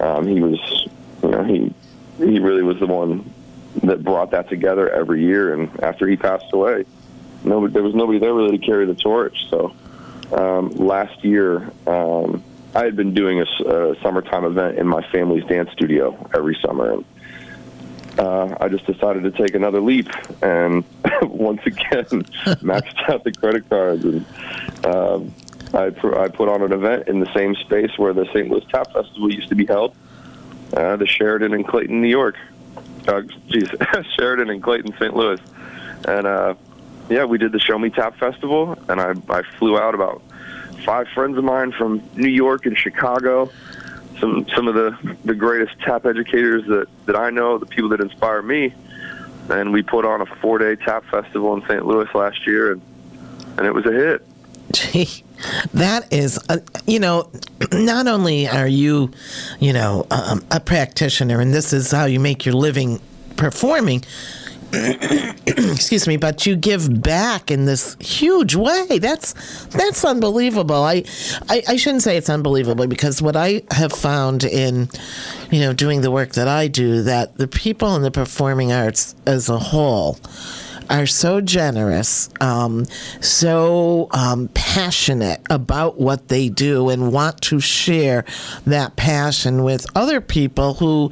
Um, 0.00 0.26
he 0.26 0.40
was, 0.40 0.88
you 1.22 1.28
know, 1.28 1.44
he 1.44 1.74
he 2.16 2.38
really 2.38 2.62
was 2.62 2.78
the 2.80 2.86
one 2.86 3.33
that 3.82 4.02
brought 4.02 4.30
that 4.30 4.48
together 4.48 4.88
every 4.88 5.24
year. 5.24 5.54
And 5.54 5.80
after 5.82 6.06
he 6.06 6.16
passed 6.16 6.52
away, 6.52 6.84
nobody, 7.44 7.72
there 7.72 7.82
was 7.82 7.94
nobody 7.94 8.18
there 8.18 8.32
really 8.32 8.58
to 8.58 8.64
carry 8.64 8.86
the 8.86 8.94
torch. 8.94 9.36
So 9.50 9.74
um, 10.32 10.70
last 10.70 11.24
year, 11.24 11.70
um, 11.86 12.42
I 12.74 12.84
had 12.84 12.96
been 12.96 13.14
doing 13.14 13.40
a 13.40 13.94
summertime 14.02 14.44
event 14.44 14.78
in 14.78 14.86
my 14.86 15.02
family's 15.10 15.44
dance 15.44 15.70
studio 15.72 16.28
every 16.34 16.58
summer. 16.60 16.92
And 16.94 17.04
uh, 18.18 18.56
I 18.60 18.68
just 18.68 18.86
decided 18.86 19.22
to 19.24 19.30
take 19.30 19.54
another 19.54 19.80
leap 19.80 20.08
and 20.42 20.84
once 21.22 21.60
again 21.66 22.04
maxed 22.62 23.08
out 23.08 23.24
the 23.24 23.32
credit 23.32 23.68
cards 23.68 24.04
and 24.04 24.26
um, 24.84 25.34
I, 25.74 25.90
pr- 25.90 26.16
I 26.16 26.28
put 26.28 26.48
on 26.48 26.62
an 26.62 26.72
event 26.72 27.08
in 27.08 27.20
the 27.20 27.32
same 27.34 27.54
space 27.56 27.90
where 27.96 28.12
the 28.12 28.26
St. 28.26 28.48
Louis 28.48 28.64
Tap 28.70 28.92
Festival 28.92 29.32
used 29.32 29.48
to 29.48 29.56
be 29.56 29.66
held, 29.66 29.96
uh, 30.72 30.96
the 30.96 31.06
Sheraton 31.06 31.52
in 31.52 31.64
Clayton, 31.64 32.00
New 32.00 32.08
York. 32.08 32.36
Uh, 33.06 33.22
geez, 33.48 33.68
Sheraton 34.16 34.50
and 34.50 34.62
Clayton, 34.62 34.94
St. 34.98 35.14
Louis, 35.14 35.40
and 36.06 36.26
uh, 36.26 36.54
yeah, 37.08 37.24
we 37.24 37.38
did 37.38 37.52
the 37.52 37.60
Show 37.60 37.78
Me 37.78 37.90
Tap 37.90 38.16
Festival, 38.16 38.78
and 38.88 39.00
I 39.00 39.14
I 39.28 39.42
flew 39.58 39.78
out 39.78 39.94
about 39.94 40.22
five 40.84 41.08
friends 41.08 41.36
of 41.36 41.44
mine 41.44 41.72
from 41.72 42.02
New 42.14 42.28
York 42.28 42.66
and 42.66 42.76
Chicago, 42.76 43.50
some 44.20 44.46
some 44.54 44.68
of 44.68 44.74
the 44.74 45.16
the 45.24 45.34
greatest 45.34 45.78
tap 45.80 46.06
educators 46.06 46.64
that 46.66 46.86
that 47.06 47.16
I 47.16 47.30
know, 47.30 47.58
the 47.58 47.66
people 47.66 47.90
that 47.90 48.00
inspire 48.00 48.42
me, 48.42 48.72
and 49.50 49.72
we 49.72 49.82
put 49.82 50.04
on 50.04 50.20
a 50.20 50.26
four 50.26 50.58
day 50.58 50.76
tap 50.76 51.04
festival 51.06 51.54
in 51.54 51.62
St. 51.62 51.84
Louis 51.84 52.08
last 52.14 52.46
year, 52.46 52.72
and 52.72 52.82
and 53.58 53.66
it 53.66 53.74
was 53.74 53.86
a 53.86 53.92
hit. 53.92 54.26
Gee, 54.92 55.22
that 55.72 56.12
is, 56.12 56.38
uh, 56.48 56.58
you 56.86 56.98
know, 56.98 57.30
not 57.72 58.08
only 58.08 58.48
are 58.48 58.66
you, 58.66 59.10
you 59.60 59.72
know, 59.72 60.04
um, 60.10 60.44
a 60.50 60.58
practitioner, 60.58 61.40
and 61.40 61.54
this 61.54 61.72
is 61.72 61.92
how 61.92 62.06
you 62.06 62.18
make 62.18 62.44
your 62.44 62.56
living 62.56 63.00
performing. 63.36 64.02
excuse 65.46 66.08
me, 66.08 66.16
but 66.16 66.44
you 66.44 66.56
give 66.56 67.00
back 67.00 67.52
in 67.52 67.66
this 67.66 67.96
huge 68.00 68.56
way. 68.56 68.98
That's 68.98 69.32
that's 69.66 70.04
unbelievable. 70.04 70.82
I, 70.82 71.04
I 71.48 71.62
I 71.68 71.76
shouldn't 71.76 72.02
say 72.02 72.16
it's 72.16 72.30
unbelievable 72.30 72.88
because 72.88 73.22
what 73.22 73.36
I 73.36 73.62
have 73.70 73.92
found 73.92 74.42
in, 74.42 74.88
you 75.52 75.60
know, 75.60 75.72
doing 75.72 76.00
the 76.00 76.10
work 76.10 76.32
that 76.32 76.48
I 76.48 76.66
do, 76.66 77.02
that 77.02 77.36
the 77.36 77.46
people 77.46 77.94
in 77.94 78.02
the 78.02 78.10
performing 78.10 78.72
arts 78.72 79.14
as 79.26 79.48
a 79.48 79.58
whole 79.60 80.18
are 80.90 81.06
so 81.06 81.40
generous, 81.40 82.28
um, 82.40 82.84
so 83.20 84.08
um, 84.12 84.48
passionate 84.54 85.40
about 85.50 85.98
what 85.98 86.28
they 86.28 86.48
do, 86.48 86.88
and 86.88 87.12
want 87.12 87.40
to 87.42 87.60
share 87.60 88.24
that 88.66 88.96
passion 88.96 89.62
with 89.62 89.86
other 89.94 90.20
people 90.20 90.74
who. 90.74 91.10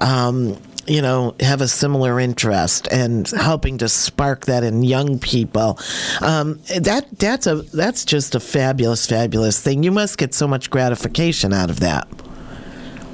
Um, 0.00 0.56
you 0.86 1.02
know, 1.02 1.36
have 1.38 1.60
a 1.60 1.68
similar 1.68 2.18
interest 2.18 2.88
and 2.90 3.28
helping 3.28 3.78
to 3.78 3.88
spark 3.88 4.46
that 4.46 4.64
in 4.64 4.82
young 4.82 5.20
people. 5.20 5.78
Um, 6.20 6.58
that 6.80 7.06
that's 7.16 7.46
a 7.46 7.56
that's 7.56 8.04
just 8.04 8.34
a 8.34 8.40
fabulous, 8.40 9.06
fabulous 9.06 9.60
thing. 9.60 9.84
You 9.84 9.92
must 9.92 10.18
get 10.18 10.34
so 10.34 10.48
much 10.48 10.68
gratification 10.68 11.52
out 11.52 11.70
of 11.70 11.78
that. 11.80 12.08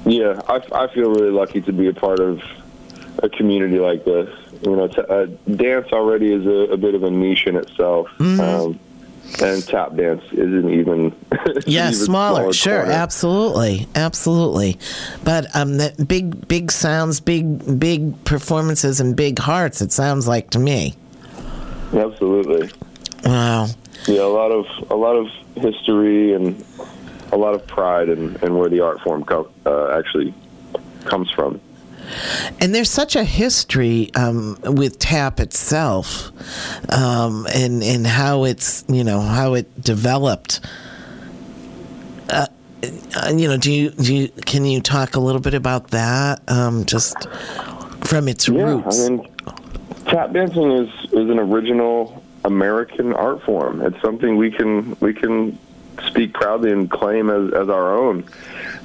Yeah, 0.06 0.40
I, 0.48 0.62
I 0.72 0.86
feel 0.94 1.10
really 1.10 1.32
lucky 1.32 1.60
to 1.62 1.72
be 1.72 1.88
a 1.88 1.92
part 1.92 2.20
of 2.20 2.40
a 3.18 3.28
community 3.28 3.78
like 3.78 4.04
this. 4.04 4.28
You 4.62 4.76
know, 4.76 4.88
t- 4.88 5.02
uh, 5.08 5.26
dance 5.54 5.92
already 5.92 6.32
is 6.32 6.46
a, 6.46 6.72
a 6.72 6.76
bit 6.76 6.94
of 6.94 7.02
a 7.02 7.10
niche 7.10 7.46
in 7.46 7.56
itself, 7.56 8.08
um, 8.20 8.78
and 9.40 9.66
tap 9.66 9.94
dance 9.96 10.22
isn't 10.32 10.70
even. 10.70 11.14
Yeah, 11.66 11.88
even 11.90 11.94
smaller, 11.94 12.52
sure, 12.52 12.80
corner. 12.82 12.92
absolutely, 12.92 13.88
absolutely. 13.94 14.78
But 15.24 15.54
um, 15.56 15.78
that 15.78 16.06
big, 16.06 16.46
big 16.48 16.70
sounds, 16.70 17.18
big, 17.20 17.78
big 17.80 18.24
performances, 18.24 19.00
and 19.00 19.16
big 19.16 19.38
hearts. 19.38 19.80
It 19.80 19.90
sounds 19.90 20.28
like 20.28 20.50
to 20.50 20.58
me. 20.58 20.94
Absolutely. 21.94 22.70
Wow. 23.24 23.66
Yeah, 24.06 24.22
a 24.22 24.26
lot 24.26 24.52
of 24.52 24.66
a 24.90 24.94
lot 24.96 25.16
of 25.16 25.28
history 25.56 26.32
and 26.34 26.62
a 27.32 27.36
lot 27.36 27.54
of 27.54 27.66
pride 27.66 28.08
in, 28.08 28.36
in 28.42 28.56
where 28.56 28.68
the 28.68 28.80
art 28.80 29.00
form 29.00 29.24
co- 29.24 29.50
uh, 29.64 29.98
actually 29.98 30.32
comes 31.04 31.30
from. 31.30 31.60
And 32.60 32.74
there's 32.74 32.90
such 32.90 33.16
a 33.16 33.24
history 33.24 34.10
um, 34.14 34.58
with 34.64 34.98
tap 34.98 35.40
itself, 35.40 36.30
um, 36.92 37.46
and 37.54 37.82
and 37.82 38.06
how 38.06 38.44
it's 38.44 38.84
you 38.88 39.04
know 39.04 39.20
how 39.20 39.54
it 39.54 39.80
developed. 39.80 40.60
Uh, 42.30 42.46
uh, 43.16 43.32
you 43.34 43.48
know, 43.48 43.56
do 43.56 43.72
you 43.72 43.90
do 43.90 44.14
you, 44.14 44.28
can 44.28 44.64
you 44.64 44.80
talk 44.80 45.16
a 45.16 45.20
little 45.20 45.40
bit 45.40 45.54
about 45.54 45.88
that? 45.88 46.40
Um, 46.48 46.84
just 46.84 47.16
from 48.04 48.28
its 48.28 48.48
Yeah, 48.48 48.62
roots. 48.62 49.04
I 49.04 49.08
mean, 49.08 49.28
tap 50.06 50.32
dancing 50.32 50.70
is 50.72 50.88
is 51.12 51.30
an 51.30 51.38
original 51.38 52.22
American 52.44 53.12
art 53.12 53.42
form. 53.42 53.82
It's 53.82 54.00
something 54.00 54.36
we 54.36 54.50
can 54.50 54.96
we 55.00 55.12
can 55.12 55.58
speak 56.06 56.34
proudly 56.34 56.72
and 56.72 56.90
claim 56.90 57.30
as 57.30 57.52
as 57.52 57.68
our 57.68 57.96
own. 57.96 58.24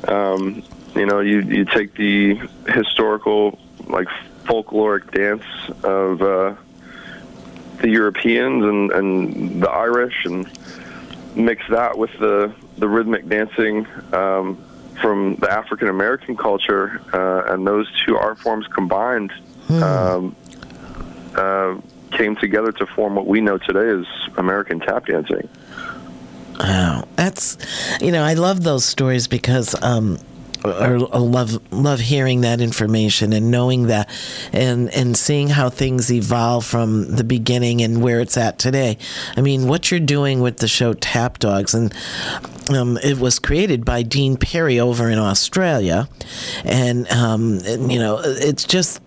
Um, 0.07 0.63
you 0.95 1.05
know, 1.05 1.19
you 1.19 1.41
you 1.41 1.65
take 1.65 1.95
the 1.95 2.35
historical 2.67 3.57
like 3.87 4.07
folkloric 4.43 5.11
dance 5.11 5.43
of 5.83 6.21
uh, 6.21 6.55
the 7.81 7.89
Europeans 7.89 8.63
and 8.63 8.91
and 8.91 9.63
the 9.63 9.69
Irish 9.69 10.25
and 10.25 10.49
mix 11.35 11.63
that 11.69 11.97
with 11.97 12.11
the 12.19 12.53
the 12.77 12.87
rhythmic 12.87 13.27
dancing 13.27 13.87
um, 14.13 14.57
from 15.01 15.35
the 15.35 15.51
African 15.51 15.87
American 15.87 16.35
culture, 16.35 17.01
uh, 17.13 17.53
and 17.53 17.65
those 17.65 17.87
two 18.05 18.17
art 18.17 18.39
forms 18.39 18.67
combined 18.67 19.31
um, 19.69 20.35
uh, 21.35 21.77
came 22.11 22.35
together 22.35 22.71
to 22.73 22.85
form 22.85 23.15
what 23.15 23.25
we 23.25 23.41
know 23.41 23.57
today 23.57 23.89
as 23.89 24.05
American 24.37 24.79
tap 24.79 25.05
dancing. 25.05 25.47
Wow, 26.59 27.07
that's 27.15 27.57
you 28.01 28.11
know 28.11 28.23
I 28.23 28.33
love 28.33 28.63
those 28.63 28.85
stories 28.85 29.27
because 29.27 29.75
um, 29.81 30.17
I 30.65 31.17
love 31.17 31.73
love 31.73 31.99
hearing 31.99 32.41
that 32.41 32.61
information 32.61 33.33
and 33.33 33.51
knowing 33.51 33.87
that 33.87 34.09
and 34.53 34.89
and 34.89 35.17
seeing 35.17 35.49
how 35.49 35.69
things 35.69 36.11
evolve 36.11 36.65
from 36.65 37.15
the 37.15 37.23
beginning 37.23 37.81
and 37.81 38.01
where 38.01 38.19
it's 38.19 38.37
at 38.37 38.59
today. 38.59 38.97
I 39.35 39.41
mean, 39.41 39.67
what 39.67 39.91
you're 39.91 39.99
doing 39.99 40.41
with 40.41 40.57
the 40.57 40.67
show 40.67 40.93
Tap 40.93 41.39
Dogs 41.39 41.73
and 41.73 41.93
um, 42.69 42.97
it 42.97 43.19
was 43.19 43.39
created 43.39 43.83
by 43.85 44.03
Dein 44.03 44.39
Perry 44.39 44.79
over 44.79 45.09
in 45.09 45.19
Australia, 45.19 46.07
and, 46.63 47.09
um, 47.11 47.59
and 47.65 47.91
you 47.91 47.99
know 47.99 48.19
it's 48.23 48.63
just 48.63 49.01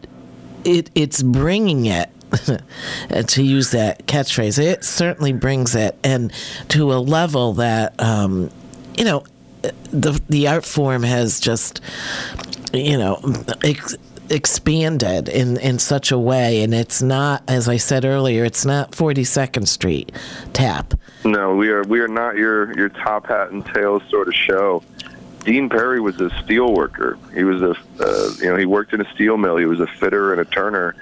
it 0.65 0.91
it's 0.95 1.23
bringing 1.23 1.87
it 1.87 2.11
to 3.29 3.43
use 3.43 3.71
that 3.71 4.07
catchphrase 4.07 4.59
it 4.59 4.83
certainly 4.83 5.33
brings 5.33 5.75
it 5.75 5.97
and 6.03 6.33
to 6.69 6.93
a 6.93 6.97
level 6.97 7.53
that 7.53 7.95
um, 8.03 8.51
you 8.97 9.05
know 9.05 9.25
the 9.91 10.21
the 10.29 10.49
art 10.49 10.65
form 10.65 11.03
has 11.03 11.41
just 11.41 11.81
you 12.73 12.99
know 12.99 13.21
ex- 13.63 13.97
expanded 14.31 15.29
in, 15.29 15.59
in 15.59 15.79
such 15.79 16.11
a 16.11 16.19
way, 16.19 16.63
and 16.63 16.75
it's 16.75 17.03
not, 17.03 17.43
as 17.49 17.69
I 17.69 17.77
said 17.77 18.05
earlier, 18.05 18.45
it's 18.45 18.65
not 18.65 18.93
42nd 18.93 19.67
Street 19.69 20.13
tap. 20.53 20.95
No, 21.25 21.55
we 21.55 21.69
are 21.69 21.83
we 21.85 22.01
are 22.01 22.09
not 22.09 22.37
your 22.37 22.77
your 22.77 22.89
top 22.89 23.27
hat 23.27 23.51
and 23.51 23.65
tails 23.65 24.03
sort 24.11 24.29
of 24.29 24.35
show. 24.35 24.83
Dein 25.41 25.71
Perry 25.71 26.01
was 26.01 26.19
a 26.21 26.31
steel 26.43 26.73
worker. 26.73 27.19
He 27.35 27.45
was 27.45 27.63
a 27.63 27.77
uh, 28.01 28.31
you 28.39 28.51
know 28.51 28.57
he 28.57 28.67
worked 28.67 28.93
in 28.93 29.01
a 29.01 29.15
steel 29.15 29.37
mill. 29.37 29.57
He 29.57 29.67
was 29.67 29.81
a 29.81 29.87
fitter 29.87 30.33
and 30.33 30.41
a 30.41 30.45
turner 30.45 30.95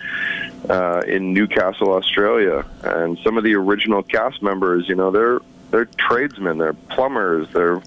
uh, 0.68 1.02
in 1.06 1.32
Newcastle, 1.32 1.92
Australia. 1.92 2.64
And 2.82 3.18
some 3.24 3.36
of 3.36 3.44
the 3.44 3.54
original 3.54 4.02
cast 4.02 4.42
members, 4.42 4.88
you 4.88 4.94
know, 4.94 5.10
they're 5.10 5.40
they're 5.70 5.86
tradesmen, 5.86 6.58
they're 6.58 6.74
plumbers, 6.74 7.48
they're 7.52 7.82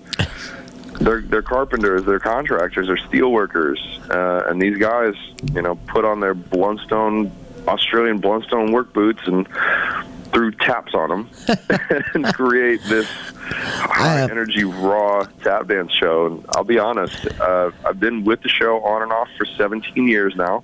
they're 1.00 1.22
they're 1.22 1.42
carpenters, 1.42 2.04
they're 2.04 2.20
contractors, 2.20 2.88
they're 2.88 2.98
steel 2.98 3.32
workers, 3.32 3.80
uh, 4.10 4.44
and 4.48 4.62
these 4.62 4.78
guys, 4.78 5.14
you 5.54 5.62
know, 5.62 5.76
put 5.76 6.06
on 6.06 6.20
their 6.20 6.36
Blundstone 6.36 7.32
Australian 7.68 8.22
Blundstone 8.22 8.72
work 8.72 8.94
boots 8.94 9.22
and 9.26 9.48
threw 10.32 10.52
taps 10.52 10.94
on 10.94 11.10
them 11.10 11.30
and 12.14 12.26
create 12.34 12.82
this 12.84 13.08
high 13.08 14.24
energy 14.24 14.64
raw 14.64 15.24
tap 15.44 15.68
dance 15.68 15.92
show. 15.94 16.26
And 16.28 16.46
I'll 16.50 16.64
be 16.64 16.78
honest, 16.78 17.26
uh, 17.40 17.72
I've 17.86 18.00
been 18.00 18.24
with 18.26 18.42
the 18.42 18.50
show 18.50 18.84
on 18.84 19.02
and 19.02 19.12
off 19.12 19.30
for 19.38 19.46
17 19.46 20.08
years 20.08 20.36
now. 20.36 20.64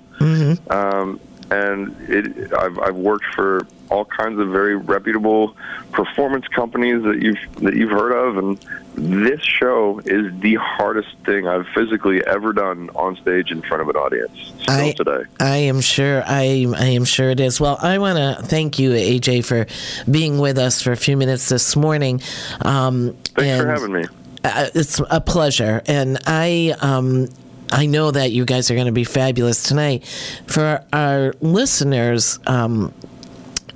Um, 0.70 1.20
and 1.52 1.94
it, 2.08 2.52
I've, 2.54 2.78
I've 2.78 2.96
worked 2.96 3.26
for 3.34 3.66
all 3.90 4.06
kinds 4.06 4.40
of 4.40 4.48
very 4.48 4.74
reputable 4.74 5.54
performance 5.90 6.48
companies 6.48 7.02
that 7.02 7.20
you've 7.20 7.36
that 7.56 7.74
you've 7.74 7.90
heard 7.90 8.12
of, 8.12 8.38
and 8.38 8.58
this 8.94 9.42
show 9.42 10.00
is 10.06 10.32
the 10.40 10.54
hardest 10.54 11.14
thing 11.26 11.46
I've 11.46 11.66
physically 11.74 12.24
ever 12.26 12.54
done 12.54 12.88
on 12.94 13.16
stage 13.16 13.50
in 13.50 13.60
front 13.60 13.82
of 13.82 13.88
an 13.90 13.96
audience. 13.96 14.52
Still 14.62 14.74
I, 14.74 14.92
today. 14.92 15.24
I 15.40 15.56
am 15.56 15.82
sure. 15.82 16.22
I 16.26 16.66
I 16.74 16.86
am 16.86 17.04
sure 17.04 17.28
it 17.28 17.40
is. 17.40 17.60
Well, 17.60 17.76
I 17.82 17.98
want 17.98 18.16
to 18.16 18.42
thank 18.46 18.78
you, 18.78 18.92
AJ, 18.92 19.44
for 19.44 19.66
being 20.10 20.38
with 20.38 20.56
us 20.56 20.80
for 20.80 20.92
a 20.92 20.96
few 20.96 21.18
minutes 21.18 21.50
this 21.50 21.76
morning. 21.76 22.22
Um, 22.62 23.14
Thanks 23.36 23.62
for 23.62 23.68
having 23.68 23.92
me. 23.92 24.04
Uh, 24.42 24.68
it's 24.74 25.00
a 25.10 25.20
pleasure, 25.20 25.82
and 25.86 26.18
I 26.26 26.74
um, 26.80 27.28
I 27.72 27.86
know 27.86 28.10
that 28.10 28.32
you 28.32 28.44
guys 28.44 28.70
are 28.70 28.74
going 28.74 28.86
to 28.86 28.92
be 28.92 29.04
fabulous 29.04 29.62
tonight. 29.62 30.04
For 30.46 30.84
our 30.92 31.34
listeners. 31.40 32.38
Um, 32.46 32.92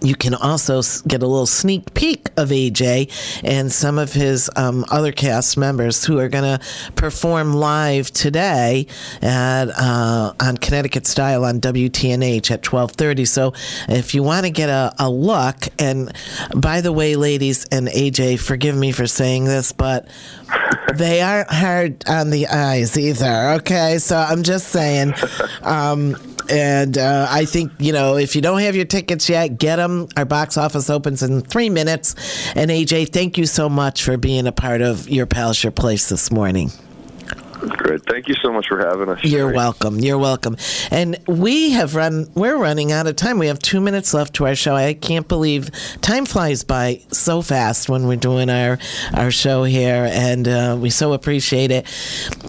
you 0.00 0.14
can 0.14 0.34
also 0.34 0.82
get 1.06 1.22
a 1.22 1.26
little 1.26 1.46
sneak 1.46 1.94
peek 1.94 2.28
of 2.36 2.50
AJ 2.50 3.10
and 3.44 3.72
some 3.72 3.98
of 3.98 4.12
his 4.12 4.50
um, 4.56 4.84
other 4.90 5.12
cast 5.12 5.56
members 5.56 6.04
who 6.04 6.18
are 6.18 6.28
going 6.28 6.58
to 6.58 6.64
perform 6.94 7.54
live 7.54 8.10
today 8.10 8.86
at 9.22 9.68
uh, 9.68 10.32
on 10.40 10.56
Connecticut 10.58 11.06
Style 11.06 11.44
on 11.44 11.60
WTNH 11.60 12.50
at 12.50 12.62
twelve 12.62 12.92
thirty. 12.92 13.24
So 13.24 13.52
if 13.88 14.14
you 14.14 14.22
want 14.22 14.46
to 14.46 14.50
get 14.50 14.68
a, 14.68 14.92
a 14.98 15.10
look, 15.10 15.56
and 15.78 16.12
by 16.54 16.80
the 16.80 16.92
way, 16.92 17.16
ladies 17.16 17.64
and 17.72 17.88
AJ, 17.88 18.40
forgive 18.40 18.76
me 18.76 18.92
for 18.92 19.06
saying 19.06 19.44
this, 19.44 19.72
but 19.72 20.08
they 20.94 21.20
aren't 21.20 21.50
hard 21.50 22.08
on 22.08 22.30
the 22.30 22.48
eyes 22.48 22.98
either. 22.98 23.50
Okay, 23.56 23.98
so 23.98 24.16
I'm 24.16 24.42
just 24.42 24.68
saying. 24.68 25.14
Um, 25.62 26.16
and 26.50 26.98
uh, 26.98 27.26
I 27.28 27.44
think 27.44 27.72
you 27.78 27.92
know 27.92 28.16
if 28.16 28.34
you 28.36 28.42
don't 28.42 28.60
have 28.60 28.76
your 28.76 28.84
tickets 28.84 29.28
yet, 29.28 29.58
get 29.58 29.76
them. 29.76 30.08
Our 30.16 30.24
box 30.24 30.56
office 30.56 30.90
opens 30.90 31.22
in 31.22 31.42
three 31.42 31.70
minutes. 31.70 32.14
And 32.54 32.70
AJ, 32.70 33.12
thank 33.12 33.38
you 33.38 33.46
so 33.46 33.68
much 33.68 34.02
for 34.02 34.16
being 34.16 34.46
a 34.46 34.52
part 34.52 34.82
of 34.82 35.08
your 35.08 35.26
pals 35.26 35.62
your 35.62 35.72
place 35.72 36.08
this 36.08 36.30
morning. 36.30 36.70
Great. 37.58 38.02
Thank 38.04 38.28
you 38.28 38.34
so 38.42 38.52
much 38.52 38.68
for 38.68 38.78
having 38.78 39.08
us. 39.08 39.24
You're 39.24 39.50
welcome. 39.50 39.98
You're 39.98 40.18
welcome. 40.18 40.56
And 40.90 41.18
we 41.26 41.70
have 41.70 41.94
run. 41.94 42.30
We're 42.34 42.58
running 42.58 42.92
out 42.92 43.06
of 43.06 43.16
time. 43.16 43.38
We 43.38 43.46
have 43.46 43.58
two 43.58 43.80
minutes 43.80 44.12
left 44.12 44.34
to 44.34 44.46
our 44.46 44.54
show. 44.54 44.74
I 44.74 44.92
can't 44.92 45.26
believe 45.26 45.70
time 46.02 46.26
flies 46.26 46.64
by 46.64 47.00
so 47.12 47.40
fast 47.40 47.88
when 47.88 48.06
we're 48.06 48.16
doing 48.16 48.50
our 48.50 48.78
our 49.14 49.30
show 49.30 49.64
here, 49.64 50.06
and 50.10 50.46
uh, 50.46 50.76
we 50.78 50.90
so 50.90 51.14
appreciate 51.14 51.70
it 51.70 51.86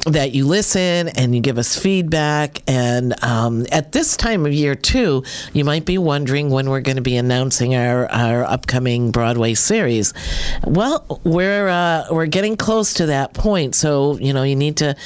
that 0.08 0.34
you 0.34 0.46
listen 0.46 1.08
and 1.10 1.34
you 1.34 1.40
give 1.40 1.58
us 1.58 1.80
feedback. 1.80 2.62
And 2.68 3.24
um, 3.24 3.66
at 3.72 3.94
this 3.94 4.18
time 4.18 4.46
of 4.46 4.52
year 4.52 4.76
too, 4.76 5.24
you 5.54 5.64
might 5.64 5.86
be 5.86 5.98
wondering 5.98 6.50
when 6.50 6.70
we're 6.70 6.82
going 6.82 6.98
to 6.98 7.02
be 7.02 7.16
announcing 7.16 7.76
our 7.76 8.12
our 8.12 8.44
upcoming 8.44 9.12
Broadway 9.12 9.54
series. 9.54 10.14
Well, 10.66 11.22
we're 11.24 11.70
uh, 11.70 12.08
we're 12.12 12.26
getting 12.26 12.58
close 12.58 12.96
to 12.96 13.06
that 13.06 13.34
point, 13.34 13.74
so 13.74 14.18
you 14.18 14.34
know 14.34 14.44
you 14.44 14.58
need 14.58 14.76
to 14.78 14.97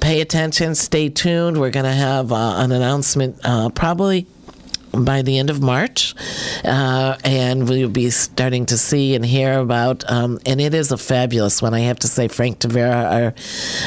pay 0.00 0.20
attention, 0.20 0.74
stay 0.74 1.08
tuned. 1.08 1.58
We're 1.58 1.70
going 1.70 1.84
to 1.84 1.92
have 1.92 2.32
uh, 2.32 2.54
an 2.58 2.72
announcement 2.72 3.38
uh, 3.44 3.70
probably 3.70 4.26
by 4.92 5.22
the 5.22 5.38
end 5.38 5.50
of 5.50 5.62
March, 5.62 6.14
uh, 6.64 7.16
and 7.24 7.68
we'll 7.68 7.88
be 7.88 8.10
starting 8.10 8.66
to 8.66 8.78
see 8.78 9.14
and 9.14 9.24
hear 9.24 9.58
about. 9.58 10.10
Um, 10.10 10.40
and 10.46 10.60
it 10.60 10.74
is 10.74 10.90
a 10.90 10.98
fabulous 10.98 11.62
one. 11.62 11.74
I 11.74 11.80
have 11.80 12.00
to 12.00 12.08
say, 12.08 12.28
Frank 12.28 12.58
Tavera, 12.58 13.04
our 13.04 13.34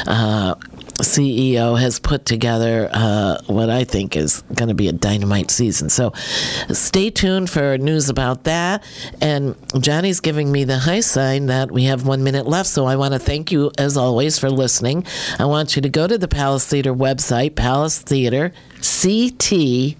uh, 0.07 0.55
CEO, 1.01 1.79
has 1.79 1.99
put 1.99 2.25
together 2.25 2.89
uh, 2.91 3.41
what 3.47 3.69
I 3.69 3.83
think 3.83 4.15
is 4.15 4.41
going 4.53 4.69
to 4.69 4.75
be 4.75 4.87
a 4.87 4.93
dynamite 4.93 5.51
season. 5.51 5.89
So, 5.89 6.13
stay 6.71 7.09
tuned 7.09 7.49
for 7.49 7.77
news 7.77 8.09
about 8.09 8.43
that. 8.43 8.83
And 9.21 9.55
Johnny's 9.79 10.19
giving 10.19 10.51
me 10.51 10.63
the 10.63 10.79
high 10.79 10.99
sign 10.99 11.47
that 11.47 11.71
we 11.71 11.85
have 11.85 12.05
one 12.05 12.23
minute 12.23 12.47
left. 12.47 12.69
So, 12.69 12.85
I 12.85 12.95
want 12.95 13.13
to 13.13 13.19
thank 13.19 13.51
you 13.51 13.71
as 13.77 13.97
always 13.97 14.37
for 14.37 14.49
listening. 14.49 15.05
I 15.39 15.45
want 15.45 15.75
you 15.75 15.81
to 15.81 15.89
go 15.89 16.07
to 16.07 16.17
the 16.17 16.27
Palace 16.27 16.67
Theater 16.67 16.93
website, 16.93 17.55
Palace 17.55 17.99
Theater 17.99 18.53
ct.org 18.83 19.95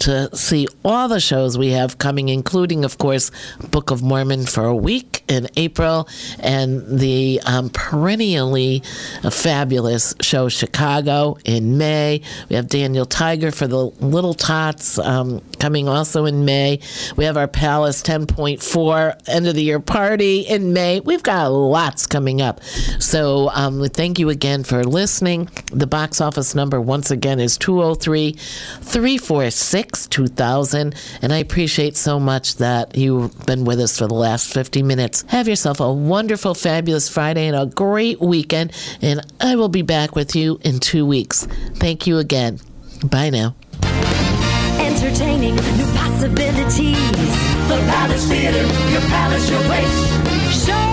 to 0.00 0.36
see 0.36 0.66
all 0.84 1.08
the 1.08 1.20
shows 1.20 1.56
we 1.56 1.70
have 1.70 1.98
coming, 1.98 2.28
including, 2.28 2.84
of 2.84 2.98
course, 2.98 3.30
Book 3.70 3.90
of 3.90 4.02
Mormon 4.02 4.46
for 4.46 4.64
a 4.64 4.74
week 4.76 5.22
in 5.28 5.48
April 5.56 6.08
and 6.40 6.98
the 6.98 7.40
um, 7.46 7.70
perennially 7.70 8.82
fabulous 9.30 10.14
show 10.20 10.48
Chicago 10.48 11.38
in 11.44 11.78
May. 11.78 12.20
We 12.48 12.56
have 12.56 12.68
Daniel 12.68 13.06
Tiger 13.06 13.50
for 13.50 13.66
the 13.66 13.86
Little 13.86 14.34
Tots 14.34 14.98
um, 14.98 15.40
coming 15.58 15.88
also 15.88 16.26
in 16.26 16.44
May. 16.44 16.80
We 17.16 17.24
have 17.24 17.36
our 17.36 17.48
Palace 17.48 18.02
10.4 18.02 19.28
end 19.28 19.46
of 19.46 19.54
the 19.54 19.62
year 19.62 19.80
party 19.80 20.40
in 20.40 20.72
May. 20.72 21.00
We've 21.00 21.22
got 21.22 21.48
lots 21.48 22.06
coming 22.06 22.42
up. 22.42 22.62
So 22.98 23.50
um, 23.50 23.88
thank 23.88 24.18
you 24.18 24.28
again 24.28 24.64
for 24.64 24.84
listening. 24.84 25.48
The 25.72 25.86
box 25.86 26.20
office 26.20 26.54
number, 26.54 26.80
once 26.80 27.10
again, 27.12 27.38
is 27.38 27.56
203 27.58 28.32
346 28.32 30.06
2000. 30.08 30.94
And 31.22 31.32
I 31.32 31.38
appreciate 31.38 31.96
so 31.96 32.18
much 32.18 32.56
that 32.56 32.96
you've 32.96 33.46
been 33.46 33.64
with 33.64 33.80
us 33.80 33.98
for 33.98 34.06
the 34.06 34.14
last 34.14 34.52
50 34.52 34.82
minutes. 34.82 35.24
Have 35.28 35.46
yourself 35.46 35.80
a 35.80 35.92
wonderful, 35.92 36.54
fabulous 36.54 37.08
Friday 37.08 37.46
and 37.46 37.56
a 37.56 37.66
great 37.66 38.20
weekend. 38.20 38.72
And 39.00 39.20
I 39.40 39.56
will 39.56 39.68
be 39.68 39.82
back 39.82 40.16
with 40.16 40.34
you 40.34 40.58
in 40.62 40.80
two 40.80 41.06
weeks. 41.06 41.46
Thank 41.74 42.06
you 42.06 42.18
again. 42.18 42.58
Bye 43.04 43.30
now. 43.30 43.54
Entertaining 44.80 45.54
new 45.56 45.92
possibilities. 45.94 46.96
The 47.68 47.78
Palace 47.88 48.28
Theater, 48.28 48.62
your 48.90 49.00
palace, 49.02 49.48
your 49.48 49.62
whole 49.62 50.91